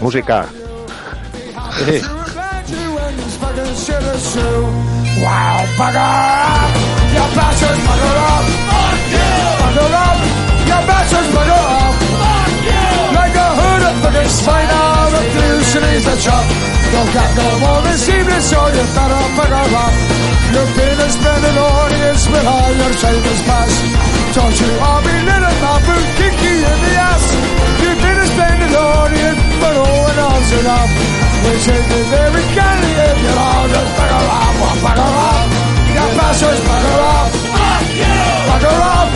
Música. 0.00 0.44
Sí. 1.78 1.96
Wow, 5.18 5.64
bugger 5.78 6.04
up! 6.04 6.76
You 7.16 7.26
bastards, 7.34 7.80
bugger 7.88 8.16
up! 8.28 8.44
Fuck 8.68 9.00
you! 9.16 9.30
Bugger 9.60 9.90
up! 10.04 10.18
You 10.70 10.78
bastards, 10.92 11.30
bugger 11.34 11.62
up! 11.74 11.94
Fuck 12.22 12.52
you! 12.68 12.86
Like 13.18 13.36
a 13.44 13.48
hood 13.58 13.82
of 13.90 13.94
fucking 14.02 14.28
spine 14.28 14.72
out 14.82 15.12
of 15.18 15.24
pollution 15.32 15.82
is 15.94 16.04
the 16.04 16.16
chop. 16.26 16.77
Don't 16.92 17.12
got 17.12 17.30
no 17.36 17.48
more 17.60 17.80
this 17.84 18.08
evening, 18.08 18.40
so 18.40 18.58
you 18.72 18.84
better 18.96 19.22
bugger 19.36 19.66
up. 19.84 19.94
You've 20.52 20.72
been 20.74 20.98
a 20.98 21.08
spending 21.12 21.58
audience, 21.60 22.22
but 22.32 22.44
all 22.48 22.72
your 22.72 22.92
is 22.92 23.42
past. 23.44 23.76
Don't 24.32 24.56
you 24.56 24.70
all 24.80 25.00
be 25.04 25.14
little 25.28 25.56
boot 25.84 26.08
kicky 26.16 26.54
in 26.64 26.78
the 26.84 26.92
ass. 26.96 27.24
You've 27.82 28.00
been 28.00 28.18
a 28.18 28.26
spending 28.32 28.74
audience, 28.74 29.40
but 29.60 29.74
all 29.76 30.04
in 30.08 30.18
all's 30.18 30.50
enough. 30.60 30.92
We 31.44 31.52
take 31.68 31.88
it 31.98 32.06
very 32.08 32.44
kindly 32.56 32.92
if 33.08 33.16
you're 33.24 33.40
all 33.40 33.66
just 33.68 33.90
bugger 33.96 34.24
up, 34.40 34.54
well, 34.60 34.76
bugger 34.84 35.12
up. 35.28 35.48
You 35.92 36.04
bastards, 36.16 36.60
bugger 36.68 36.96
up. 37.12 37.28
Fuck 37.52 37.88
you! 38.00 38.16
Bugger 38.48 38.76
up. 38.96 39.08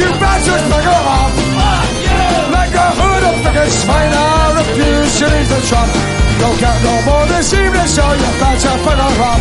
You 0.00 0.08
bastards, 0.20 0.64
bugger 0.72 1.00
up. 1.16 1.47
Hood 2.98 3.22
of 3.28 3.36
fucking 3.44 3.72
swine, 3.80 4.12
I 4.12 4.58
refuse 4.60 5.12
to 5.18 5.26
leave 5.28 5.48
the 5.48 5.60
shop. 5.68 5.88
Don't 6.40 6.58
get 6.60 6.76
no 6.86 6.94
more 7.08 7.26
this 7.26 7.52
evening, 7.52 7.88
so 7.90 8.04
you 8.22 8.30
better 8.40 8.76
bugger 8.86 9.12
up. 9.30 9.40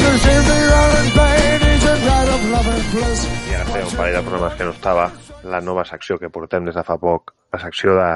You 0.00 0.10
seem 0.24 0.40
to 0.40 0.54
be 0.54 0.66
running 0.72 1.10
pain, 1.12 1.60
right 2.06 2.28
of 2.28 2.42
love 2.50 2.68
and 2.74 2.84
bliss. 2.92 3.26
I 3.50 3.54
ara 3.54 3.66
feia 3.72 3.84
un 3.86 3.96
parell 3.96 4.16
de 4.16 4.22
programes 4.22 4.54
que 4.56 4.64
no 4.64 4.72
estava 4.76 5.10
la 5.44 5.60
nova 5.60 5.84
secció 5.84 6.18
que 6.18 6.30
portem 6.30 6.64
des 6.68 6.74
de 6.74 6.84
fa 6.84 6.96
poc, 7.00 7.34
la 7.52 7.60
secció 7.60 7.96
de 7.98 8.10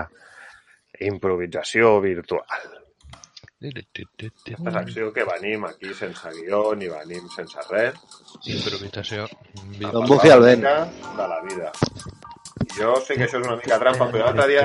improvisació 1.09 2.01
virtual. 2.01 2.72
La 3.64 4.72
secció 4.72 5.12
que 5.12 5.25
venim 5.25 5.64
aquí 5.64 5.95
sense 5.97 6.33
guió 6.37 6.75
ni 6.77 6.89
venim 6.93 7.29
sense 7.33 7.64
res. 7.70 7.97
Improvisació. 8.45 9.25
a 9.25 10.05
bufi 10.05 10.29
el 10.29 10.43
una 10.43 10.51
vent. 10.51 10.66
De 11.16 11.29
la 11.33 11.41
vida. 11.49 11.72
Jo 12.76 12.94
sé 13.02 13.16
que 13.18 13.24
això 13.26 13.38
és 13.40 13.46
una 13.46 13.59
mica 13.61 13.80
trampa, 13.82 14.05
però 14.12 14.22
l'altre 14.28 14.46
dia 14.50 14.64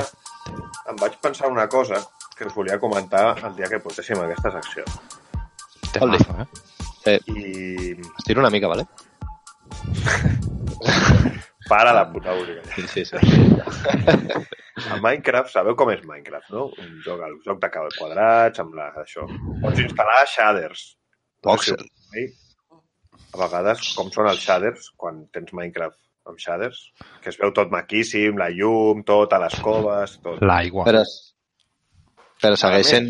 em 0.89 0.95
vaig 1.01 1.13
pensar 1.21 1.51
una 1.51 1.67
cosa 1.69 1.97
que 2.37 2.45
us 2.47 2.55
volia 2.55 2.79
comentar 2.79 3.25
el 3.43 3.53
dia 3.57 3.69
que 3.71 3.83
portéssim 3.83 4.17
aquesta 4.23 4.49
secció. 4.57 4.81
Temazo, 5.93 6.31
eh? 6.41 6.47
Sí. 7.03 7.13
I 7.33 7.35
Estiro 8.17 8.39
una 8.43 8.53
mica, 8.53 8.67
vale? 8.71 8.83
para 11.69 11.93
la 11.93 12.11
puta 12.11 12.33
única. 12.33 12.61
Sí, 12.75 12.87
sí, 12.87 13.05
sí. 13.05 13.15
A 14.89 14.97
Minecraft, 14.97 15.51
sabeu 15.53 15.75
com 15.77 15.91
és 15.93 16.01
Minecraft, 16.07 16.49
no? 16.55 16.63
Un 16.81 16.91
joc, 17.05 17.21
el 17.27 17.35
joc 17.45 17.57
de 17.61 17.69
quadrats, 17.71 18.59
amb 18.63 18.73
la, 18.79 18.87
això. 19.03 19.21
Pots 19.61 19.79
instal·lar 19.83 20.23
shaders. 20.33 20.81
Voxel. 21.45 21.83
Sí. 22.09 22.23
A 23.29 23.37
vegades, 23.43 23.79
com 23.95 24.09
són 24.11 24.27
els 24.31 24.41
shaders, 24.41 24.89
quan 24.97 25.15
tens 25.35 25.53
Minecraft 25.53 25.99
amb 26.27 26.37
shaders, 26.41 26.91
que 27.23 27.29
es 27.31 27.37
veu 27.39 27.51
tot 27.55 27.71
maquíssim, 27.71 28.37
la 28.37 28.49
llum, 28.53 29.03
tot, 29.07 29.33
a 29.33 29.39
les 29.45 29.55
coves, 29.63 30.17
tot. 30.23 30.41
L'aigua. 30.45 30.85
Però, 30.85 31.01
però 32.39 32.55
segueix 32.59 32.87
sent 32.93 33.07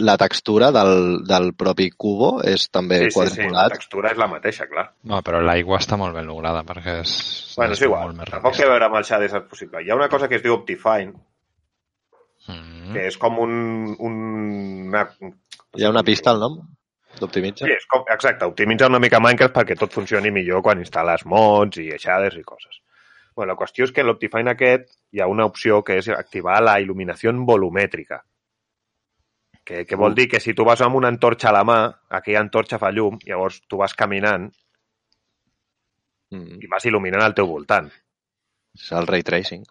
la 0.00 0.14
textura 0.20 0.70
del, 0.72 1.24
del 1.28 1.50
propi 1.58 1.90
cubo, 1.92 2.36
és 2.46 2.68
també 2.70 3.00
Sí, 3.02 3.04
sí, 3.04 3.10
sí, 3.10 3.18
la 3.18 3.24
quadriculat. 3.26 3.74
textura 3.76 4.12
és 4.14 4.20
la 4.22 4.28
mateixa, 4.32 4.68
clar. 4.70 4.86
No, 5.04 5.22
però 5.26 5.40
l'aigua 5.44 5.80
està 5.82 5.98
molt 6.00 6.14
ben 6.16 6.26
lograda 6.30 6.62
perquè 6.64 7.00
és... 7.02 7.16
Bueno, 7.56 7.72
és 7.76 7.82
igual, 7.82 8.06
molt 8.10 8.20
més 8.22 8.30
tampoc 8.32 8.60
a 8.60 8.68
veure 8.70 8.88
amb 8.88 9.00
els 9.00 9.08
shaders 9.10 9.34
és 9.40 9.48
possible. 9.50 9.82
Hi 9.84 9.90
ha 9.90 9.96
una 9.98 10.08
cosa 10.12 10.28
que 10.28 10.36
es 10.40 10.44
diu 10.46 10.54
Optifine, 10.60 11.14
Mm. 12.46 12.92
que 12.94 13.06
és 13.08 13.16
com 13.18 13.40
un... 13.42 13.54
un 13.98 14.16
una, 14.86 15.00
Hi 15.74 15.82
ha 15.82 15.88
una 15.90 16.04
pista 16.06 16.30
al 16.30 16.38
nom 16.38 16.60
d'Optimitza? 17.20 17.66
Sí, 17.66 17.72
és 17.72 17.86
com, 17.90 18.04
exacte, 18.12 18.44
optimitza 18.48 18.86
una 18.90 18.98
mica 19.02 19.20
Minecraft 19.20 19.54
perquè 19.54 19.76
tot 19.78 19.92
funcioni 19.92 20.30
millor 20.30 20.62
quan 20.62 20.78
instal·les 20.82 21.24
mods 21.26 21.78
i 21.82 21.90
shaders 21.98 22.36
i 22.36 22.42
coses. 22.44 22.80
Bueno, 23.36 23.52
la 23.52 23.58
qüestió 23.58 23.84
és 23.84 23.92
que 23.92 24.00
en 24.00 24.06
l'Optifine 24.08 24.50
aquest 24.54 24.88
hi 25.12 25.20
ha 25.20 25.26
una 25.28 25.44
opció 25.44 25.82
que 25.84 25.98
és 26.00 26.08
activar 26.08 26.60
la 26.62 26.78
il·luminació 26.80 27.32
volumètrica. 27.44 28.22
Que, 29.66 29.84
que 29.84 29.96
vol 29.98 30.14
dir 30.14 30.28
que 30.30 30.38
si 30.40 30.54
tu 30.54 30.64
vas 30.64 30.80
amb 30.80 30.94
una 30.94 31.08
antorxa 31.10 31.48
a 31.50 31.52
la 31.56 31.64
mà, 31.66 31.78
aquella 32.08 32.40
antorxa 32.40 32.78
fa 32.78 32.92
llum, 32.94 33.18
llavors 33.26 33.62
tu 33.68 33.76
vas 33.82 33.94
caminant 33.94 34.50
Mm. 36.30 36.56
i 36.58 36.66
vas 36.66 36.82
il·luminant 36.88 37.22
al 37.22 37.34
teu 37.38 37.46
voltant. 37.46 37.86
És 38.74 38.88
el 38.98 39.06
ray 39.06 39.22
tracing. 39.22 39.62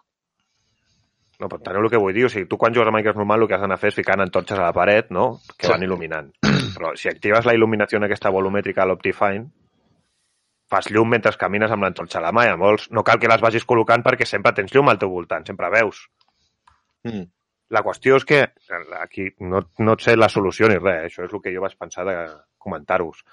No, 1.38 1.50
però 1.50 1.58
enteneu 1.58 1.84
el 1.84 1.90
que 1.92 1.98
vull 2.00 2.14
dir? 2.16 2.24
O 2.24 2.30
sigui, 2.32 2.46
tu 2.48 2.56
quan 2.56 2.72
jugues 2.72 2.88
a 2.88 2.92
Minecraft 2.94 3.18
normal 3.20 3.42
el 3.44 3.48
que 3.50 3.54
has 3.58 3.60
d'anar 3.60 3.76
a 3.76 3.82
fer 3.82 3.90
és 3.92 3.98
ficant 3.98 4.22
antorxes 4.24 4.56
a 4.58 4.62
la 4.62 4.72
paret, 4.72 5.10
no?, 5.12 5.26
que 5.58 5.66
Sí. 5.66 5.72
van 5.74 5.82
il·luminant. 5.84 6.30
Però 6.76 6.92
si 6.98 7.08
actives 7.08 7.46
la 7.48 7.54
il·luminació 7.56 8.02
aquesta 8.04 8.32
volumètrica 8.34 8.84
a 8.84 8.90
l'Optifine, 8.90 9.46
fas 10.70 10.90
llum 10.90 11.08
mentre 11.14 11.32
camines 11.38 11.72
amb 11.72 11.86
l'antorxa 11.86 12.20
a 12.20 12.26
la 12.26 12.34
mà, 12.34 12.44
llavors 12.48 12.90
no 12.90 13.04
cal 13.06 13.20
que 13.22 13.30
les 13.30 13.42
vagis 13.42 13.64
col·locant 13.64 14.04
perquè 14.04 14.26
sempre 14.26 14.52
tens 14.52 14.74
llum 14.74 14.90
al 14.90 15.00
teu 15.00 15.12
voltant, 15.12 15.46
sempre 15.46 15.70
veus. 15.72 16.04
Mm. 17.06 17.26
La 17.74 17.82
qüestió 17.82 18.18
és 18.20 18.24
que, 18.26 18.44
aquí 19.00 19.28
no, 19.42 19.64
no 19.82 19.96
et 19.96 20.04
sé 20.04 20.14
la 20.16 20.28
solució 20.30 20.68
ni 20.70 20.78
res, 20.78 21.00
eh? 21.00 21.10
això 21.10 21.24
és 21.26 21.32
el 21.32 21.42
que 21.42 21.54
jo 21.54 21.62
vaig 21.64 21.74
pensar 21.78 22.04
de 22.06 22.16
comentar-vos. 22.62 23.24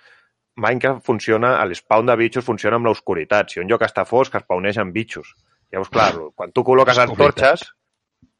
Minecraft 0.64 1.06
funciona, 1.06 1.56
l'espawn 1.70 2.10
de 2.10 2.16
bitxos 2.18 2.46
funciona 2.46 2.78
amb 2.78 2.90
l'oscuritat. 2.90 3.50
Si 3.50 3.62
un 3.62 3.70
lloc 3.70 3.86
està 3.86 4.06
fosc, 4.10 4.34
es 4.38 4.46
pauneixen 4.50 4.94
bitxos. 4.94 5.34
Llavors, 5.74 5.90
clar, 5.94 6.10
quan 6.38 6.54
tu 6.54 6.62
col·loques 6.66 7.00
antorxes, 7.02 7.66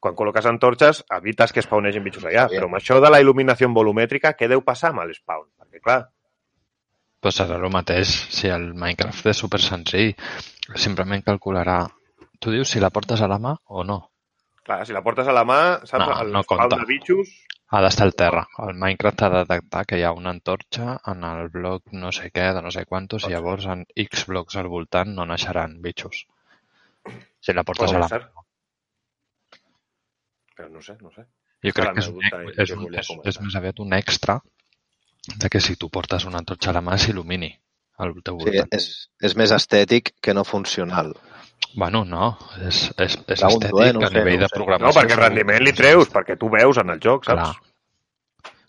quan 0.04 0.16
col·loques 0.18 0.46
antorxes, 0.50 1.04
evites 1.16 1.54
que 1.54 1.64
es 1.64 1.70
paunegin 1.70 2.04
bitxos 2.04 2.28
allà. 2.28 2.48
Sí. 2.50 2.58
Però 2.58 2.68
amb 2.68 2.76
això 2.80 3.00
de 3.00 3.12
la 3.12 3.22
il·luminació 3.24 3.70
volumètrica, 3.72 4.36
què 4.36 4.50
deu 4.52 4.60
passar 4.66 4.92
amb 4.92 5.06
l'espawn? 5.08 5.48
Perquè, 5.56 5.80
clar, 5.80 6.02
Pues 7.24 7.38
serà 7.40 7.56
el 7.56 7.70
mateix 7.72 8.10
si 8.36 8.50
el 8.52 8.66
Minecraft 8.76 9.30
és 9.30 9.38
super 9.40 9.60
senzill. 9.64 10.10
Simplement 10.76 11.22
calcularà... 11.24 11.78
Tu 12.36 12.52
dius 12.52 12.74
si 12.74 12.82
la 12.84 12.90
portes 12.92 13.22
a 13.24 13.28
la 13.30 13.38
mà 13.40 13.54
o 13.72 13.84
no. 13.88 13.96
clar 14.66 14.82
si 14.84 14.92
la 14.92 15.00
portes 15.06 15.28
a 15.28 15.32
la 15.32 15.44
mà, 15.48 15.56
saps? 15.88 16.02
No, 16.02 16.18
el 16.20 16.34
no 16.34 16.42
spawn 16.44 16.60
compta. 16.66 16.82
de 16.82 16.88
bitxos... 16.90 17.32
Ha 17.72 17.80
d'estar 17.80 18.04
al 18.04 18.12
terra. 18.20 18.42
El 18.66 18.76
Minecraft 18.76 19.22
ha 19.24 19.30
de 19.32 19.40
detectar 19.46 19.86
que 19.88 19.96
hi 19.98 20.04
ha 20.04 20.12
una 20.12 20.34
antorxa 20.36 20.98
en 21.12 21.24
el 21.30 21.48
bloc 21.54 21.96
no 21.96 22.12
sé 22.12 22.28
què, 22.34 22.50
de 22.52 22.60
no 22.66 22.70
sé 22.76 22.84
quantos, 22.84 23.24
i 23.24 23.32
llavors 23.32 23.64
en 23.72 23.86
X 24.04 24.26
blocs 24.28 24.60
al 24.60 24.68
voltant 24.74 25.16
no 25.16 25.24
naixeran 25.30 25.80
bitxos. 25.86 26.26
Si 27.40 27.56
la 27.56 27.64
portes 27.64 27.88
Pot 27.88 27.96
a 27.96 28.04
la 28.04 28.10
ser. 28.12 28.20
Però 30.56 30.68
no 30.70 30.80
sé, 30.82 30.96
no 31.02 31.10
sé. 31.10 31.24
Jo 31.64 31.72
crec 31.74 31.94
que 31.96 32.00
és, 32.04 32.08
un, 32.08 32.20
és, 32.62 32.70
un, 32.76 32.94
és, 32.94 33.08
és 33.32 33.40
més 33.40 33.54
aviat 33.58 33.80
un 33.80 33.92
extra 33.96 34.38
de 35.40 35.48
que 35.48 35.60
si 35.64 35.76
tu 35.80 35.88
portes 35.90 36.26
una 36.28 36.38
antorxa 36.42 36.70
a 36.70 36.74
la 36.76 36.82
mà 36.84 36.98
s'il·lumini 37.00 37.48
al 38.04 38.12
teu 38.22 38.38
Sí, 38.40 38.50
voltant. 38.50 38.74
és, 38.76 38.88
és 39.24 39.36
més 39.40 39.50
estètic 39.56 40.12
que 40.20 40.34
no 40.34 40.44
funcional. 40.44 41.14
Bueno, 41.74 42.04
no, 42.04 42.34
és, 42.60 42.90
és, 42.98 43.16
és 43.26 43.40
Pregunto, 43.40 43.66
estètic 43.66 43.86
eh, 43.88 43.92
no 43.96 44.02
a 44.04 44.10
sé, 44.10 44.18
nivell 44.18 44.40
no 44.40 44.44
de 44.44 44.50
programació. 44.52 44.86
No, 44.90 44.96
perquè 45.00 45.16
el 45.16 45.22
rendiment 45.24 45.62
li 45.64 45.72
treus, 45.72 46.10
perquè 46.12 46.36
tu 46.38 46.50
veus 46.52 46.78
en 46.82 46.90
el 46.94 47.00
joc, 47.02 47.24
saps? 47.30 47.54
Clar, 47.54 47.70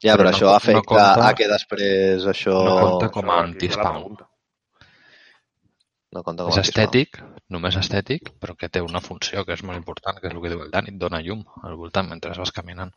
Ja, 0.06 0.14
Però 0.14 0.26
però, 0.26 0.30
no- 0.30 0.38
això 0.38 0.46
no 0.46 0.54
afecta 0.54 0.82
compta- 0.92 1.28
a 1.30 1.34
que 1.34 1.48
després 1.50 2.26
això... 2.30 2.54
no 2.66 2.74
compta 2.80 3.08
com 3.12 3.30
a 3.30 3.36
Això, 3.40 3.44
aquí 3.56 3.66
és 3.70 3.76
la 3.78 3.84
anti-spawn. 3.84 3.94
pregunta. 3.96 4.28
No 6.16 6.24
compta 6.24 6.46
com 6.48 6.54
És 6.54 6.62
estètic, 6.62 7.18
només 7.52 7.76
estètic, 7.76 8.30
però 8.40 8.56
que 8.60 8.70
té 8.72 8.82
una 8.84 9.02
funció 9.04 9.44
que 9.44 9.56
és 9.58 9.64
molt 9.68 9.80
important, 9.82 10.22
que 10.22 10.30
és 10.30 10.36
el 10.36 10.42
que 10.44 10.52
diu 10.54 10.64
el 10.64 10.72
Dani, 10.72 10.94
et 10.94 11.02
dona 11.02 11.20
llum 11.26 11.44
al 11.68 11.76
voltant 11.82 12.08
mentre 12.08 12.32
vas 12.40 12.56
caminant. 12.56 12.94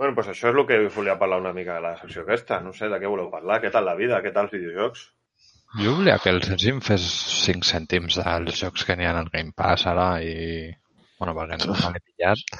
Bueno, 0.00 0.14
doncs 0.16 0.30
això 0.32 0.48
és 0.48 0.56
el 0.56 0.66
que 0.68 0.78
volia 0.94 1.18
parlar 1.20 1.40
una 1.42 1.52
mica 1.56 1.76
de 1.76 1.84
la 1.84 1.94
secció 2.00 2.24
aquesta. 2.24 2.62
No 2.64 2.72
sé, 2.76 2.88
de 2.88 2.98
què 3.00 3.12
voleu 3.12 3.28
parlar? 3.32 3.60
Què 3.60 3.72
tal 3.74 3.84
la 3.88 3.96
vida? 3.98 4.22
Què 4.24 4.32
tal 4.32 4.48
els 4.48 4.56
videojocs? 4.56 5.04
Jo 5.78 5.92
volia 5.98 6.16
que 6.18 6.32
el 6.32 6.40
Sergi 6.42 6.72
em 6.72 6.80
fes 6.82 7.04
5 7.44 7.68
cèntims 7.68 8.16
dels 8.18 8.64
jocs 8.64 8.86
que 8.86 8.96
n'hi 8.96 9.06
ha 9.06 9.12
al 9.20 9.28
Game 9.34 9.52
Pass 9.56 9.86
ara 9.92 10.08
i... 10.24 10.32
Bueno, 11.20 11.36
perquè 11.36 11.60
no 11.60 11.76
me 11.76 11.92
l'he 11.92 12.02
pillat. 12.08 12.58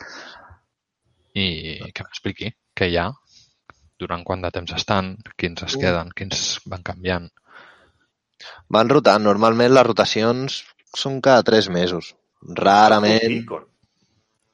I 1.41 1.49
que 1.97 2.05
m'expliqui 2.05 2.53
què 2.77 2.91
hi 2.91 3.01
ha, 3.01 3.09
durant 4.03 4.23
quant 4.29 4.45
de 4.45 4.53
temps 4.55 4.77
estan, 4.77 5.15
quins 5.41 5.65
es 5.67 5.81
queden, 5.81 6.13
quins 6.17 6.59
van 6.69 6.85
canviant. 6.87 7.31
Van 8.69 8.91
rotant. 8.93 9.23
Normalment 9.25 9.73
les 9.75 9.87
rotacions 9.87 10.63
són 10.97 11.21
cada 11.25 11.47
tres 11.47 11.69
mesos. 11.73 12.15
Rarament 12.57 13.45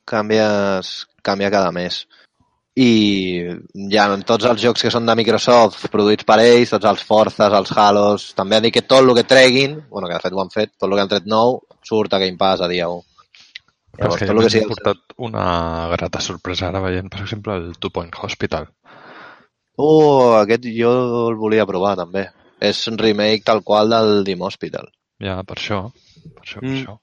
canvies, 0.06 1.06
canvia 1.22 1.50
cada 1.50 1.72
mes. 1.74 2.06
I 2.76 2.90
ja 3.90 4.04
en 4.12 4.22
tots 4.28 4.44
els 4.44 4.60
jocs 4.60 4.84
que 4.84 4.92
són 4.92 5.08
de 5.08 5.14
Microsoft, 5.16 5.88
produïts 5.92 6.26
per 6.28 6.38
ells, 6.44 6.74
tots 6.74 6.88
els 6.90 7.04
Forzas, 7.08 7.54
els 7.56 7.72
Halos, 7.72 8.28
també 8.36 8.58
han 8.58 8.66
dit 8.66 8.74
que 8.74 8.84
tot 8.84 9.00
el 9.00 9.14
que 9.16 9.24
treguin, 9.24 9.78
bueno, 9.90 10.10
que 10.10 10.14
de 10.18 10.24
fet 10.24 10.36
ho 10.36 10.42
han 10.42 10.52
fet, 10.52 10.74
tot 10.76 10.90
el 10.90 10.96
que 10.96 11.06
han 11.06 11.12
tret 11.12 11.28
nou, 11.32 11.62
surt 11.88 12.12
a 12.12 12.20
Game 12.20 12.36
Pass 12.36 12.60
a 12.60 12.68
dia 12.68 12.90
1. 12.92 13.00
Però 13.96 14.12
és 14.12 14.20
Llavors, 14.20 14.20
que 14.20 14.28
tot 14.28 14.36
el 14.36 14.44
que 14.44 14.52
sigui... 14.52 14.68
portat 14.74 15.16
una 15.24 15.46
grata 15.94 16.20
sorpresa 16.20 16.68
ara 16.68 16.84
veient, 16.84 17.08
per 17.12 17.22
exemple, 17.24 17.56
el 17.56 17.78
Two 17.80 17.94
Point 17.96 18.12
Hospital. 18.28 18.68
Oh, 19.80 20.36
aquest 20.42 20.68
jo 20.76 20.92
el 21.30 21.40
volia 21.40 21.64
provar, 21.68 21.96
també. 21.96 22.28
És 22.60 22.86
un 22.88 22.96
remake 22.98 23.42
tal 23.44 23.62
qual 23.62 23.90
del 23.90 24.24
Dim 24.24 24.42
Hospital. 24.42 24.88
Ja, 25.20 25.42
per 25.44 25.56
això. 25.58 25.92
Per 25.92 26.42
això, 26.42 26.60
per 26.60 26.68
Mm. 26.68 26.76
això. 26.80 26.98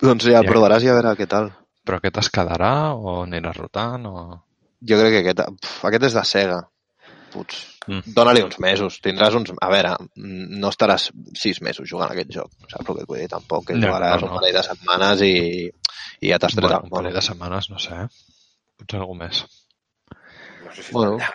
Doncs 0.00 0.24
ja 0.24 0.40
Ja. 0.42 0.48
provaràs 0.48 0.82
i 0.82 0.88
a 0.88 0.94
veure 0.94 1.16
què 1.16 1.26
tal. 1.28 1.50
Però 1.84 1.96
aquest 1.96 2.18
es 2.18 2.30
quedarà 2.30 2.94
o 2.94 3.22
anirà 3.24 3.52
rotant 3.54 4.06
o... 4.06 4.44
Jo 4.80 4.96
crec 4.98 5.12
que 5.12 5.20
aquest, 5.30 5.40
pf, 5.60 5.84
aquest 5.84 6.04
és 6.04 6.14
de 6.14 6.24
Sega. 6.24 6.60
Puts, 7.32 7.66
Mm. 7.86 8.12
dóna-li 8.14 8.42
uns 8.42 8.58
mesos. 8.58 9.00
Tindràs 9.02 9.34
uns... 9.34 9.52
A 9.60 9.68
veure, 9.70 9.96
no 10.16 10.68
estaràs 10.68 11.10
sis 11.34 11.60
mesos 11.62 11.88
jugant 11.88 12.10
a 12.10 12.12
aquest 12.14 12.30
joc. 12.30 12.50
Saps 12.68 12.88
el 12.88 12.94
que 12.96 13.02
et 13.02 13.08
vull 13.08 13.18
dir? 13.18 13.28
Tampoc. 13.28 13.66
Que 13.66 13.74
Ja, 13.74 13.86
jugaràs 13.88 14.20
no, 14.20 14.26
un 14.28 14.34
no. 14.34 14.40
parell 14.40 14.54
de 14.54 14.62
setmanes 14.62 15.20
i, 15.22 15.70
i 16.20 16.28
ja 16.28 16.38
t'has 16.38 16.52
tret 16.54 16.62
Bueno, 16.64 16.76
el 16.78 16.84
un 16.84 16.88
mono. 16.90 17.02
parell 17.02 17.14
de 17.14 17.22
setmanes, 17.22 17.70
no 17.70 17.78
sé. 17.78 17.96
Potser 18.78 19.00
algú 19.00 19.14
més. 19.16 19.44
No 20.64 20.74
sé 20.74 20.82
si 20.82 20.92
Bueno. 20.92 21.16
allà. 21.16 21.30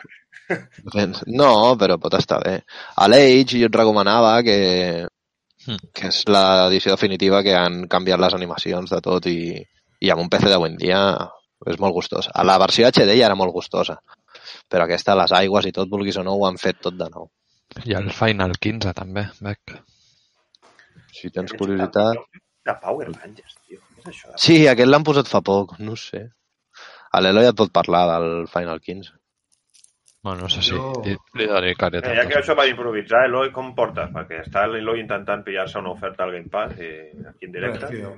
No, 1.28 1.76
però 1.80 1.98
pot 2.02 2.14
estar 2.20 2.40
bé. 2.44 2.56
A 3.02 3.08
l'Age 3.10 3.60
jo 3.60 3.70
et 3.72 3.76
recomanava 3.76 4.38
que, 4.44 5.08
Mm. 5.66 5.80
que 5.98 6.08
és 6.12 6.20
l'edició 6.30 6.92
definitiva 6.94 7.40
que 7.42 7.56
han 7.58 7.88
canviat 7.90 8.20
les 8.22 8.36
animacions 8.38 8.92
de 8.92 9.00
tot 9.02 9.26
i, 9.26 9.56
i 10.00 10.12
amb 10.14 10.22
un 10.22 10.28
PC 10.30 10.46
d'avui 10.52 10.70
en 10.70 10.76
dia 10.78 11.00
és 11.66 11.80
molt 11.82 11.96
gustosa. 11.96 12.30
A 12.36 12.44
la 12.46 12.60
versió 12.62 12.86
HD 12.86 13.16
ja 13.18 13.26
era 13.26 13.36
molt 13.40 13.52
gustosa, 13.56 13.96
però 14.70 14.84
aquesta, 14.86 15.16
les 15.18 15.32
aigües 15.34 15.66
i 15.66 15.72
tot, 15.74 15.90
vulguis 15.90 16.18
o 16.22 16.24
no, 16.24 16.36
ho 16.38 16.46
han 16.46 16.60
fet 16.62 16.78
tot 16.86 16.94
de 17.00 17.08
nou. 17.10 17.32
I 17.84 17.96
el 17.98 18.12
Final 18.14 18.54
15 18.62 18.94
també, 18.94 19.26
Bec. 19.42 19.74
Si 21.16 21.32
tens 21.34 21.54
curiositat... 21.58 22.22
De 22.66 22.74
Power 22.82 23.08
Rangers, 23.10 23.56
tio. 23.66 23.80
Què 24.04 24.10
és 24.10 24.14
això? 24.14 24.32
de- 24.36 24.38
Sí, 24.42 24.68
aquest 24.68 24.90
l'han 24.90 25.04
posat 25.08 25.28
fa 25.30 25.42
poc, 25.42 25.80
no 25.80 25.94
ho 25.94 25.98
sé. 25.98 26.28
A 27.14 27.22
l'Eloi 27.22 27.48
et 27.50 27.56
pot 27.58 27.72
parlar 27.74 28.06
del 28.20 28.48
Final 28.54 28.80
15. 28.86 29.12
Bueno, 30.26 30.42
no 30.42 30.50
sé 30.50 30.62
si 30.66 30.72
Jo- 30.74 31.04
li, 31.06 31.14
li 31.38 31.46
dedicaré 31.46 32.00
Eh, 32.02 32.16
ja 32.18 32.24
que 32.28 32.40
això 32.40 32.56
va 32.58 32.66
improvisar, 32.66 33.28
Eloi, 33.28 33.52
com 33.54 33.76
portes? 33.78 34.10
Perquè 34.10 34.40
està 34.42 34.64
l'Eloi 34.68 35.04
intentant 35.04 35.44
pillar-se 35.46 35.78
una 35.78 35.92
oferta 35.92 36.24
al 36.26 36.32
Game 36.34 36.50
Pass 36.50 36.80
i 36.82 36.88
aquí 37.30 37.46
en 37.46 37.54
Res, 37.54 37.76
directe. 37.78 37.88
tio. 37.94 38.16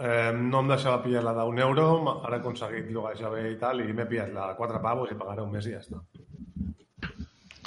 Eh, 0.00 0.32
no 0.32 0.60
em 0.64 0.68
deixava 0.72 1.02
pillar 1.02 1.20
la 1.26 1.34
d'un 1.36 1.58
euro, 1.60 1.84
ara 2.24 2.38
he 2.38 2.40
aconseguit 2.40 2.88
llogar 2.88 3.12
bé 3.34 3.50
i 3.52 3.58
tal, 3.60 3.82
i 3.84 3.92
m'he 3.92 4.06
pillat 4.08 4.32
la 4.32 4.46
de 4.48 4.56
4 4.56 4.80
pavos 4.80 5.10
i 5.12 5.14
pagaré 5.20 5.42
un 5.42 5.52
mes 5.52 5.66
i 5.66 5.72
ja 5.74 5.82
està. 5.84 6.00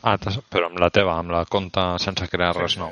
Ah, 0.01 0.17
però 0.17 0.65
amb 0.71 0.79
la 0.81 0.89
teva, 0.89 1.13
amb 1.19 1.29
la 1.31 1.45
compta 1.45 1.99
sense 1.99 2.27
crear 2.27 2.55
res 2.57 2.77
nou. 2.79 2.89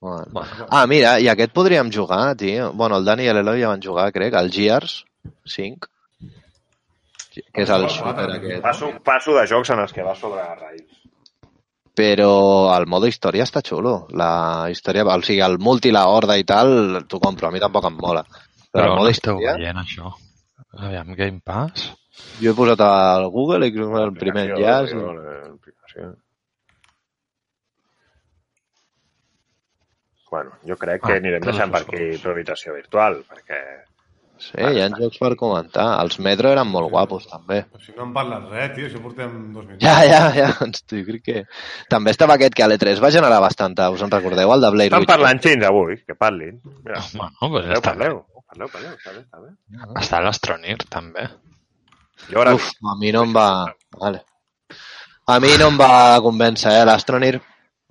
Bueno. 0.00 0.26
Bueno, 0.32 0.66
Ah, 0.68 0.86
mira, 0.88 1.20
i 1.20 1.28
aquest 1.28 1.52
podríem 1.52 1.90
jugar, 1.92 2.34
tio. 2.36 2.72
Bueno, 2.72 2.96
el 2.96 3.04
Dani 3.04 3.22
i 3.28 3.32
l'Eloi 3.32 3.60
ja 3.62 3.68
van 3.68 3.80
jugar, 3.80 4.10
crec, 4.12 4.34
el 4.34 4.50
Gears 4.50 5.04
5, 5.46 5.86
que 7.32 7.62
és 7.64 7.70
el 7.72 7.86
shooter 7.88 8.26
aquest. 8.36 8.62
Passo, 8.64 8.90
passo 9.04 9.34
de 9.38 9.46
jocs 9.50 9.70
en 9.74 9.80
els 9.84 9.92
que 9.96 10.04
va 10.06 10.14
sobre 10.18 10.44
rails. 10.60 10.98
Però 11.96 12.30
el 12.72 12.86
modo 12.88 13.08
història 13.10 13.44
està 13.44 13.60
xulo. 13.64 14.06
La 14.16 14.68
història, 14.72 15.04
o 15.04 15.18
sigui, 15.20 15.42
el 15.44 15.58
multi, 15.60 15.90
la 15.92 16.06
horda 16.08 16.38
i 16.40 16.44
tal, 16.48 17.02
t'ho 17.08 17.20
compro. 17.20 17.48
A 17.48 17.52
mi 17.52 17.60
tampoc 17.60 17.84
em 17.90 17.98
mola. 18.00 18.22
Però, 18.24 18.70
però 18.72 18.86
el 18.92 18.98
modo 19.02 19.10
esteu 19.12 19.36
història, 19.36 19.58
veient 19.60 19.82
això? 19.82 20.12
Aviam, 20.78 21.12
Game 21.18 21.40
Pass? 21.44 21.90
jo 22.40 22.50
he 22.52 22.54
posat 22.56 22.80
al 22.84 23.26
Google 23.32 23.68
i 23.68 23.72
el 23.76 24.12
primer 24.16 24.46
enllaç. 24.50 24.92
Bueno, 30.30 30.52
jo 30.64 30.76
crec 30.80 31.02
Ah, 31.04 31.06
que 31.08 31.16
anirem 31.20 31.42
deixant 31.44 31.72
per 31.72 31.82
aquí 31.84 32.06
prohibitació 32.22 32.72
virtual, 32.72 33.18
perquè 33.28 33.58
Sí, 34.42 34.58
hi 34.58 34.80
ha 34.82 34.88
jocs 34.98 35.18
per 35.22 35.30
comentar. 35.38 35.84
Els 36.02 36.18
Metro 36.24 36.50
eren 36.50 36.66
molt 36.66 36.90
guapos, 36.90 37.28
també. 37.30 37.60
Però 37.70 37.82
si 37.84 37.92
no 37.96 38.02
em 38.08 38.12
parles 38.16 38.48
res, 38.50 38.72
tio, 38.74 38.88
si 38.90 38.98
portem 39.04 39.36
dos 39.54 39.64
minuts. 39.68 39.84
Ja, 39.84 39.94
ja, 40.08 40.22
ja, 40.34 40.48
ens- 40.66 40.82
jo 40.90 41.02
crec 41.06 41.22
que... 41.28 41.44
També 41.92 42.10
estava 42.14 42.34
aquest 42.38 42.56
que 42.58 42.64
a 42.66 42.68
l'E3 42.72 43.00
va 43.04 43.12
generar 43.14 43.38
bastanta, 43.44 43.86
us 43.94 44.02
en 44.02 44.10
recordeu, 44.10 44.50
el 44.56 44.64
de 44.66 44.70
Blade 44.74 44.90
estan 44.90 45.04
Witch? 45.06 45.12
parlant 45.14 45.42
xins 45.46 45.68
avui, 45.70 45.96
que 46.06 46.16
parlin. 46.18 46.58
Mira, 46.82 47.00
Bueno, 47.14 47.52
pues 47.54 47.70
parleu, 47.70 47.78
està 47.78 47.94
bé. 47.94 48.00
parleu, 48.00 48.18
parleu, 48.50 48.72
parleu, 48.74 48.92
està 48.98 49.14
bé, 49.14 49.22
està 49.22 49.40
bé. 49.46 49.54
Està 50.02 50.20
l'Astronir, 50.26 50.76
també. 50.90 51.28
Jo 52.32 52.42
ara 52.42 52.54
Uf, 52.58 52.68
a 52.82 52.98
mi 53.00 53.14
no 53.14 53.22
em 53.28 53.32
va... 53.36 53.46
Vale. 54.02 54.24
A 55.32 55.38
mi 55.40 55.54
no 55.58 55.70
em 55.70 55.78
va 55.78 56.18
convèncer, 56.24 56.74
eh, 56.80 56.84
l'Astronir, 56.88 57.36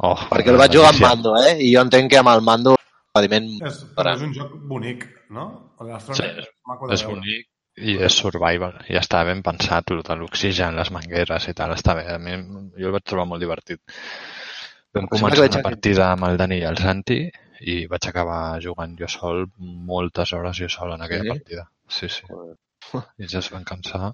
Oh, 0.02 0.16
perquè 0.32 0.50
el 0.50 0.56
vaig 0.58 0.74
jugar 0.74 0.88
amb 0.96 1.02
mando, 1.04 1.36
eh? 1.38 1.52
I 1.62 1.68
jo 1.76 1.82
entenc 1.86 2.08
que 2.10 2.18
amb 2.18 2.32
el 2.32 2.40
mando 2.42 2.72
patiment 3.14 3.46
És, 3.68 3.76
és 4.02 4.22
un 4.26 4.32
joc 4.34 4.56
bonic, 4.66 5.04
no? 5.32 5.46
Sí, 6.12 6.24
és 6.28 6.48
maco 6.68 6.88
de 6.90 6.94
És 6.98 7.04
veure. 7.06 7.16
bonic 7.20 7.48
i 7.78 7.96
és 8.04 8.14
survival. 8.20 8.76
I 8.92 8.98
està 9.00 9.24
ben 9.26 9.42
pensat, 9.46 9.90
el 9.96 10.02
de 10.04 10.16
l'oxigen, 10.20 10.76
les 10.76 10.92
mangueres 10.92 11.48
i 11.48 11.54
tal, 11.58 11.72
està 11.74 11.96
bé. 11.96 12.06
A 12.14 12.18
mi, 12.20 12.36
jo 12.78 12.90
el 12.92 12.96
vaig 12.98 13.06
trobar 13.08 13.26
molt 13.30 13.42
divertit. 13.42 13.80
Vam 14.94 15.08
començar 15.08 15.46
una 15.48 15.60
a- 15.62 15.64
partida 15.64 16.10
amb 16.12 16.26
el 16.28 16.38
Dani 16.38 16.58
i 16.60 16.66
el 16.68 16.78
Santi 16.78 17.22
i 17.62 17.86
vaig 17.88 18.08
acabar 18.10 18.60
jugant 18.62 18.98
jo 19.00 19.08
sol 19.08 19.46
moltes 19.58 20.34
hores 20.34 20.58
jo 20.58 20.68
sol 20.70 20.92
en 20.98 21.02
aquella 21.06 21.24
Sí? 21.24 21.30
partida. 21.30 21.70
Sí, 21.88 22.10
sí. 22.10 22.24
I 23.20 23.28
ja 23.28 23.40
es 23.40 23.50
van 23.54 23.64
cansar. 23.64 24.12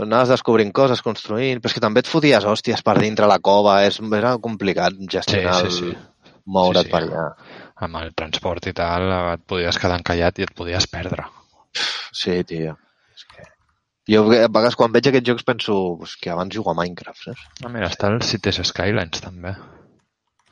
Anaves 0.00 0.28
descobrint 0.32 0.72
coses, 0.72 1.00
construint, 1.04 1.60
però 1.60 1.68
és 1.70 1.74
que 1.74 1.80
també 1.80 2.00
et 2.00 2.08
foties 2.08 2.44
hòsties 2.44 2.82
per 2.82 2.98
dintre 3.00 3.26
la 3.28 3.38
cova, 3.38 3.82
és, 3.86 3.98
era 4.16 4.36
complicat 4.38 4.94
gestionar, 5.08 5.58
Sí, 5.66 5.70
sí, 5.70 5.78
sí. 5.78 5.90
el- 5.90 5.96
moure't 6.46 6.82
Sí, 6.84 6.88
sí. 6.88 6.90
per 6.92 7.02
allà. 7.02 7.24
Amb 7.82 7.98
el 7.98 8.12
transport 8.14 8.68
i 8.70 8.74
tal, 8.76 9.08
et 9.34 9.42
podies 9.50 9.78
quedar 9.82 9.98
encallat 9.98 10.38
i 10.38 10.46
et 10.46 10.52
podies 10.54 10.86
perdre. 10.90 11.26
Sí, 12.14 12.36
tio. 12.46 12.76
És 13.14 13.24
que... 13.30 13.46
Jo 14.10 14.22
a 14.28 14.46
vegades 14.46 14.76
quan 14.78 14.92
veig 14.94 15.08
aquests 15.10 15.30
jocs 15.30 15.46
penso 15.48 15.78
pues, 15.98 16.14
que 16.20 16.30
abans 16.30 16.54
jugo 16.54 16.70
a 16.70 16.76
Minecraft, 16.78 17.22
saps? 17.30 17.46
Ah, 17.64 17.72
mira, 17.72 17.88
està 17.90 18.12
el 18.12 18.20
Cities 18.22 18.60
Skylines 18.70 19.24
també. 19.24 19.54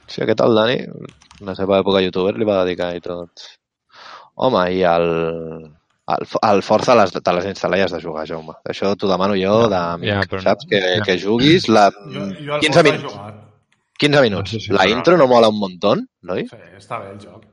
Sí, 0.09 0.23
aquest 0.25 0.43
el 0.45 0.59
Dani, 0.59 0.81
en 0.89 1.47
la 1.47 1.55
seva 1.59 1.79
època 1.79 2.03
youtuber, 2.03 2.35
li 2.37 2.49
va 2.49 2.63
dedicar 2.65 2.91
i 2.97 3.05
tot. 3.05 3.47
Home, 4.43 4.65
i 4.75 4.83
el, 4.89 5.07
el, 6.17 6.27
el 6.49 6.63
Forza 6.67 6.97
les, 6.99 7.15
te 7.15 7.37
les 7.37 7.49
instal·la 7.53 7.79
i 7.79 7.85
has 7.87 7.95
de 7.95 8.03
jugar, 8.03 8.27
Jaume. 8.29 8.57
Això 8.69 8.97
t'ho 8.99 9.11
demano 9.11 9.39
jo 9.39 9.55
d'amic, 9.71 10.11
ja, 10.11 10.27
però 10.29 10.43
saps? 10.49 10.67
Que, 10.69 10.83
ja. 10.97 11.07
que 11.07 11.19
juguis 11.21 11.69
la... 11.71 11.87
Jo, 11.93 12.27
jo 12.41 12.59
al 12.59 12.67
15 12.67 12.73
Forza 12.73 12.83
he 12.83 12.91
minuts. 12.91 13.15
jugat. 13.15 13.42
15 14.03 14.23
minuts. 14.27 14.53
No 14.53 14.59
sé 14.61 14.67
si 14.67 14.73
La 14.77 14.87
intro 14.91 15.17
no 15.21 15.27
mola 15.31 15.49
un 15.53 15.59
muntó, 15.61 15.95
no? 15.97 16.37
Sí, 16.37 16.61
està 16.79 16.99
bé 17.03 17.11
el 17.15 17.21
joc. 17.23 17.45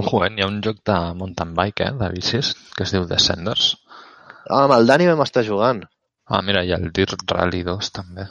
Ojo, 0.00 0.24
eh? 0.26 0.30
Hi 0.36 0.42
ha 0.44 0.48
un 0.50 0.60
joc 0.64 0.80
de 0.90 0.96
mountain 1.18 1.52
bike, 1.56 1.88
eh? 1.88 1.92
De 2.00 2.08
bicis, 2.14 2.54
que 2.76 2.82
es 2.86 2.92
diu 2.94 3.04
Descenders. 3.10 3.74
Ah, 4.48 4.64
amb 4.64 4.74
el 4.76 4.86
Dani 4.90 5.06
vam 5.10 5.22
estar 5.24 5.44
jugant. 5.46 5.84
Ah, 6.26 6.40
mira, 6.42 6.64
hi 6.64 6.72
ha 6.74 6.78
el 6.80 6.90
Dirt 6.96 7.20
Rally 7.30 7.62
2 7.66 7.90
també. 7.94 8.26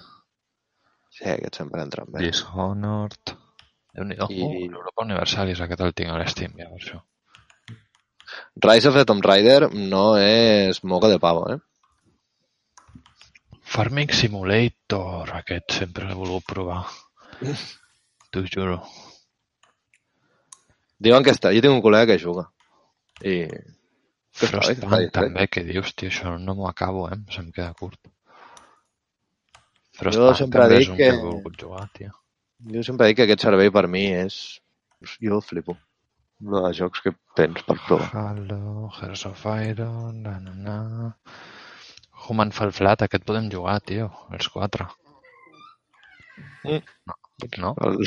Sí, 1.13 1.25
aquest 1.29 1.59
sempre 1.61 1.81
entra 1.85 2.05
bé. 2.09 2.23
Dishonored... 2.25 3.35
Déu-n'hi-do. 3.93 4.25
I- 4.33 4.39
I... 4.41 4.45
Uh, 4.67 4.77
Europa 4.81 5.03
Universalis, 5.05 5.59
aquest 5.61 5.81
el 5.85 5.93
tinc 5.93 6.09
a 6.09 6.17
l'Steam, 6.17 6.55
ja, 6.57 6.65
per 6.71 6.79
això. 6.81 7.01
Rise 8.65 8.89
of 8.89 8.95
the 8.97 9.03
Tomb 9.05 9.21
Raider 9.25 9.69
no 9.73 10.15
és 10.17 10.79
moca 10.83 11.09
de 11.11 11.19
pavo, 11.21 11.43
eh? 11.53 11.59
Farming 13.73 14.11
Simulator, 14.13 15.31
aquest 15.39 15.77
sempre 15.79 16.05
l'he 16.09 16.17
volgut 16.17 16.45
provar. 16.49 16.81
T'ho 18.33 18.43
juro. 18.45 18.79
Diuen 21.03 21.25
que 21.25 21.33
està... 21.35 21.51
Jo 21.55 21.63
tinc 21.65 21.73
un 21.77 21.81
col·lega 21.85 22.13
que 22.13 22.19
juga. 22.21 22.45
I... 23.25 23.37
Frostpunk 24.33 25.11
també, 25.13 25.45
que 25.53 25.61
dius, 25.67 25.91
tio, 25.93 26.09
això 26.09 26.35
no 26.41 26.55
m'ho 26.57 26.65
acabo, 26.69 27.05
eh? 27.13 27.17
Se'm 27.33 27.51
queda 27.53 27.73
curt. 27.77 27.99
Jo 29.93 29.99
Frostpunk 29.99 30.39
sempre 30.39 30.63
també 30.63 30.79
dic 30.79 30.87
és 30.87 30.91
un 30.93 30.97
que- 30.97 31.09
que 31.09 31.17
he 31.17 31.23
volgut 31.23 31.57
jugar, 31.65 31.87
tio. 31.97 32.13
Jo 32.73 32.83
sempre 32.87 33.09
dic 33.09 33.19
que 33.19 33.27
aquest 33.27 33.45
servei 33.45 33.69
per 33.73 33.85
mi 33.95 34.05
és... 34.13 34.37
Jo 35.21 35.41
flipo. 35.43 35.75
No 36.43 36.61
de 36.65 36.71
jocs 36.77 37.01
que 37.05 37.13
tens 37.37 37.61
per 37.67 37.75
provar. 37.87 38.09
Halo, 38.21 38.89
Hearts 38.99 39.25
of 39.29 39.43
Iron, 39.67 40.21
na, 40.25 40.37
na, 40.43 40.53
na... 40.65 40.77
Human 42.27 42.51
Fall 42.55 42.71
Flat, 42.75 43.01
aquest 43.05 43.25
podem 43.27 43.49
jugar, 43.51 43.79
tio, 43.85 44.09
els 44.31 44.47
quatre. 44.53 44.85
Mm. 46.63 46.79
No? 47.09 47.15
no? 47.59 47.71
El... 47.83 47.97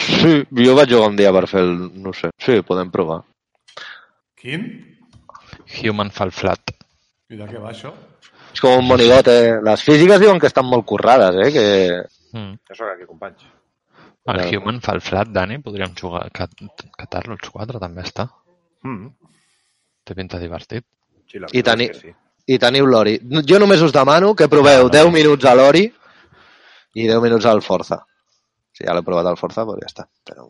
Sí, 0.00 0.34
jo 0.64 0.74
vaig 0.78 0.90
jugar 0.92 1.10
un 1.12 1.18
dia 1.18 1.32
per 1.34 1.44
fer 1.50 1.60
el... 1.66 1.74
No 2.00 2.12
sé. 2.16 2.30
Sí, 2.40 2.60
podem 2.66 2.90
provar. 2.94 3.20
Quin? 4.38 4.64
Human 5.82 6.10
Fall 6.14 6.32
Flat. 6.32 6.72
I 7.28 7.36
de 7.36 7.48
què 7.50 7.60
va 7.60 7.72
això? 7.74 7.92
És 8.54 8.62
com 8.64 8.78
un 8.80 8.86
monigot, 8.88 9.28
eh? 9.28 9.58
Les 9.66 9.82
físiques 9.84 10.20
diuen 10.22 10.40
que 10.40 10.48
estan 10.48 10.66
molt 10.66 10.86
currades, 10.88 11.36
eh? 11.44 11.50
Que... 11.52 11.66
Mm. 12.38 12.54
Jo 12.70 12.78
sóc 12.78 12.94
aquí, 12.94 13.06
companys. 13.08 13.44
El 14.28 14.36
Claro. 14.36 14.48
Human 14.58 14.80
Fall 14.84 15.00
Flat, 15.00 15.28
Dani, 15.32 15.56
podríem 15.64 15.94
jugar, 15.96 16.26
cat, 16.36 16.52
catar-lo 17.00 17.36
els 17.38 17.48
quatre, 17.52 17.80
també 17.80 18.02
està. 18.04 18.26
Mm. 18.84 19.06
Té 20.04 20.16
pinta 20.16 20.40
divertit. 20.40 20.84
Sí, 21.28 21.40
la 21.40 21.48
I 21.52 21.62
teni- 21.64 21.90
sí. 21.96 22.12
I 22.48 22.56
teniu 22.58 22.86
l'Ori. 22.88 23.18
Jo 23.44 23.58
només 23.60 23.82
us 23.84 23.92
demano 23.92 24.34
que 24.34 24.48
proveu 24.48 24.88
10 24.88 25.10
minuts 25.12 25.44
a 25.44 25.54
l'Ori 25.58 25.84
i 26.94 27.04
10 27.06 27.20
minuts 27.22 27.44
al 27.46 27.60
Forza. 27.62 28.00
Si 28.72 28.86
ja 28.86 28.94
l'he 28.94 29.02
provat 29.04 29.26
al 29.28 29.36
Forza, 29.36 29.64
doncs 29.68 29.82
ja 29.84 29.90
està. 29.92 30.06
Però 30.24 30.48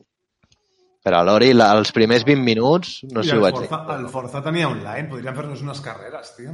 Per 1.08 1.12
a 1.14 1.22
l'Ori, 1.24 1.52
els 1.54 1.90
primers 1.94 2.24
20 2.26 2.42
minuts, 2.44 2.98
no 3.14 3.22
sé 3.22 3.30
si 3.30 3.36
ho 3.36 3.40
vaig 3.40 3.54
Forza, 3.56 3.78
dir. 3.86 3.94
el 3.96 4.08
Forza 4.12 4.42
tenia 4.44 4.68
online, 4.68 5.06
podríem 5.08 5.34
fer-nos 5.36 5.62
unes 5.64 5.80
carreres, 5.80 6.34
tio. 6.36 6.52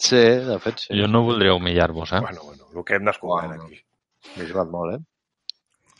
Sí, 0.00 0.16
de 0.48 0.56
fet, 0.64 0.80
sí. 0.80 0.96
Jo 0.98 1.06
no 1.06 1.20
voldria 1.22 1.52
humillar-vos, 1.54 2.12
eh? 2.16 2.20
Bueno, 2.24 2.40
bueno, 2.48 2.64
el 2.74 2.84
que 2.88 2.94
hem 2.96 3.04
descobert 3.04 3.48
Bueno. 3.48 3.64
aquí. 3.68 3.78
M'he 4.36 4.48
jugat 4.48 4.68
molt, 4.72 4.94
eh? 4.96 5.04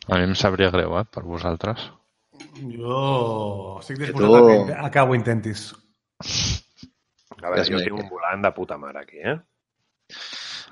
A 0.09 0.17
mi 0.19 0.25
em 0.25 0.35
sabria 0.35 0.71
greu, 0.73 0.99
eh, 0.99 1.05
per 1.05 1.23
vosaltres. 1.23 1.85
Jo 2.81 3.79
estic 3.81 3.99
disposat 3.99 4.41
tu- 4.41 4.51
a 4.51 4.67
que 4.67 4.75
a 4.87 4.91
que 4.91 5.01
ho 5.07 5.15
intentis. 5.15 5.69
A 7.43 7.51
veure, 7.51 7.65
Ja 7.65 7.73
jo 7.73 7.79
tinc 7.85 7.99
un 7.99 8.09
volant 8.11 8.43
de 8.45 8.51
puta 8.57 8.77
mare 8.79 8.99
aquí, 9.01 9.19
eh? 9.19 9.37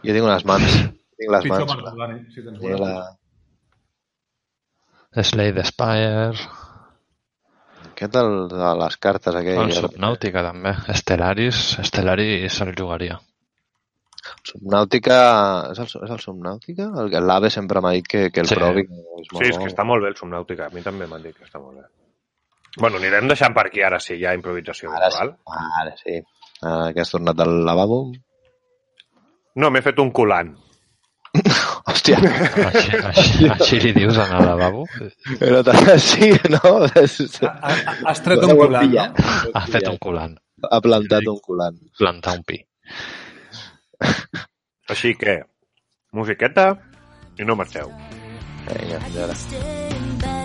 Jo 0.04 0.12
tinc 0.14 0.24
unes 0.28 0.44
mans. 0.44 0.72
Tinc 1.18 1.30
les 1.34 1.42
Pitjor 1.46 1.66
mans. 1.66 1.74
per 1.74 1.82
tu, 1.92 1.96
Dani, 1.98 2.18
si 2.34 2.42
tens 2.44 2.58
bona. 2.60 2.78
la... 2.84 2.92
Slade 5.24 5.64
Spire, 5.64 6.32
Aquest 7.98 8.14
el, 8.20 8.32
de 8.52 8.68
les 8.78 8.96
cartes 9.02 9.34
aquell. 9.34 9.58
el 9.64 9.72
Subnautica 9.74 10.42
també. 10.46 10.70
Stellaris, 11.00 11.56
Stellaris 11.88 12.60
el 12.62 12.74
jugaria. 12.78 13.16
Subnàutica... 14.46 15.16
És 15.72 15.78
el, 15.82 15.88
és 16.04 16.10
el 16.14 16.20
Subnàutica? 16.22 16.84
L'AVE 17.24 17.50
sempre 17.50 17.80
m'ha 17.82 17.92
dit 17.96 18.06
que, 18.06 18.28
que 18.30 18.40
el 18.44 18.48
Sí. 18.50 18.54
provi. 18.58 18.82
És 18.84 19.32
molt 19.32 19.42
Sí, 19.44 19.48
és 19.50 19.56
bo. 19.56 19.64
que 19.64 19.70
està 19.72 19.84
molt 19.88 20.04
bé 20.04 20.08
el 20.12 20.16
Subnàutica. 20.20 20.68
A 20.68 20.74
mi 20.74 20.82
també 20.84 21.06
m'han 21.10 21.22
dit 21.24 21.34
que 21.36 21.44
està 21.48 21.58
molt 21.62 21.76
bé. 21.80 21.86
Bueno, 22.78 22.96
anirem 23.00 23.26
deixant 23.32 23.54
per 23.56 23.64
aquí 23.66 23.82
ara 23.82 23.98
sí, 23.98 24.14
hi 24.20 24.26
ha 24.28 24.34
improvisació 24.36 24.92
Ara 24.94 25.08
sí. 25.10 25.24
Ara 25.80 25.94
sí. 25.98 26.20
Ara 26.62 26.92
que 26.94 27.00
has 27.04 27.10
tornat 27.12 27.38
al 27.44 27.52
lavabo. 27.66 28.00
No, 29.58 29.70
m'he 29.70 29.82
fet 29.82 29.98
un 30.02 30.10
colant. 30.14 30.54
Hòstia. 31.88 32.18
Així, 32.68 32.98
així, 33.10 33.48
així 33.52 33.78
li 33.84 33.92
dius 33.96 34.18
en 34.20 34.32
el 34.38 34.44
lavabo? 34.48 34.84
Però 35.40 35.60
tant, 35.66 35.88
sí, 36.02 36.30
no? 36.52 36.60
Ha- 36.84 37.54
ha- 37.54 37.96
Has 38.12 38.22
tret 38.24 38.42
un 38.44 38.56
culant, 38.58 38.92
no? 38.92 39.52
Ha 39.54 39.64
fet 39.70 39.88
un 39.92 39.98
colant. 40.02 40.34
Ha 40.70 40.80
plantat 40.84 41.28
un 41.30 41.38
culant. 41.44 41.78
Plantar 42.00 42.36
un 42.40 42.44
pi. 42.48 42.58
Així 44.88 45.14
que, 45.20 45.38
musiqueta 46.16 46.70
i 47.38 47.44
no 47.46 47.54
marxeu. 47.60 47.92
Vinga, 48.68 49.00
fins 49.06 49.22
ara. 49.28 50.37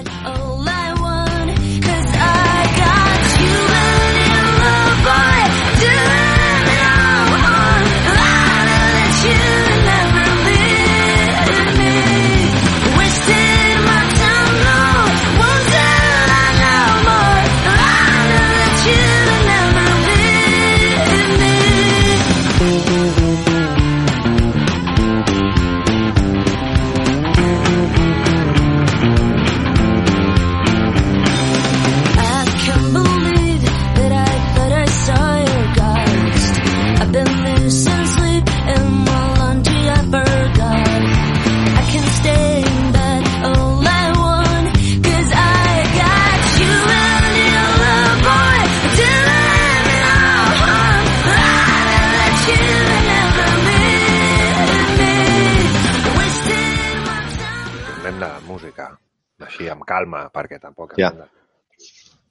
Calma, 59.94 60.26
perquè 60.34 60.60
tampoc... 60.60 60.98
Ja. 61.00 61.14
de- 61.22 61.30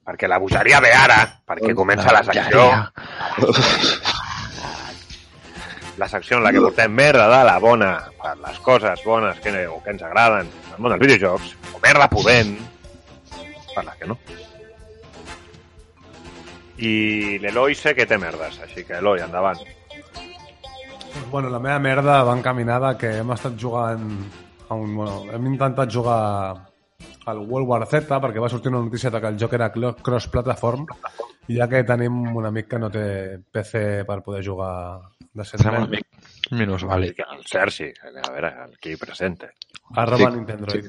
Perquè 0.02 0.26
la 0.26 0.40
bogeria 0.42 0.80
ve 0.82 0.88
ara, 0.98 1.20
perquè 1.46 1.76
comença 1.78 2.10
la 2.10 2.24
secció, 2.26 2.64
la 5.98 6.08
secció 6.08 6.38
en 6.38 6.42
la 6.42 6.50
que 6.52 6.60
portem 6.64 6.90
merda 6.90 7.28
de 7.30 7.44
la 7.46 7.58
bona 7.62 7.90
per 8.22 8.32
les 8.40 8.58
coses 8.64 9.02
bones 9.06 9.38
que, 9.44 9.52
o 9.68 9.76
que 9.84 9.92
ens 9.94 10.02
agraden 10.02 10.48
al 10.72 10.80
món 10.82 10.90
dels 10.94 11.02
videojocs, 11.04 11.52
o 11.76 11.78
merda 11.84 12.08
pudent 12.10 12.54
per 13.76 13.84
les 13.86 14.00
que 14.00 14.08
no. 14.10 14.16
I 16.82 17.38
l'Eloi 17.44 17.76
sé 17.78 17.92
que 17.94 18.06
té 18.10 18.18
merdes, 18.18 18.58
així 18.64 18.82
que 18.88 18.98
Eloi, 18.98 19.20
endavant. 19.22 19.60
Doncs, 19.62 21.28
Bueno, 21.30 21.50
la 21.52 21.60
meva 21.60 21.78
merda 21.78 22.22
va 22.24 22.34
encaminada 22.34 22.94
que 22.98 23.18
hem 23.20 23.30
estat 23.36 23.54
jugant 23.60 24.08
a 24.66 24.74
un, 24.74 24.94
bueno, 24.96 25.26
hem 25.30 25.46
intentat 25.52 25.92
jugar 25.92 26.71
al 27.26 27.38
World 27.46 27.68
War 27.68 27.86
Z 27.86 28.18
perquè 28.20 28.40
va 28.42 28.48
sortir 28.50 28.70
una 28.72 28.80
notícia 28.82 29.10
de 29.10 29.20
que 29.20 29.28
el 29.28 29.38
joc 29.38 29.52
era 29.54 29.70
cross-platform 29.72 30.86
i 31.48 31.56
ja 31.58 31.68
que 31.68 31.82
tenim 31.84 32.36
un 32.36 32.46
amic 32.46 32.68
que 32.70 32.78
no 32.78 32.90
té 32.90 33.38
PC 33.50 34.04
per 34.06 34.20
poder 34.22 34.44
jugar 34.46 34.72
Sembla 35.32 35.32
un 35.32 35.42
decentment, 35.42 35.84
amic 35.88 36.06
minusvàlid. 36.52 37.18
El 37.32 37.44
Sergi, 37.48 37.88
a 38.04 38.30
veure, 38.30 38.50
el 38.66 38.74
qui 38.78 38.96
presente. 39.00 39.52
arroba 39.96 40.30
Sí, 40.30 40.36
Nintendo. 40.36 40.70
sí. 40.70 40.82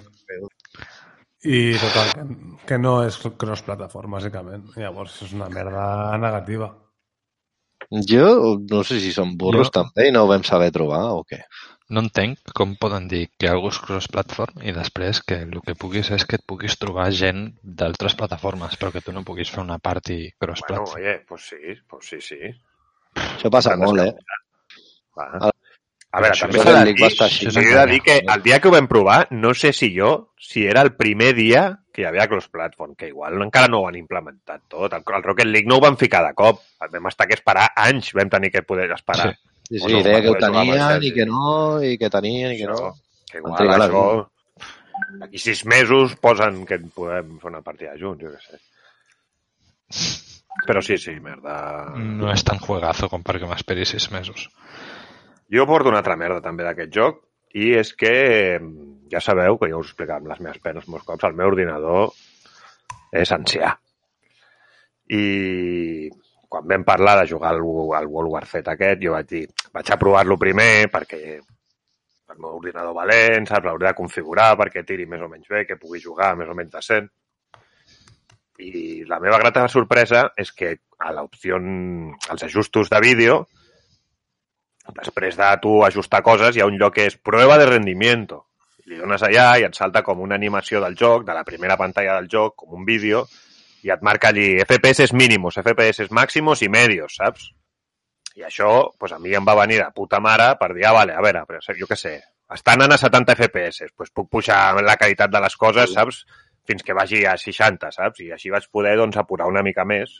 I 1.46 1.74
total, 1.76 2.10
que, 2.16 2.66
que 2.68 2.78
no 2.80 3.04
és 3.04 3.18
cross-platform, 3.20 4.14
bàsicament. 4.18 4.66
Llavors 4.80 5.22
és 5.26 5.34
una 5.36 5.50
merda 5.52 6.18
negativa. 6.18 6.70
Jo 8.10 8.58
no 8.72 8.80
sé 8.88 9.00
si 9.04 9.12
són 9.12 9.34
burros 9.38 9.68
Jo- 9.68 9.82
també 9.82 10.08
i 10.08 10.12
no 10.16 10.24
ho 10.24 10.28
vam 10.30 10.44
saber 10.48 10.72
trobar 10.72 11.02
o 11.12 11.24
què. 11.28 11.42
No 11.94 12.02
entenc 12.02 12.40
com 12.58 12.72
poden 12.82 13.08
dir 13.12 13.28
que 13.38 13.50
algú 13.52 13.70
és 13.70 13.78
cross-platform 13.84 14.64
i 14.66 14.72
després 14.74 15.20
que 15.22 15.42
el 15.46 15.60
que 15.62 15.76
puguis 15.78 16.10
és 16.16 16.24
que 16.26 16.40
et 16.40 16.46
puguis 16.50 16.74
trobar 16.82 17.10
gent 17.14 17.44
d'altres 17.62 18.16
plataformes, 18.18 18.78
però 18.82 18.90
que 18.96 19.02
tu 19.06 19.14
no 19.14 19.22
puguis 19.28 19.52
fer 19.54 19.62
una 19.62 19.78
party 19.78 20.16
Bueno, 20.24 20.40
cross-platform. 20.40 21.02
oye, 21.04 21.20
pues 21.28 21.50
sí, 21.52 21.76
pues 21.90 22.08
sí, 22.10 22.22
sí. 22.22 22.40
Això 23.16 23.52
passa 23.54 23.76
molt, 23.78 24.02
eh? 24.08 24.16
Va. 25.20 25.28
A- 25.50 25.52
A 26.14 26.22
veure, 26.22 26.36
també 26.38 26.60
s'ha 26.62 26.72
de 26.74 26.80
el 26.80 26.96
dir, 26.96 27.06
així. 27.06 27.50
s'ha 27.52 27.62
de 27.62 27.86
dir 27.92 28.00
que 28.06 28.18
el 28.20 28.42
dia 28.46 28.60
que 28.62 28.68
ho 28.68 28.72
vam 28.72 28.88
provar, 28.88 29.28
no 29.32 29.54
sé 29.58 29.72
si 29.74 29.88
jo, 29.98 30.34
si 30.38 30.66
era 30.66 30.82
el 30.86 30.92
primer 30.96 31.32
dia 31.34 31.80
que 31.92 32.04
hi 32.04 32.06
havia 32.06 32.28
cross-platform, 32.30 32.94
que 32.96 33.08
igual 33.08 33.42
encara 33.42 33.68
no 33.68 33.80
ho 33.82 33.88
han 33.88 33.96
implementat 33.98 34.62
tot. 34.70 34.94
El, 34.94 35.02
el 35.16 35.24
Rocket 35.24 35.46
League 35.50 35.68
no 35.68 35.78
ho 35.78 35.82
van 35.82 35.98
ficar 35.98 36.22
de 36.28 36.36
cop. 36.38 36.62
Vam 36.92 37.08
estar 37.10 37.26
que 37.28 37.34
esperar 37.34 37.72
anys, 37.76 38.12
vam 38.14 38.30
tenir 38.30 38.52
que 38.52 38.62
poder 38.62 38.92
esperar. 38.92 39.32
Sí, 39.34 39.50
O 39.64 39.80
sí, 39.80 39.94
no, 39.94 40.04
deia 40.04 40.22
que 40.22 40.34
ho 40.34 40.38
tenien 40.40 41.06
i 41.08 41.12
que 41.16 41.26
no, 41.30 41.48
i 41.86 41.98
que 41.98 42.10
tenien 42.14 42.54
i 42.54 42.60
que 42.60 42.68
no. 42.70 42.78
Això, 42.78 42.94
que 43.32 43.42
igual 43.42 43.72
la 43.72 43.88
això... 43.88 44.06
D'aquí 45.20 45.40
sis 45.42 45.64
mesos 45.70 46.16
posen 46.22 46.64
que 46.70 46.78
podem 46.94 47.38
fer 47.42 47.50
una 47.50 47.64
partida 47.66 47.96
junts, 48.00 48.24
jo 48.24 48.32
què 48.34 48.42
sé. 48.44 48.60
Però 50.68 50.82
sí, 50.86 50.98
sí, 51.02 51.16
merda. 51.22 51.56
No 51.98 52.30
és 52.34 52.44
tan 52.46 52.62
juegazo 52.62 53.10
com 53.12 53.24
perquè 53.26 53.50
m'esperi 53.50 53.88
sis 53.90 54.10
mesos. 54.14 54.48
Jo 55.54 55.66
porto 55.70 55.92
una 55.92 56.02
altra 56.04 56.18
merda 56.20 56.44
també 56.46 56.66
d'aquest 56.66 56.94
joc 56.94 57.24
i 57.54 57.74
és 57.78 57.94
que 57.98 58.14
ja 59.12 59.22
sabeu 59.22 59.58
que 59.62 59.70
ja 59.70 59.80
us 59.80 59.94
amb 60.08 60.30
les 60.30 60.42
meves 60.42 60.62
penes 60.64 60.88
molts 60.90 61.06
cops, 61.06 61.26
el 61.28 61.38
meu 61.38 61.52
ordinador 61.52 62.14
és 63.14 63.32
ancià. 63.34 63.76
I 65.14 66.10
quan 66.54 66.68
vam 66.70 66.84
parlar 66.86 67.18
de 67.18 67.26
jugar 67.32 67.50
al, 67.50 67.64
al 67.98 68.06
World 68.06 68.30
War 68.30 68.46
Z 68.46 68.68
aquest, 68.70 69.00
jo 69.02 69.16
vaig 69.16 69.26
dir, 69.26 69.48
vaig 69.74 69.88
a 69.90 69.98
provar-lo 69.98 70.38
primer 70.38 70.86
perquè 70.94 71.22
el 71.34 72.38
meu 72.38 72.60
ordinador 72.60 72.94
valent, 72.94 73.48
saps? 73.50 73.66
L'hauré 73.66 73.88
de 73.88 73.98
configurar 73.98 74.52
perquè 74.60 74.84
tiri 74.86 75.08
més 75.10 75.24
o 75.26 75.30
menys 75.32 75.50
bé, 75.50 75.64
que 75.66 75.80
pugui 75.82 76.02
jugar 76.04 76.36
més 76.38 76.52
o 76.52 76.54
menys 76.54 76.76
decent. 76.76 77.08
I 78.62 79.02
la 79.10 79.18
meva 79.24 79.40
grata 79.42 79.64
sorpresa 79.68 80.28
és 80.38 80.52
que 80.54 80.76
a 81.02 81.14
l'opció, 81.16 81.58
als 82.30 82.46
ajustos 82.46 82.92
de 82.94 83.00
vídeo, 83.02 83.40
després 85.00 85.40
de 85.40 85.48
tu 85.64 85.80
ajustar 85.88 86.22
coses, 86.22 86.54
hi 86.54 86.62
ha 86.62 86.68
un 86.70 86.78
lloc 86.78 87.00
que 87.00 87.08
és 87.10 87.18
prueba 87.18 87.58
de 87.58 87.66
rendimiento. 87.72 88.44
I 88.86 88.94
li 88.94 89.02
dones 89.02 89.26
allà 89.26 89.48
i 89.58 89.66
et 89.66 89.74
salta 89.74 90.06
com 90.06 90.22
una 90.22 90.38
animació 90.38 90.84
del 90.86 90.94
joc, 91.02 91.26
de 91.26 91.34
la 91.34 91.44
primera 91.48 91.80
pantalla 91.82 92.20
del 92.22 92.30
joc, 92.30 92.54
com 92.62 92.78
un 92.78 92.86
vídeo, 92.86 93.26
i 93.84 93.92
et 93.94 94.04
marca 94.06 94.32
allí 94.32 94.56
FPS 94.64 95.12
mínimos, 95.14 95.60
FPS 95.60 96.10
màximos 96.12 96.64
i 96.64 96.70
medios, 96.72 97.18
saps? 97.20 97.50
I 98.34 98.46
això, 98.48 98.70
pues 98.98 99.14
a 99.14 99.20
mi 99.22 99.36
em 99.38 99.46
va 99.46 99.58
venir 99.60 99.80
de 99.84 99.90
puta 99.94 100.20
mare 100.24 100.54
per 100.60 100.72
dir, 100.74 100.88
ah, 100.90 100.94
vale, 100.96 101.14
a 101.14 101.22
veure, 101.22 101.44
però 101.46 101.76
jo 101.78 101.90
què 101.90 101.98
sé, 102.00 102.16
estan 102.54 102.82
anant 102.82 102.96
a 102.96 103.02
70 103.02 103.36
FPS, 103.36 103.92
pues 103.96 104.12
puc 104.16 104.30
pujar 104.32 104.82
la 104.82 104.98
qualitat 104.98 105.32
de 105.32 105.42
les 105.44 105.56
coses, 105.60 105.94
saps? 105.94 106.24
Fins 106.68 106.84
que 106.88 106.96
vagi 106.96 107.26
a 107.28 107.36
60, 107.38 107.92
saps? 107.92 108.24
I 108.24 108.32
així 108.34 108.54
vaig 108.54 108.70
poder, 108.72 108.96
doncs, 108.98 109.20
apurar 109.20 109.50
una 109.52 109.64
mica 109.66 109.86
més. 109.86 110.16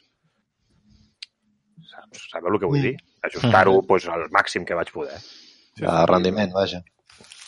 Saps? 1.90 2.28
Sabeu 2.32 2.54
el 2.54 2.60
que 2.60 2.70
vull 2.70 2.84
dir? 2.90 2.96
Ajustar-ho 3.24 3.80
pues, 3.88 4.10
al 4.12 4.28
màxim 4.36 4.68
que 4.68 4.78
vaig 4.78 4.92
poder. 4.94 5.18
De 5.80 5.94
rendiment, 6.10 6.52
vaja. 6.54 6.84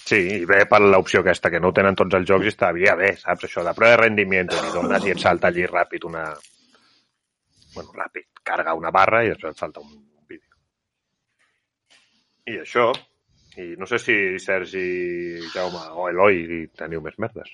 Sí, 0.06 0.20
i 0.36 0.44
ve 0.46 0.60
per 0.70 0.82
l'opció 0.84 1.24
aquesta, 1.24 1.50
que 1.50 1.60
no 1.62 1.72
ho 1.72 1.74
tenen 1.74 1.96
tots 1.98 2.14
els 2.14 2.28
jocs 2.30 2.46
i 2.46 2.52
està 2.52 2.70
bé, 2.76 2.92
bé, 3.00 3.16
saps? 3.18 3.48
Això 3.48 3.64
de 3.66 3.74
prova 3.78 3.96
de 3.96 4.02
rendiment, 4.04 4.52
i 4.54 4.74
dones 4.76 5.08
i 5.08 5.16
et 5.16 5.24
salta 5.24 5.50
allí 5.50 5.66
ràpid 5.66 6.06
una... 6.06 6.28
Bueno, 7.74 7.90
ràpid, 7.98 8.28
carga 8.46 8.76
una 8.78 8.94
barra 8.94 9.24
i 9.26 9.32
després 9.34 9.56
et 9.56 9.64
salta 9.64 9.82
un 9.82 9.90
vídeo. 10.30 10.54
I 12.54 12.60
això, 12.62 12.92
i 13.58 13.74
no 13.82 13.90
sé 13.90 13.98
si 14.04 14.16
Sergi, 14.44 14.86
Jaume 15.56 15.82
o 15.98 16.08
Eloi 16.12 16.68
teniu 16.78 17.02
més 17.02 17.18
merdes. 17.18 17.50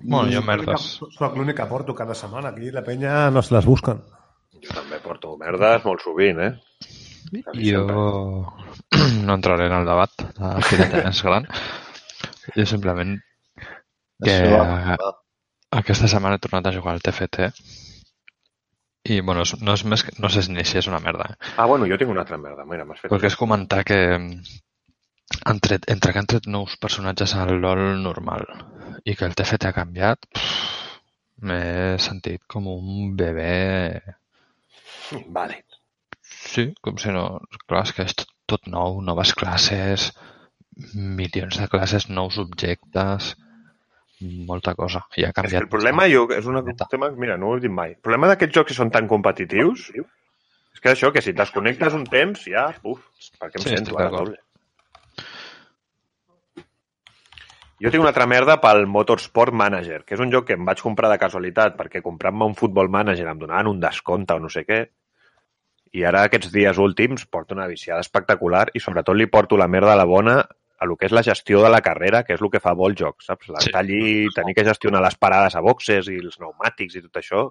Bueno, 0.00 0.32
jo 0.32 0.42
merdes. 0.48 0.88
Soc 1.18 1.36
l'únic 1.36 1.60
que 1.60 1.68
porto 1.70 1.94
cada 1.94 2.16
setmana. 2.18 2.50
Aquí 2.50 2.72
la 2.72 2.82
penya 2.86 3.28
no 3.30 3.42
se 3.44 3.54
les 3.54 3.68
busquen. 3.68 4.00
Jo 4.64 4.72
també 4.80 4.98
porto 5.04 5.36
merdes 5.38 5.84
molt 5.84 6.02
sovint, 6.02 6.40
eh? 6.40 6.52
Jo 7.32 7.84
no 9.26 9.34
entraré 9.34 9.66
en 9.66 9.76
el 9.80 9.86
debat 9.88 10.10
de 10.18 10.50
la 10.50 10.60
té 10.68 11.04
més 11.04 11.22
gran. 11.26 11.46
Jo 12.56 12.66
simplement 12.68 13.14
que 14.24 14.34
aquesta 15.80 16.08
setmana 16.10 16.36
he 16.38 16.42
tornat 16.44 16.68
a 16.68 16.74
jugar 16.76 16.94
al 16.94 17.02
TFT 17.02 17.48
i, 19.04 19.20
bueno, 19.20 19.42
és- 19.44 19.58
no 19.60 19.74
és 19.76 19.82
més 19.84 20.04
que, 20.04 20.14
no 20.18 20.30
sé 20.32 20.44
ni 20.52 20.64
si 20.64 20.78
és 20.80 20.86
una 20.88 21.00
merda, 21.00 21.26
eh? 21.32 21.52
Ah, 21.58 21.66
bueno, 21.68 21.84
jo 21.90 21.98
tinc 22.00 22.10
una 22.10 22.22
altra 22.24 22.38
merda. 22.40 22.64
Mira, 22.64 22.86
fet... 22.96 23.10
Perquè 23.10 23.28
és 23.28 23.36
comentar 23.36 23.82
que 23.84 23.98
han 25.44 25.60
tret, 25.60 25.84
entre 25.92 26.12
que 26.12 26.18
han 26.22 26.30
tret 26.30 26.46
nous 26.48 26.76
personatges 26.80 27.34
al 27.36 27.52
LoL 27.60 28.00
normal 28.02 28.46
i 29.04 29.16
que 29.16 29.26
el 29.28 29.34
TFT 29.36 29.68
ha 29.68 29.74
canviat, 29.76 30.24
m'he 31.44 31.98
sentit 32.00 32.44
com 32.48 32.68
un 32.72 33.12
bebè... 33.18 34.00
Vale. 35.28 35.64
Sí, 36.54 36.68
com 36.84 36.98
si 37.02 37.10
no... 37.14 37.24
Clar, 37.66 37.82
és 37.88 37.92
que 37.96 38.04
és 38.06 38.14
tot, 38.20 38.30
tot 38.52 38.68
nou, 38.70 39.00
noves 39.02 39.32
classes, 39.38 40.10
milions 40.94 41.58
de 41.58 41.66
classes, 41.72 42.08
nous 42.10 42.36
objectes, 42.42 43.32
molta 44.48 44.74
cosa. 44.78 45.02
I 45.18 45.24
ha 45.26 45.30
És 45.32 45.34
que 45.34 45.40
canviat. 45.42 45.64
el 45.66 45.70
problema, 45.72 46.06
jo, 46.12 46.26
és 46.36 46.46
un 46.46 46.60
tema, 46.90 47.10
mira, 47.18 47.36
no 47.40 47.50
ho 47.52 47.56
he 47.58 47.64
dit 47.64 47.72
mai. 47.72 47.96
El 47.96 48.02
problema 48.04 48.30
d'aquests 48.30 48.54
jocs 48.60 48.72
que 48.72 48.78
són 48.78 48.92
tan 48.94 49.08
competitius 49.10 49.88
és 49.98 50.80
que 50.82 50.92
això, 50.92 51.10
que 51.14 51.22
si 51.22 51.32
et 51.34 51.38
desconnectes 51.38 51.94
un 51.96 52.04
temps, 52.10 52.46
ja, 52.50 52.68
uf, 52.82 53.02
per 53.40 53.50
què 53.50 53.60
em 53.60 53.66
Sí, 53.66 53.74
sento 53.76 53.98
ara 53.98 54.10
doble? 54.14 54.38
Jo 57.82 57.90
tinc 57.90 58.00
una 58.04 58.10
altra 58.14 58.26
merda 58.30 58.54
pel 58.62 58.86
Motorsport 58.88 59.52
Manager, 59.52 60.04
que 60.06 60.14
és 60.16 60.20
un 60.22 60.30
joc 60.32 60.46
que 60.48 60.54
em 60.56 60.64
vaig 60.64 60.80
comprar 60.80 61.10
de 61.10 61.18
casualitat 61.20 61.74
perquè 61.76 62.00
comprant-me 62.04 62.46
un 62.48 62.54
Football 62.56 62.88
Manager 62.88 63.26
em 63.32 63.40
donaven 63.42 63.72
un 63.74 63.80
descompte 63.82 64.36
o 64.36 64.40
no 64.40 64.48
sé 64.52 64.62
què, 64.68 64.84
i 65.94 66.02
ara 66.04 66.24
aquests 66.26 66.50
dies 66.52 66.78
últims 66.82 67.24
porto 67.30 67.54
una 67.54 67.68
viciada 67.70 68.02
espectacular 68.02 68.66
i 68.74 68.80
sobretot 68.82 69.14
li 69.16 69.26
porto 69.30 69.56
la 69.60 69.68
merda 69.70 69.92
a 69.94 69.98
la 70.00 70.04
bona 70.10 70.40
a 70.42 70.86
lo 70.90 70.96
que 70.98 71.06
és 71.06 71.12
la 71.14 71.22
gestió 71.22 71.60
de 71.62 71.68
la 71.70 71.80
carrera, 71.80 72.24
que 72.26 72.34
és 72.34 72.42
el 72.42 72.50
que 72.50 72.60
fa 72.60 72.74
molt 72.74 72.98
jocs, 72.98 73.28
saps? 73.30 73.46
Sí. 73.46 73.52
L'estar 73.54 73.80
allí, 73.80 74.26
tenir 74.34 74.54
que 74.58 74.64
gestionar 74.66 75.00
les 75.04 75.14
parades 75.16 75.54
a 75.54 75.62
boxes 75.64 76.08
i 76.10 76.18
els 76.18 76.34
pneumàtics 76.36 76.98
i 76.98 77.02
tot 77.06 77.20
això, 77.22 77.44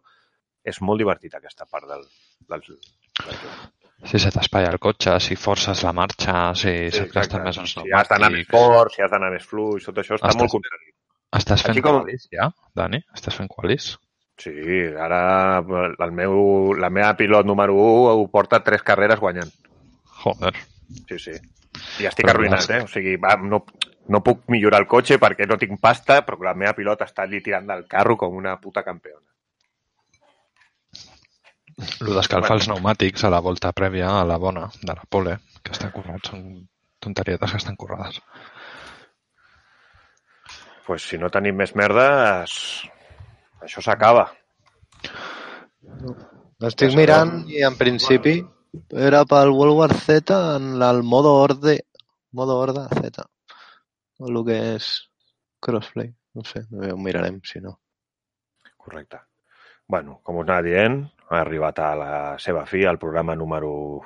és 0.64 0.82
molt 0.84 1.00
divertit 1.02 1.34
aquesta 1.39 1.66
part 1.72 1.88
del, 1.88 2.04
del, 2.52 2.62
del 2.68 3.39
joc. 3.39 3.72
Si 4.12 4.20
se 4.20 4.30
t'espalla 4.36 4.74
el 4.76 4.80
cotxe, 4.84 5.16
si 5.24 5.38
forces 5.39 5.82
la 5.88 5.94
marxa, 5.96 6.52
si 6.60 6.68
sí, 6.91 6.98
se't 7.00 7.14
gasten 7.16 7.46
més 7.48 7.58
els 7.64 7.72
Si 7.80 7.96
has 7.96 8.10
d'anar 8.12 8.30
més 8.36 8.48
fort, 8.52 8.91
si 8.94 9.02
has 9.02 9.12
d'anar 9.16 9.32
més 9.32 9.46
fluix, 9.48 9.86
tot 9.88 9.98
això 10.04 10.20
està 10.20 10.28
Estàs- 10.28 10.41
molt 10.44 10.52
aconseguit. 10.52 10.96
Estàs 11.39 11.64
fent 11.66 11.80
com- 11.82 12.02
qualis 12.04 12.28
ja, 12.36 12.50
Dani? 12.76 13.00
Estàs 13.16 13.39
fent 13.39 13.48
qualis? 13.50 13.94
Sí, 14.42 14.54
ara 14.98 15.62
el 15.62 16.14
meu, 16.16 16.74
la 16.80 16.90
meva 16.90 17.14
pilot 17.18 17.46
número 17.46 17.76
1 17.78 18.14
ho 18.18 18.28
porta 18.34 18.64
tres 18.66 18.82
carreres 18.84 19.22
guanyant. 19.22 19.52
Joder. 20.24 20.54
Sí, 21.10 21.20
sí. 21.20 21.36
I 22.02 22.08
estic 22.10 22.26
Però 22.26 22.34
arruïnat, 22.36 22.70
eh? 22.74 22.82
O 22.86 22.90
sigui, 22.90 23.16
va, 23.22 23.36
no, 23.38 23.64
no 24.14 24.22
puc 24.26 24.44
millorar 24.54 24.82
el 24.84 24.90
cotxe 24.90 25.20
perquè 25.22 25.48
no 25.50 25.60
tinc 25.62 25.80
pasta, 25.82 26.22
però 26.26 26.42
la 26.50 26.56
meva 26.58 26.74
pilota 26.78 27.08
està 27.10 27.26
allí 27.26 27.42
tirant 27.46 27.70
del 27.70 27.86
carro 27.90 28.18
com 28.18 28.36
una 28.38 28.58
puta 28.62 28.84
campiona. 28.86 29.24
Lo 32.06 32.14
d'escalfar 32.14 32.60
els 32.60 32.68
pneumàtics 32.70 33.24
a 33.26 33.32
la 33.34 33.42
volta 33.42 33.72
prèvia 33.74 34.12
a 34.20 34.26
la 34.30 34.38
bona 34.42 34.68
de 34.82 34.94
la 34.94 35.08
pole, 35.10 35.40
que 35.64 35.74
estan 35.74 35.94
currats, 35.96 36.30
són 36.30 36.44
tonterietes 37.02 37.52
que 37.52 37.62
estan 37.62 37.78
currades. 37.80 38.22
pues 40.86 41.06
si 41.08 41.18
no 41.18 41.30
tenim 41.32 41.56
més 41.56 41.74
merdes, 41.80 42.54
això 43.64 43.84
s'acaba. 43.86 44.28
L'estic 46.64 46.95
mirant 46.95 47.41
i 47.51 47.64
en 47.68 47.76
principi 47.80 48.38
era 49.09 49.24
pel 49.30 49.51
World 49.53 49.78
War 49.80 49.91
Z 49.93 50.38
en 50.57 50.82
el 50.82 51.03
modo 51.03 51.34
horde, 51.41 51.80
modo 52.32 52.57
horde 52.59 52.88
Z. 52.93 53.28
El 54.24 54.39
que 54.47 54.59
és 54.76 54.93
crossplay. 55.59 56.14
No 56.34 56.43
sé, 56.47 56.64
ho 56.72 56.97
mirarem, 56.97 57.41
si 57.45 57.59
no. 57.61 57.80
Correcte. 58.78 59.20
bueno, 59.88 60.20
com 60.24 60.39
us 60.39 60.47
anava 60.47 60.64
dient, 60.66 60.95
ha 61.30 61.39
arribat 61.43 61.80
a 61.84 61.89
la 61.99 62.14
seva 62.41 62.66
fi 62.66 62.88
el 62.89 62.99
programa 63.01 63.36
número... 63.36 64.01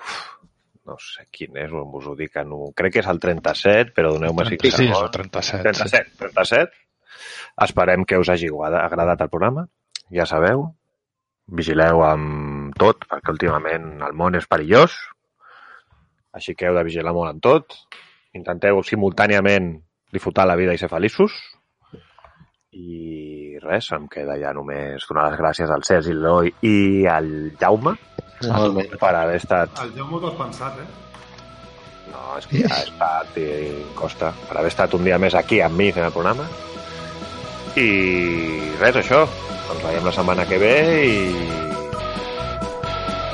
No 0.88 0.96
sé 1.04 1.26
quin 1.36 1.58
és, 1.60 1.72
us 1.72 2.06
ho 2.08 2.14
dic, 2.16 2.36
no... 2.48 2.70
crec 2.76 2.94
que 2.96 3.02
és 3.02 3.08
el 3.12 3.20
37, 3.20 3.92
però 3.96 4.14
doneu-me 4.16 4.46
5 4.48 4.62
36 4.64 4.92
o 4.92 5.00
segons. 5.00 5.16
37. 5.18 5.64
37, 5.68 6.14
37. 6.22 6.87
Esperem 7.66 8.06
que 8.06 8.18
us 8.18 8.30
hagi 8.30 8.48
agrada- 8.52 8.86
agradat 8.86 9.22
el 9.22 9.30
programa. 9.30 9.68
Ja 10.12 10.26
sabeu, 10.26 10.74
vigileu 11.48 12.04
amb 12.04 12.76
tot, 12.80 13.06
perquè 13.10 13.32
últimament 13.34 14.02
el 14.02 14.14
món 14.14 14.36
és 14.36 14.48
perillós. 14.48 14.96
Així 16.34 16.54
que 16.56 16.68
heu 16.68 16.76
de 16.76 16.84
vigilar 16.84 17.14
molt 17.14 17.32
amb 17.32 17.42
tot. 17.42 17.74
Intenteu 18.34 18.84
simultàniament 18.84 19.82
disfrutar 20.14 20.46
la 20.48 20.56
vida 20.56 20.74
i 20.74 20.78
ser 20.78 20.90
feliços. 20.90 21.32
I 22.78 23.58
res, 23.64 23.88
em 23.96 24.06
queda 24.12 24.36
ja 24.38 24.52
només 24.54 25.06
donar 25.10 25.30
les 25.32 25.40
gràcies 25.40 25.72
al 25.74 25.84
Sergi, 25.88 26.14
l'Eloi 26.14 26.52
i 26.68 27.06
al 27.10 27.30
Jaume 27.60 27.96
Igualment. 28.44 28.92
per 29.00 29.14
haver 29.16 29.38
estat 29.40 29.80
El 29.82 29.94
Jaume 29.96 30.20
t'ho 30.22 30.28
has 30.30 30.38
pensat, 30.38 30.78
eh? 30.84 30.88
No, 32.12 32.38
és 32.38 32.46
que 32.48 32.62
ja 32.62 32.76
he 32.76 32.84
estat 32.84 33.38
i 33.42 33.48
costa 33.98 34.30
per 34.48 34.58
haver 34.60 34.70
estat 34.72 34.94
un 34.94 35.04
dia 35.08 35.18
més 35.18 35.34
aquí 35.36 35.60
amb 35.62 35.76
mi 35.80 35.90
fent 35.92 36.06
el 36.06 36.14
programa. 36.14 36.46
I 37.78 38.74
res, 38.80 38.96
això. 39.04 39.26
Ens 39.68 39.84
veiem 39.84 40.06
la 40.08 40.14
setmana 40.16 40.46
que 40.50 40.58
ve 40.62 40.76
i... 41.06 41.18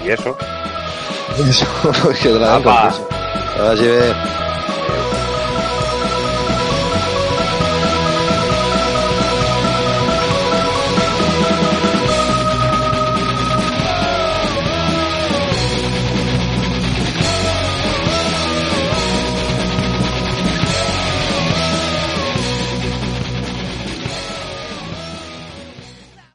I 0.04 0.16
eso. 0.18 0.36
Que 2.22 2.30
la 2.30 2.39
den 2.39 2.50
Apa. 2.50 2.78
contigo. 2.91 3.08
Que 3.54 3.62
vagi 3.62 3.88
bé. 3.88 4.14
Adéu. 4.84 5.12